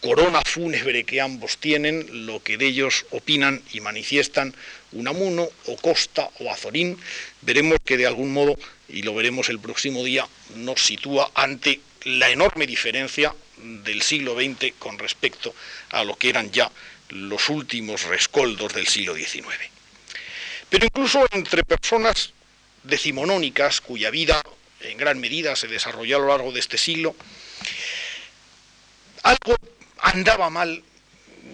corona 0.02 0.42
fúnebre 0.42 1.04
que 1.04 1.22
ambos 1.22 1.56
tienen, 1.56 2.26
lo 2.26 2.42
que 2.42 2.58
de 2.58 2.66
ellos 2.66 3.06
opinan 3.10 3.62
y 3.72 3.80
manifiestan 3.80 4.54
Unamuno 4.92 5.48
o 5.66 5.76
Costa 5.76 6.28
o 6.40 6.50
Azorín, 6.50 6.98
veremos 7.40 7.78
que 7.84 7.96
de 7.96 8.06
algún 8.06 8.34
modo, 8.34 8.58
y 8.88 9.02
lo 9.02 9.14
veremos 9.14 9.48
el 9.48 9.60
próximo 9.60 10.04
día, 10.04 10.28
nos 10.56 10.84
sitúa 10.84 11.30
ante 11.34 11.80
la 12.05 12.30
enorme 12.30 12.66
diferencia 12.66 13.34
del 13.57 14.03
siglo 14.03 14.34
XX 14.34 14.72
con 14.78 14.98
respecto 14.98 15.55
a 15.90 16.05
lo 16.05 16.16
que 16.16 16.28
eran 16.28 16.50
ya 16.50 16.70
los 17.11 17.48
últimos 17.48 18.05
rescoldos 18.05 18.72
del 18.74 18.86
siglo 18.86 19.14
XIX. 19.14 19.46
Pero 20.68 20.86
incluso 20.86 21.26
entre 21.32 21.64
personas 21.64 22.32
decimonónicas, 22.82 23.80
cuya 23.80 24.11
vida 24.11 24.42
en 24.80 24.96
gran 24.96 25.20
medida 25.20 25.55
se 25.55 25.68
desarrolló 25.68 26.16
a 26.16 26.20
lo 26.20 26.28
largo 26.28 26.53
de 26.53 26.61
este 26.61 26.78
siglo, 26.78 27.14
algo 29.22 29.57
andaba 29.98 30.50
mal 30.50 30.82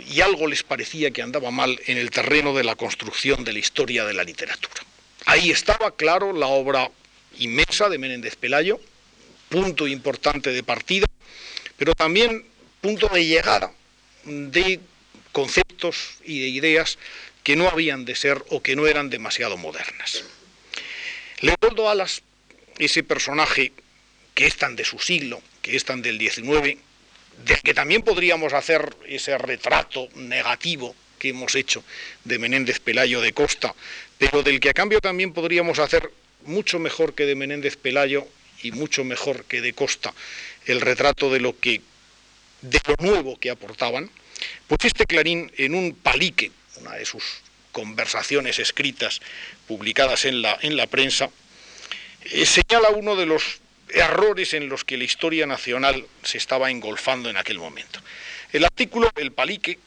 y 0.08 0.20
algo 0.20 0.46
les 0.46 0.62
parecía 0.62 1.10
que 1.10 1.22
andaba 1.22 1.50
mal 1.50 1.78
en 1.86 1.98
el 1.98 2.10
terreno 2.10 2.54
de 2.54 2.64
la 2.64 2.76
construcción 2.76 3.44
de 3.44 3.52
la 3.52 3.58
historia 3.58 4.04
de 4.04 4.14
la 4.14 4.24
literatura. 4.24 4.82
Ahí 5.26 5.50
estaba, 5.50 5.94
claro, 5.94 6.32
la 6.32 6.46
obra 6.46 6.90
inmensa 7.38 7.88
de 7.88 7.98
Menéndez 7.98 8.36
Pelayo, 8.36 8.80
punto 9.48 9.86
importante 9.86 10.50
de 10.50 10.62
partida, 10.62 11.06
pero 11.76 11.94
también 11.94 12.44
punto 12.80 13.08
de 13.08 13.26
llegada 13.26 13.72
de 14.24 14.80
conceptos 15.32 16.18
y 16.24 16.40
de 16.40 16.48
ideas 16.48 16.98
que 17.42 17.56
no 17.56 17.68
habían 17.68 18.04
de 18.04 18.14
ser 18.14 18.44
o 18.50 18.62
que 18.62 18.76
no 18.76 18.86
eran 18.86 19.10
demasiado 19.10 19.56
modernas. 19.56 20.24
Leopoldo 21.40 21.88
Alas, 21.88 22.22
ese 22.78 23.02
personaje 23.02 23.72
que 24.34 24.46
es 24.46 24.56
tan 24.56 24.76
de 24.76 24.84
su 24.84 24.98
siglo, 24.98 25.42
que 25.62 25.76
es 25.76 25.84
tan 25.84 26.02
del 26.02 26.18
XIX, 26.18 26.78
del 27.44 27.62
que 27.62 27.74
también 27.74 28.02
podríamos 28.02 28.52
hacer 28.52 28.96
ese 29.06 29.38
retrato 29.38 30.08
negativo 30.14 30.94
que 31.18 31.30
hemos 31.30 31.54
hecho 31.54 31.82
de 32.24 32.38
Menéndez 32.38 32.80
Pelayo 32.80 33.20
de 33.20 33.32
Costa, 33.32 33.74
pero 34.18 34.42
del 34.42 34.60
que 34.60 34.70
a 34.70 34.74
cambio 34.74 35.00
también 35.00 35.32
podríamos 35.32 35.78
hacer 35.78 36.10
mucho 36.44 36.78
mejor 36.78 37.14
que 37.14 37.26
de 37.26 37.34
Menéndez 37.34 37.76
Pelayo 37.76 38.26
y 38.62 38.72
mucho 38.72 39.04
mejor 39.04 39.44
que 39.44 39.60
de 39.60 39.72
Costa 39.72 40.12
el 40.66 40.80
retrato 40.80 41.30
de 41.30 41.40
lo 41.40 41.58
que 41.58 41.80
de 42.60 42.80
lo 42.86 42.96
nuevo 42.98 43.38
que 43.38 43.50
aportaban, 43.50 44.10
pues 44.66 44.80
este 44.84 45.06
Clarín 45.06 45.52
en 45.56 45.74
un 45.74 45.94
palique, 45.94 46.50
una 46.76 46.94
de 46.94 47.04
sus 47.04 47.22
conversaciones 47.72 48.58
escritas 48.58 49.20
publicadas 49.66 50.24
en 50.24 50.42
la, 50.42 50.58
en 50.62 50.76
la 50.76 50.86
prensa, 50.86 51.30
eh, 52.24 52.46
señala 52.46 52.90
uno 52.90 53.14
de 53.14 53.26
los 53.26 53.60
errores 53.90 54.54
en 54.54 54.68
los 54.68 54.84
que 54.84 54.96
la 54.96 55.04
historia 55.04 55.46
nacional 55.46 56.06
se 56.22 56.38
estaba 56.38 56.70
engolfando 56.70 57.30
en 57.30 57.36
aquel 57.36 57.58
momento. 57.58 58.00
El 58.52 58.64
artículo, 58.64 59.10
el 59.16 59.32
palique, 59.32 59.78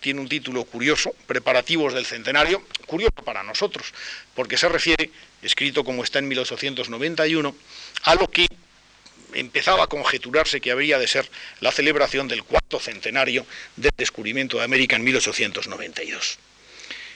tiene 0.00 0.20
un 0.20 0.28
título 0.28 0.64
curioso, 0.64 1.14
Preparativos 1.26 1.94
del 1.94 2.06
Centenario, 2.06 2.62
curioso 2.86 3.22
para 3.24 3.44
nosotros, 3.44 3.92
porque 4.34 4.56
se 4.56 4.68
refiere, 4.68 5.10
escrito 5.42 5.84
como 5.84 6.02
está 6.02 6.18
en 6.18 6.26
1891, 6.28 7.54
a 8.02 8.14
lo 8.14 8.28
que 8.28 8.46
empezaba 9.34 9.84
a 9.84 9.86
conjeturarse 9.86 10.60
que 10.60 10.70
habría 10.70 10.98
de 10.98 11.08
ser 11.08 11.28
la 11.60 11.72
celebración 11.72 12.28
del 12.28 12.44
cuarto 12.44 12.80
centenario 12.80 13.46
del 13.76 13.92
descubrimiento 13.96 14.58
de 14.58 14.64
América 14.64 14.96
en 14.96 15.04
1892. 15.04 16.38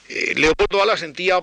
Eh, 0.09 0.35
Leopoldo 0.37 0.82
Ala 0.82 0.97
sentía 0.97 1.43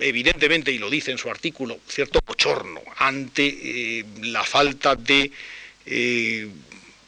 evidentemente, 0.00 0.70
y 0.70 0.78
lo 0.78 0.88
dice 0.90 1.10
en 1.10 1.18
su 1.18 1.28
artículo, 1.28 1.80
cierto 1.88 2.20
bochorno 2.24 2.80
ante 2.98 3.46
eh, 3.46 4.04
la 4.22 4.44
falta 4.44 4.94
de 4.94 5.32
eh, 5.86 6.48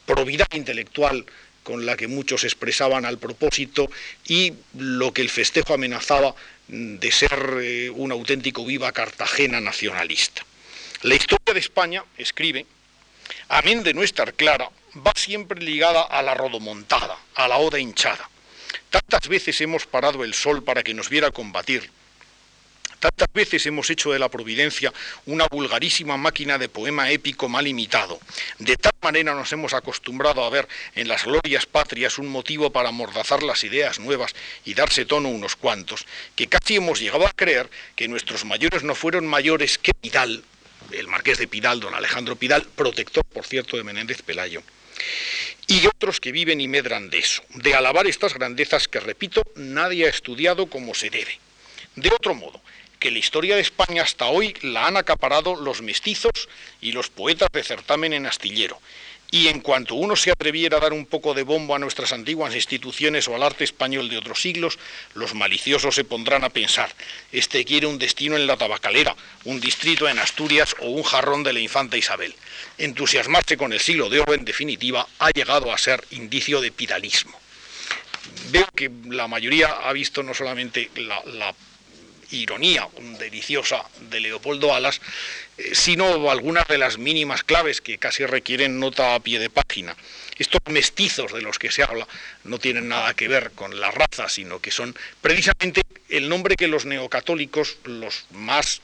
probidad 0.05 0.47
intelectual 0.53 1.25
con 1.63 1.85
la 1.85 1.95
que 1.95 2.07
muchos 2.07 2.43
expresaban 2.43 3.05
al 3.05 3.17
propósito 3.17 3.89
y 4.27 4.51
lo 4.77 5.13
que 5.13 5.21
el 5.21 5.29
festejo 5.29 5.73
amenazaba 5.73 6.35
de 6.67 7.11
ser 7.11 7.91
un 7.93 8.11
auténtico 8.11 8.65
viva 8.65 8.91
Cartagena 8.91 9.61
nacionalista. 9.61 10.43
La 11.03 11.15
historia 11.15 11.53
de 11.53 11.59
España, 11.59 12.03
escribe, 12.15 12.65
amén 13.49 13.81
de 13.81 13.93
no 13.93 14.03
estar 14.03 14.35
clara, 14.35 14.69
va 14.95 15.11
siempre 15.15 15.59
ligada 15.59 16.03
a 16.03 16.21
la 16.21 16.35
rodomontada, 16.35 17.17
a 17.33 17.47
la 17.47 17.57
oda 17.57 17.79
hinchada. 17.79 18.29
Tantas 18.91 19.27
veces 19.27 19.59
hemos 19.61 19.87
parado 19.87 20.23
el 20.23 20.35
sol 20.35 20.63
para 20.63 20.83
que 20.83 20.93
nos 20.93 21.09
viera 21.09 21.31
combatir, 21.31 21.89
Tantas 23.01 23.33
veces 23.33 23.65
hemos 23.65 23.89
hecho 23.89 24.11
de 24.11 24.19
la 24.19 24.29
providencia 24.29 24.93
una 25.25 25.47
vulgarísima 25.47 26.17
máquina 26.17 26.59
de 26.59 26.69
poema 26.69 27.09
épico 27.09 27.49
mal 27.49 27.65
imitado. 27.65 28.19
De 28.59 28.77
tal 28.77 28.93
manera 29.01 29.33
nos 29.33 29.51
hemos 29.51 29.73
acostumbrado 29.73 30.43
a 30.43 30.51
ver 30.51 30.67
en 30.93 31.07
las 31.07 31.25
glorias 31.25 31.65
patrias 31.65 32.19
un 32.19 32.27
motivo 32.27 32.71
para 32.71 32.89
amordazar 32.89 33.41
las 33.41 33.63
ideas 33.63 33.97
nuevas 33.97 34.35
y 34.65 34.75
darse 34.75 35.05
tono 35.05 35.29
unos 35.29 35.55
cuantos, 35.55 36.05
que 36.35 36.45
casi 36.45 36.75
hemos 36.75 36.99
llegado 36.99 37.25
a 37.25 37.31
creer 37.31 37.71
que 37.95 38.07
nuestros 38.07 38.45
mayores 38.45 38.83
no 38.83 38.93
fueron 38.93 39.25
mayores 39.25 39.79
que 39.79 39.95
Pidal, 39.95 40.43
el 40.93 41.07
marqués 41.07 41.37
de 41.37 41.47
Pidal, 41.47 41.79
don 41.79 41.93
Alejandro 41.93 42.35
Pidal, 42.35 42.63
protector, 42.63 43.23
por 43.25 43.45
cierto, 43.45 43.77
de 43.77 43.83
Menéndez 43.83 44.21
Pelayo 44.21 44.61
y 45.67 45.87
otros 45.87 46.19
que 46.19 46.31
viven 46.31 46.59
y 46.59 46.67
medran 46.67 47.09
de 47.09 47.19
eso, 47.19 47.43
de 47.49 47.73
alabar 47.73 48.05
estas 48.07 48.33
grandezas 48.33 48.87
que, 48.87 48.99
repito, 48.99 49.41
nadie 49.55 50.05
ha 50.05 50.09
estudiado 50.09 50.67
como 50.67 50.93
se 50.93 51.09
debe. 51.09 51.39
De 51.95 52.09
otro 52.09 52.33
modo, 52.33 52.61
que 52.99 53.09
la 53.09 53.19
historia 53.19 53.55
de 53.55 53.61
España 53.61 54.03
hasta 54.03 54.25
hoy 54.25 54.53
la 54.61 54.87
han 54.87 54.97
acaparado 54.97 55.55
los 55.55 55.81
mestizos 55.81 56.49
y 56.81 56.91
los 56.91 57.09
poetas 57.09 57.49
de 57.51 57.63
certamen 57.63 58.13
en 58.13 58.25
astillero. 58.25 58.79
Y 59.33 59.47
en 59.47 59.61
cuanto 59.61 59.95
uno 59.95 60.17
se 60.17 60.29
atreviera 60.29 60.75
a 60.75 60.81
dar 60.81 60.91
un 60.91 61.05
poco 61.05 61.33
de 61.33 61.43
bombo 61.43 61.73
a 61.73 61.79
nuestras 61.79 62.11
antiguas 62.11 62.53
instituciones 62.53 63.29
o 63.29 63.35
al 63.35 63.43
arte 63.43 63.63
español 63.63 64.09
de 64.09 64.17
otros 64.17 64.41
siglos, 64.41 64.77
los 65.13 65.33
maliciosos 65.33 65.95
se 65.95 66.03
pondrán 66.03 66.43
a 66.43 66.49
pensar, 66.49 66.93
este 67.31 67.63
quiere 67.63 67.87
un 67.87 67.97
destino 67.97 68.35
en 68.35 68.45
la 68.45 68.57
tabacalera, 68.57 69.15
un 69.45 69.61
distrito 69.61 70.09
en 70.09 70.19
Asturias 70.19 70.75
o 70.81 70.89
un 70.89 71.03
jarrón 71.03 71.43
de 71.43 71.53
la 71.53 71.61
infanta 71.61 71.95
Isabel. 71.95 72.35
Entusiasmarse 72.77 73.55
con 73.55 73.71
el 73.71 73.79
siglo 73.79 74.09
de 74.09 74.19
oro, 74.19 74.33
en 74.33 74.43
definitiva, 74.43 75.07
ha 75.19 75.31
llegado 75.31 75.71
a 75.71 75.77
ser 75.77 76.03
indicio 76.11 76.59
de 76.59 76.73
pidalismo. 76.73 77.39
Veo 78.49 78.67
que 78.75 78.91
la 79.05 79.29
mayoría 79.29 79.67
ha 79.67 79.93
visto 79.93 80.23
no 80.23 80.33
solamente 80.33 80.91
la, 80.95 81.23
la 81.25 81.55
ironía 82.31 82.87
deliciosa 83.19 83.83
de 84.09 84.19
Leopoldo 84.19 84.73
Alas, 84.73 85.01
eh, 85.57 85.71
sino 85.73 86.29
algunas 86.29 86.67
de 86.67 86.77
las 86.77 86.97
mínimas 86.97 87.43
claves 87.43 87.81
que 87.81 87.97
casi 87.97 88.25
requieren 88.25 88.79
nota 88.79 89.15
a 89.15 89.19
pie 89.19 89.39
de 89.39 89.49
página. 89.49 89.95
Estos 90.37 90.61
mestizos 90.67 91.33
de 91.33 91.41
los 91.41 91.59
que 91.59 91.71
se 91.71 91.83
habla 91.83 92.07
no 92.43 92.57
tienen 92.57 92.87
nada 92.87 93.13
que 93.13 93.27
ver 93.27 93.51
con 93.51 93.79
la 93.79 93.91
raza, 93.91 94.29
sino 94.29 94.59
que 94.59 94.71
son 94.71 94.95
precisamente 95.21 95.81
el 96.09 96.29
nombre 96.29 96.55
que 96.55 96.67
los 96.67 96.85
neocatólicos, 96.85 97.77
los 97.83 98.25
más 98.31 98.81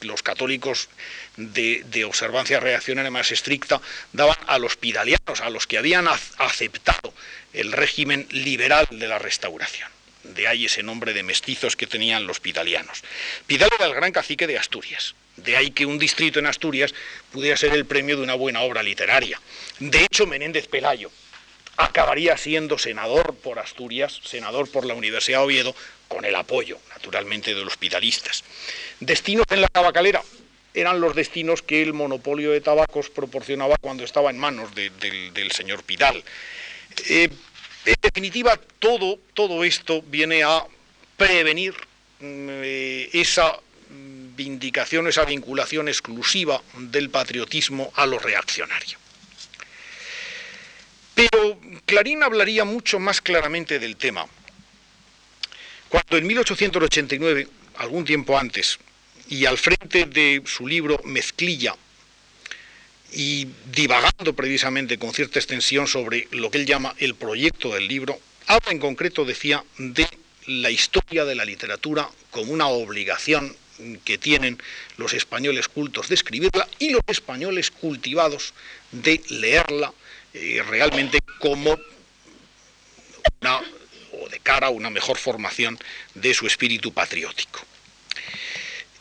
los 0.00 0.22
católicos 0.22 0.90
de, 1.38 1.82
de, 1.86 2.04
observancia 2.04 2.60
reaccionaria 2.60 3.10
más 3.10 3.32
estricta 3.32 3.80
daban 4.12 4.36
a 4.46 4.58
los 4.58 4.76
pidalianos, 4.76 5.40
a 5.40 5.48
los 5.48 5.66
que 5.66 5.78
habían 5.78 6.06
aceptado 6.36 7.14
el 7.54 7.72
régimen 7.72 8.26
liberal 8.30 8.86
de 8.90 9.08
la 9.08 9.18
restauración 9.18 9.93
de 10.24 10.48
ahí 10.48 10.66
ese 10.66 10.82
nombre 10.82 11.12
de 11.12 11.22
mestizos 11.22 11.76
que 11.76 11.86
tenían 11.86 12.26
los 12.26 12.40
pidalianos. 12.40 13.02
Pidal 13.46 13.70
era 13.76 13.86
el 13.86 13.94
gran 13.94 14.12
cacique 14.12 14.46
de 14.46 14.58
Asturias, 14.58 15.14
de 15.36 15.56
ahí 15.56 15.70
que 15.70 15.86
un 15.86 15.98
distrito 15.98 16.38
en 16.38 16.46
Asturias 16.46 16.94
pudiera 17.32 17.56
ser 17.56 17.72
el 17.74 17.86
premio 17.86 18.16
de 18.16 18.22
una 18.22 18.34
buena 18.34 18.62
obra 18.62 18.82
literaria. 18.82 19.40
De 19.78 20.02
hecho, 20.02 20.26
Menéndez 20.26 20.66
Pelayo 20.68 21.10
acabaría 21.76 22.36
siendo 22.36 22.78
senador 22.78 23.34
por 23.36 23.58
Asturias, 23.58 24.20
senador 24.24 24.70
por 24.70 24.86
la 24.86 24.94
Universidad 24.94 25.38
de 25.38 25.44
Oviedo, 25.44 25.76
con 26.08 26.24
el 26.24 26.34
apoyo, 26.36 26.78
naturalmente, 26.90 27.54
de 27.54 27.64
los 27.64 27.76
pidalistas. 27.76 28.44
Destinos 29.00 29.46
en 29.50 29.60
la 29.60 29.68
tabacalera 29.68 30.22
eran 30.72 31.00
los 31.00 31.14
destinos 31.14 31.62
que 31.62 31.82
el 31.82 31.92
monopolio 31.92 32.50
de 32.50 32.60
tabacos 32.60 33.10
proporcionaba 33.10 33.76
cuando 33.80 34.04
estaba 34.04 34.30
en 34.30 34.38
manos 34.38 34.74
del 34.74 35.52
señor 35.52 35.84
Pidal. 35.84 36.22
Eh, 37.08 37.28
en 37.84 37.96
definitiva, 38.00 38.58
todo, 38.78 39.18
todo 39.34 39.64
esto 39.64 40.02
viene 40.02 40.42
a 40.42 40.64
prevenir 41.16 41.74
eh, 42.20 43.10
esa 43.12 43.58
vindicación, 44.36 45.06
esa 45.06 45.24
vinculación 45.24 45.88
exclusiva 45.88 46.60
del 46.76 47.10
patriotismo 47.10 47.92
a 47.94 48.06
lo 48.06 48.18
reaccionario. 48.18 48.98
Pero 51.14 51.60
Clarín 51.86 52.22
hablaría 52.22 52.64
mucho 52.64 52.98
más 52.98 53.20
claramente 53.20 53.78
del 53.78 53.96
tema. 53.96 54.26
Cuando 55.88 56.16
en 56.16 56.26
1889, 56.26 57.48
algún 57.76 58.04
tiempo 58.04 58.36
antes, 58.36 58.78
y 59.28 59.46
al 59.46 59.58
frente 59.58 60.06
de 60.06 60.42
su 60.44 60.66
libro 60.66 61.00
Mezclilla, 61.04 61.76
y 63.14 63.46
divagando 63.72 64.34
precisamente 64.34 64.98
con 64.98 65.14
cierta 65.14 65.38
extensión 65.38 65.86
sobre 65.86 66.26
lo 66.32 66.50
que 66.50 66.58
él 66.58 66.66
llama 66.66 66.94
el 66.98 67.14
proyecto 67.14 67.72
del 67.72 67.86
libro, 67.86 68.18
habla 68.46 68.72
en 68.72 68.78
concreto, 68.78 69.24
decía, 69.24 69.64
de 69.78 70.06
la 70.46 70.70
historia 70.70 71.24
de 71.24 71.34
la 71.34 71.44
literatura 71.44 72.08
como 72.30 72.52
una 72.52 72.66
obligación 72.66 73.56
que 74.04 74.18
tienen 74.18 74.60
los 74.96 75.14
españoles 75.14 75.68
cultos 75.68 76.08
de 76.08 76.16
escribirla 76.16 76.68
y 76.78 76.90
los 76.90 77.02
españoles 77.06 77.70
cultivados 77.70 78.52
de 78.90 79.20
leerla 79.30 79.92
eh, 80.32 80.62
realmente 80.68 81.18
como 81.38 81.78
una, 83.40 83.60
o 84.12 84.28
de 84.28 84.40
cara 84.40 84.68
a 84.68 84.70
una 84.70 84.90
mejor 84.90 85.18
formación 85.18 85.78
de 86.14 86.34
su 86.34 86.46
espíritu 86.46 86.92
patriótico. 86.92 87.60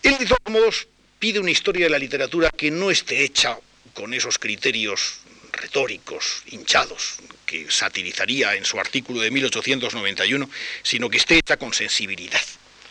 Él, 0.02 0.18
de 0.18 0.26
todos 0.26 0.50
modos, 0.50 0.88
pide 1.20 1.40
una 1.40 1.52
historia 1.52 1.86
de 1.86 1.92
la 1.92 2.00
literatura 2.00 2.50
que 2.50 2.70
no 2.70 2.92
esté 2.92 3.24
hecha 3.24 3.58
con 3.94 4.14
esos 4.14 4.40
criterios 4.40 5.20
retóricos, 5.52 6.44
hinchados, 6.48 7.16
que 7.46 7.70
satirizaría 7.70 8.56
en 8.56 8.66
su 8.66 8.80
artículo 8.80 9.22
de 9.22 9.32
1891, 9.32 10.50
sino 10.82 11.10
que 11.10 11.18
esté 11.18 11.38
hecha 11.38 11.58
con 11.58 11.74
sensibilidad. 11.74 12.42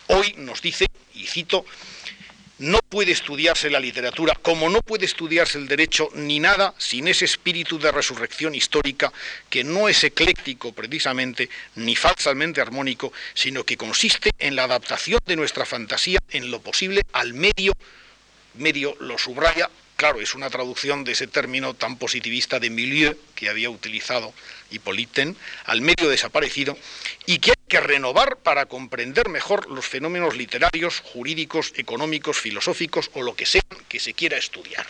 Hoy 0.07 0.33
nos 0.37 0.61
dice, 0.61 0.87
y 1.13 1.25
cito, 1.27 1.65
no 2.59 2.79
puede 2.87 3.11
estudiarse 3.11 3.69
la 3.69 3.79
literatura, 3.79 4.35
como 4.41 4.69
no 4.69 4.81
puede 4.81 5.05
estudiarse 5.05 5.57
el 5.57 5.67
derecho 5.67 6.09
ni 6.13 6.39
nada 6.39 6.73
sin 6.77 7.07
ese 7.07 7.25
espíritu 7.25 7.79
de 7.79 7.91
resurrección 7.91 8.55
histórica 8.55 9.11
que 9.49 9.63
no 9.63 9.89
es 9.89 10.03
ecléctico 10.03 10.71
precisamente, 10.71 11.49
ni 11.75 11.95
falsamente 11.95 12.61
armónico, 12.61 13.11
sino 13.33 13.65
que 13.65 13.75
consiste 13.75 14.31
en 14.39 14.55
la 14.55 14.63
adaptación 14.65 15.19
de 15.25 15.35
nuestra 15.35 15.65
fantasía 15.65 16.19
en 16.29 16.51
lo 16.51 16.61
posible 16.61 17.01
al 17.11 17.33
medio, 17.33 17.73
medio 18.53 18.95
lo 18.99 19.17
subraya, 19.17 19.69
claro, 19.95 20.21
es 20.21 20.35
una 20.35 20.49
traducción 20.49 21.03
de 21.03 21.13
ese 21.13 21.27
término 21.27 21.73
tan 21.73 21.97
positivista 21.97 22.59
de 22.59 22.69
milieu 22.69 23.17
que 23.35 23.49
había 23.49 23.69
utilizado 23.69 24.33
Hippolyten, 24.69 25.37
al 25.65 25.81
medio 25.81 26.09
desaparecido, 26.09 26.77
y 27.25 27.39
que 27.39 27.51
hay 27.51 27.63
que 27.67 27.79
renovar 27.79 28.37
para 28.37 28.65
comprender 28.65 29.29
mejor 29.29 29.69
los 29.69 29.85
fenómenos 29.85 30.35
literarios, 30.35 30.99
jurídicos, 30.99 31.73
económicos, 31.77 32.37
filosóficos 32.37 33.09
o 33.13 33.21
lo 33.21 33.35
que 33.35 33.45
sea 33.45 33.61
que 33.87 33.99
se 33.99 34.13
quiera 34.13 34.37
estudiar. 34.37 34.85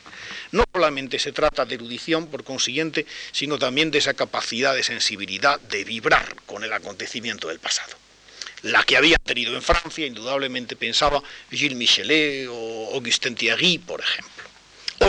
No 0.51 0.63
solamente 0.73 1.19
se 1.19 1.31
trata 1.31 1.65
de 1.65 1.75
erudición, 1.75 2.27
por 2.27 2.43
consiguiente, 2.43 3.05
sino 3.31 3.59
también 3.59 3.91
de 3.91 3.99
esa 3.99 4.13
capacidad 4.13 4.73
de 4.73 4.83
sensibilidad 4.83 5.59
de 5.59 5.83
vibrar 5.83 6.35
con 6.45 6.63
el 6.63 6.73
acontecimiento 6.73 7.47
del 7.47 7.59
pasado 7.59 7.97
la 8.63 8.81
que 8.83 8.95
había 8.95 9.17
tenido 9.17 9.55
en 9.55 9.61
Francia, 9.61 10.05
indudablemente 10.07 10.77
pensaba 10.77 11.21
Gilles 11.51 11.75
Michelet 11.75 12.47
o 12.49 12.91
Augustin 12.93 13.35
Thierry, 13.35 13.77
por 13.77 13.99
ejemplo 13.99 14.52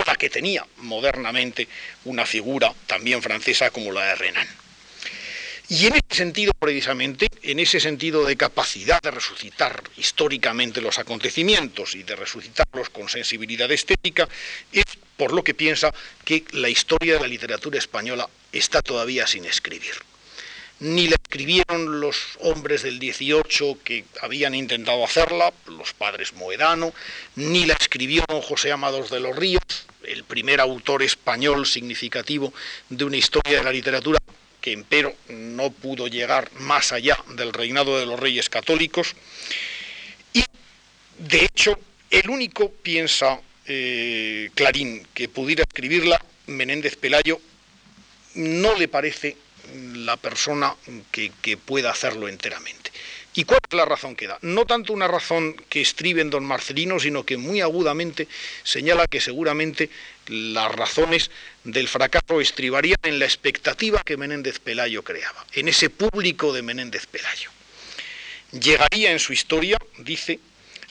la 0.05 0.15
que 0.15 0.29
tenía 0.29 0.65
modernamente 0.77 1.67
una 2.05 2.25
figura 2.25 2.73
también 2.87 3.21
francesa 3.21 3.69
como 3.69 3.91
la 3.91 4.05
de 4.05 4.15
Renan. 4.15 4.47
Y 5.67 5.87
en 5.87 5.95
ese 5.95 6.15
sentido, 6.17 6.53
precisamente, 6.59 7.27
en 7.41 7.59
ese 7.59 7.79
sentido 7.79 8.23
de 8.23 8.37
capacidad 8.37 9.01
de 9.01 9.09
resucitar 9.09 9.83
históricamente 9.97 10.79
los 10.79 10.99
acontecimientos 10.99 11.95
y 11.95 12.03
de 12.03 12.15
resucitarlos 12.15 12.89
con 12.91 13.09
sensibilidad 13.09 13.71
estética, 13.71 14.29
es 14.71 14.85
por 15.17 15.33
lo 15.33 15.43
que 15.43 15.55
piensa 15.55 15.91
que 16.23 16.43
la 16.51 16.69
historia 16.69 17.15
de 17.15 17.21
la 17.21 17.27
literatura 17.27 17.79
española 17.79 18.29
está 18.51 18.83
todavía 18.83 19.25
sin 19.25 19.45
escribir 19.45 19.95
ni 20.79 21.07
la 21.07 21.15
escribieron 21.15 22.01
los 22.01 22.37
hombres 22.41 22.83
del 22.83 22.99
18 22.99 23.79
que 23.83 24.05
habían 24.21 24.53
intentado 24.55 25.03
hacerla, 25.03 25.53
los 25.67 25.93
padres 25.93 26.33
Moedano, 26.33 26.93
ni 27.35 27.65
la 27.65 27.73
escribió 27.73 28.23
José 28.43 28.71
Amados 28.71 29.09
de 29.09 29.21
los 29.21 29.35
Ríos, 29.35 29.61
el 30.07 30.23
primer 30.23 30.59
autor 30.59 31.03
español 31.03 31.65
significativo 31.65 32.53
de 32.89 33.05
una 33.05 33.17
historia 33.17 33.57
de 33.59 33.63
la 33.63 33.71
literatura 33.71 34.19
que 34.61 34.71
empero 34.71 35.13
no 35.29 35.69
pudo 35.69 36.07
llegar 36.07 36.51
más 36.59 36.91
allá 36.91 37.17
del 37.35 37.53
reinado 37.53 37.99
de 37.99 38.05
los 38.05 38.19
reyes 38.19 38.49
católicos. 38.49 39.15
Y, 40.33 40.43
de 41.19 41.45
hecho, 41.45 41.77
el 42.09 42.29
único, 42.29 42.71
piensa 42.71 43.39
eh, 43.67 44.49
Clarín, 44.55 45.07
que 45.13 45.29
pudiera 45.29 45.63
escribirla, 45.63 46.23
Menéndez 46.47 46.95
Pelayo, 46.95 47.39
no 48.35 48.75
le 48.75 48.87
parece 48.87 49.37
la 49.73 50.17
persona 50.17 50.75
que, 51.11 51.57
pueda 51.57 51.91
hacerlo 51.91 52.27
enteramente. 52.27 52.91
¿Y 53.37 53.43
cuál 53.43 53.59
es 53.69 53.75
la 53.75 53.83
razón 53.83 54.15
que 54.15 54.27
da? 54.27 54.39
No 54.41 54.65
tanto 54.65 54.93
una 54.93 55.09
razón 55.09 55.55
que 55.67 55.81
estribe 55.81 56.21
en 56.21 56.29
don 56.29 56.45
Marcelino, 56.45 57.01
sino 57.01 57.25
que 57.25 57.35
muy 57.35 57.59
agudamente 57.59 58.29
señala 58.63 59.07
que 59.07 59.19
seguramente 59.19 59.89
las 60.27 60.73
razones 60.73 61.29
del 61.65 61.89
fracaso 61.89 62.39
estribarían 62.39 62.99
en 63.03 63.19
la 63.19 63.25
expectativa 63.25 64.01
que 64.05 64.15
Menéndez 64.15 64.59
Pelayo 64.59 65.03
creaba, 65.03 65.45
en 65.51 65.67
ese 65.67 65.89
público 65.89 66.53
de 66.53 66.61
Menéndez 66.61 67.07
Pelayo. 67.07 67.49
Llegaría 68.53 69.11
en 69.11 69.19
su 69.19 69.33
historia, 69.33 69.77
dice, 69.97 70.39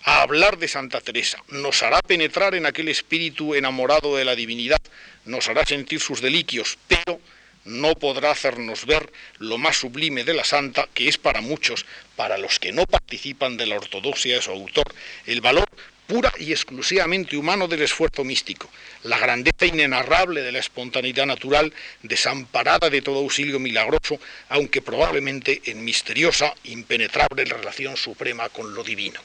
a 0.02 0.20
hablar 0.20 0.58
de 0.58 0.68
Santa 0.68 1.00
Teresa, 1.00 1.42
nos 1.48 1.82
hará 1.82 2.02
penetrar 2.02 2.54
en 2.54 2.66
aquel 2.66 2.88
espíritu 2.88 3.54
enamorado 3.54 4.16
de 4.16 4.26
la 4.26 4.36
divinidad, 4.36 4.80
nos 5.24 5.48
hará 5.48 5.64
sentir 5.64 5.98
sus 5.98 6.20
deliquios, 6.20 6.76
pero 6.88 7.18
no 7.64 7.94
podrá 7.94 8.30
hacernos 8.30 8.86
ver 8.86 9.10
lo 9.38 9.58
más 9.58 9.76
sublime 9.76 10.24
de 10.24 10.34
la 10.34 10.44
santa, 10.44 10.88
que 10.92 11.08
es 11.08 11.18
para 11.18 11.40
muchos, 11.40 11.86
para 12.16 12.38
los 12.38 12.58
que 12.58 12.72
no 12.72 12.86
participan 12.86 13.56
de 13.56 13.66
la 13.66 13.76
ortodoxia 13.76 14.36
de 14.36 14.42
su 14.42 14.50
autor, 14.50 14.84
el 15.26 15.40
valor 15.40 15.68
pura 16.06 16.32
y 16.38 16.52
exclusivamente 16.52 17.36
humano 17.36 17.66
del 17.66 17.82
esfuerzo 17.82 18.24
místico, 18.24 18.70
la 19.04 19.18
grandeza 19.18 19.64
inenarrable 19.64 20.42
de 20.42 20.52
la 20.52 20.58
espontaneidad 20.58 21.26
natural, 21.26 21.72
desamparada 22.02 22.90
de 22.90 23.00
todo 23.00 23.20
auxilio 23.20 23.58
milagroso, 23.58 24.20
aunque 24.50 24.82
probablemente 24.82 25.62
en 25.64 25.82
misteriosa, 25.82 26.54
impenetrable 26.64 27.44
relación 27.44 27.96
suprema 27.96 28.48
con 28.50 28.74
lo 28.74 28.84
divino. 28.84 29.20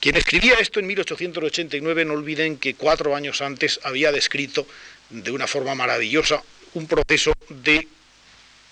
Quien 0.00 0.16
escribía 0.16 0.54
esto 0.60 0.78
en 0.78 0.86
1889, 0.86 2.04
no 2.04 2.14
olviden 2.14 2.58
que 2.58 2.74
cuatro 2.74 3.16
años 3.16 3.40
antes 3.40 3.80
había 3.82 4.12
descrito 4.12 4.66
de 5.10 5.30
una 5.30 5.46
forma 5.46 5.74
maravillosa 5.74 6.42
un 6.74 6.86
proceso 6.86 7.32
de 7.48 7.86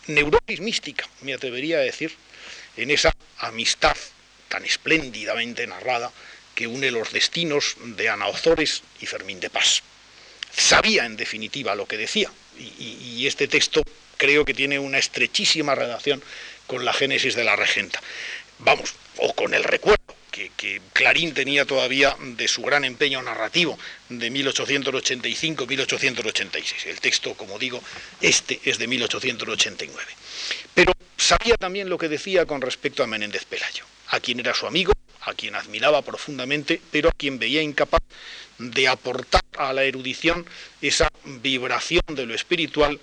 neurosis 0.09 0.61
mística, 0.61 1.09
me 1.22 1.34
atrevería 1.34 1.78
a 1.78 1.80
decir, 1.80 2.14
en 2.76 2.90
esa 2.90 3.14
amistad 3.38 3.97
tan 4.49 4.64
espléndidamente 4.64 5.66
narrada 5.66 6.12
que 6.55 6.66
une 6.66 6.90
los 6.90 7.12
destinos 7.12 7.76
de 7.84 8.09
Ana 8.09 8.28
Ozores 8.28 8.82
y 9.01 9.07
Fermín 9.07 9.40
de 9.40 9.51
Paz. 9.51 9.82
Sabía, 10.57 11.05
en 11.05 11.16
definitiva, 11.16 11.74
lo 11.74 11.86
que 11.86 11.99
decía, 11.99 12.30
y, 12.59 12.84
y 12.84 13.26
este 13.26 13.49
texto 13.49 13.82
creo 14.16 14.44
que 14.44 14.55
tiene 14.55 14.78
una 14.78 14.99
estrechísima 14.99 15.74
relación 15.74 16.22
con 16.66 16.84
la 16.84 16.92
génesis 16.92 17.34
de 17.34 17.44
la 17.44 17.57
regenta. 17.57 18.01
Vamos, 18.59 18.94
o 19.18 19.34
con 19.34 19.53
el 19.53 19.64
recuerdo 19.64 19.95
que, 20.57 20.80
Clarín 20.93 21.32
tenía 21.32 21.64
todavía 21.64 22.16
de 22.20 22.49
su 22.49 22.61
gran 22.62 22.84
empeño 22.84 23.22
narrativo 23.22 23.78
de 24.09 24.30
1885-1886. 24.30 26.87
El 26.87 27.01
texto, 27.01 27.34
como 27.34 27.59
digo, 27.59 27.82
este 28.20 28.61
es 28.64 28.78
de 28.78 28.87
1889. 28.87 30.12
Pero 30.74 30.93
sabía 31.16 31.57
también 31.57 31.89
lo 31.89 31.99
que 31.99 32.09
decía 32.09 32.47
con 32.47 32.61
respecto 32.61 33.03
a 33.03 33.07
Menéndez 33.07 33.47
Pelayo, 33.47 33.84
a 34.09 34.20
quien 34.20 34.41
era 34.41 34.53
su 34.55 34.66
amigo, 34.66 34.93
a 35.22 35.32
quien 35.34 35.55
admiraba 35.55 36.03
profundamente, 36.03 36.80
pero 36.91 37.09
a 37.09 37.12
quien 37.12 37.39
veía 37.39 37.62
incapaz 37.62 38.03
de 38.59 38.89
aportar 38.89 39.43
a 39.59 39.72
la 39.72 39.84
erudición 39.84 40.45
esa 40.82 41.09
vibración 41.24 42.03
de 42.11 42.26
lo 42.26 42.34
espiritual 42.34 43.01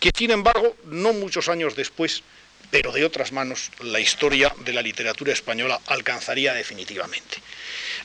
que, 0.00 0.10
sin 0.16 0.30
embargo, 0.30 0.76
no 0.84 1.12
muchos 1.12 1.48
años 1.48 1.74
después, 1.74 2.22
pero 2.70 2.92
de 2.92 3.04
otras 3.04 3.32
manos 3.32 3.70
la 3.80 4.00
historia 4.00 4.54
de 4.64 4.72
la 4.72 4.82
literatura 4.82 5.32
española 5.32 5.80
alcanzaría 5.86 6.52
definitivamente. 6.54 7.38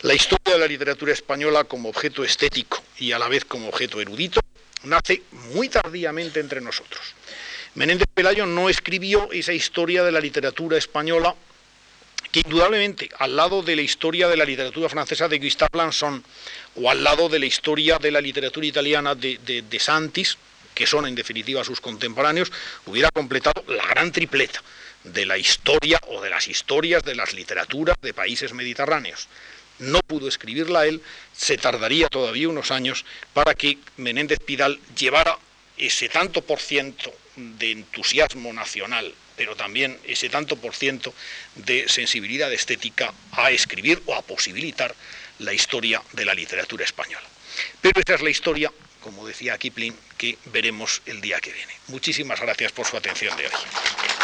La 0.02 0.14
historia 0.14 0.54
de 0.54 0.60
la 0.60 0.68
literatura 0.68 1.14
española 1.14 1.64
como 1.64 1.90
objeto 1.90 2.24
estético 2.24 2.82
y 2.98 3.12
a 3.12 3.20
la 3.20 3.28
vez 3.28 3.46
como 3.46 3.68
objeto 3.68 4.02
erudito 4.02 4.42
nace 4.84 5.24
muy 5.54 5.70
tardíamente 5.70 6.40
entre 6.40 6.62
nosotros. 6.62 7.16
Menéndez 7.76 8.08
Pelayo 8.14 8.46
no 8.46 8.70
escribió 8.70 9.32
esa 9.32 9.54
historia 9.54 10.04
de 10.04 10.12
la 10.12 10.20
literatura 10.20 10.78
española 10.78 11.36
que 12.32 12.42
indudablemente 12.46 13.10
al 13.20 13.36
lado 13.36 13.62
de 13.62 13.76
la 13.76 13.82
historia 13.82 14.28
de 14.28 14.38
la 14.38 14.46
literatura 14.46 14.90
francesa 14.90 15.28
de 15.28 15.40
Gustave 15.40 15.78
Lanson 15.78 16.24
o 16.76 16.90
al 16.90 17.04
lado 17.04 17.30
de 17.30 17.40
la 17.40 17.46
historia 17.46 17.98
de 18.00 18.12
la 18.12 18.22
literatura 18.22 18.66
italiana 18.66 19.16
de, 19.16 19.38
de 19.38 19.80
Santis, 19.80 20.38
que 20.74 20.88
son 20.88 21.06
en 21.08 21.16
definitiva 21.16 21.64
sus 21.64 21.82
contemporáneos, 21.82 22.52
hubiera 22.86 23.10
completado 23.12 23.64
la 23.68 23.86
gran 23.88 24.12
tripleta 24.12 24.62
de 25.04 25.26
la 25.26 25.38
historia 25.38 26.00
o 26.08 26.22
de 26.22 26.30
las 26.30 26.48
historias 26.48 27.04
de 27.04 27.16
las 27.16 27.34
literaturas 27.34 27.98
de 28.02 28.14
países 28.14 28.54
mediterráneos. 28.54 29.28
No 29.80 30.00
pudo 30.02 30.28
escribirla 30.28 30.86
él, 30.86 31.02
se 31.36 31.58
tardaría 31.58 32.08
todavía 32.08 32.50
unos 32.50 32.70
años 32.70 33.04
para 33.34 33.56
que 33.56 33.80
Menéndez 33.98 34.40
Pidal 34.40 34.80
llevara 34.96 35.38
ese 35.78 36.08
tanto 36.10 36.44
por 36.44 36.60
ciento 36.60 37.12
de 37.36 37.72
entusiasmo 37.72 38.54
nacional, 38.54 39.14
pero 39.36 39.56
también 39.56 39.98
ese 40.04 40.30
tanto 40.30 40.56
por 40.58 40.76
ciento 40.76 41.14
de 41.56 41.90
sensibilidad 41.90 42.54
estética 42.54 43.14
a 43.32 43.50
escribir 43.50 44.04
o 44.06 44.14
a 44.14 44.22
posibilitar 44.22 44.94
la 45.40 45.54
historia 45.54 46.02
de 46.14 46.26
la 46.26 46.36
literatura 46.36 46.86
española. 46.86 47.28
Pero 47.82 48.00
esa 48.02 48.16
es 48.16 48.22
la 48.22 48.30
historia, 48.30 48.72
como 49.02 49.28
decía 49.28 49.58
Kipling, 49.58 49.96
que 50.18 50.38
veremos 50.46 51.02
el 51.06 51.22
día 51.22 51.40
que 51.40 51.52
viene. 51.52 51.74
Muchísimas 51.88 52.40
gracias 52.40 52.72
por 52.72 52.86
su 52.86 52.98
atención 52.98 53.36
de 53.38 53.46
hoy. 53.46 54.21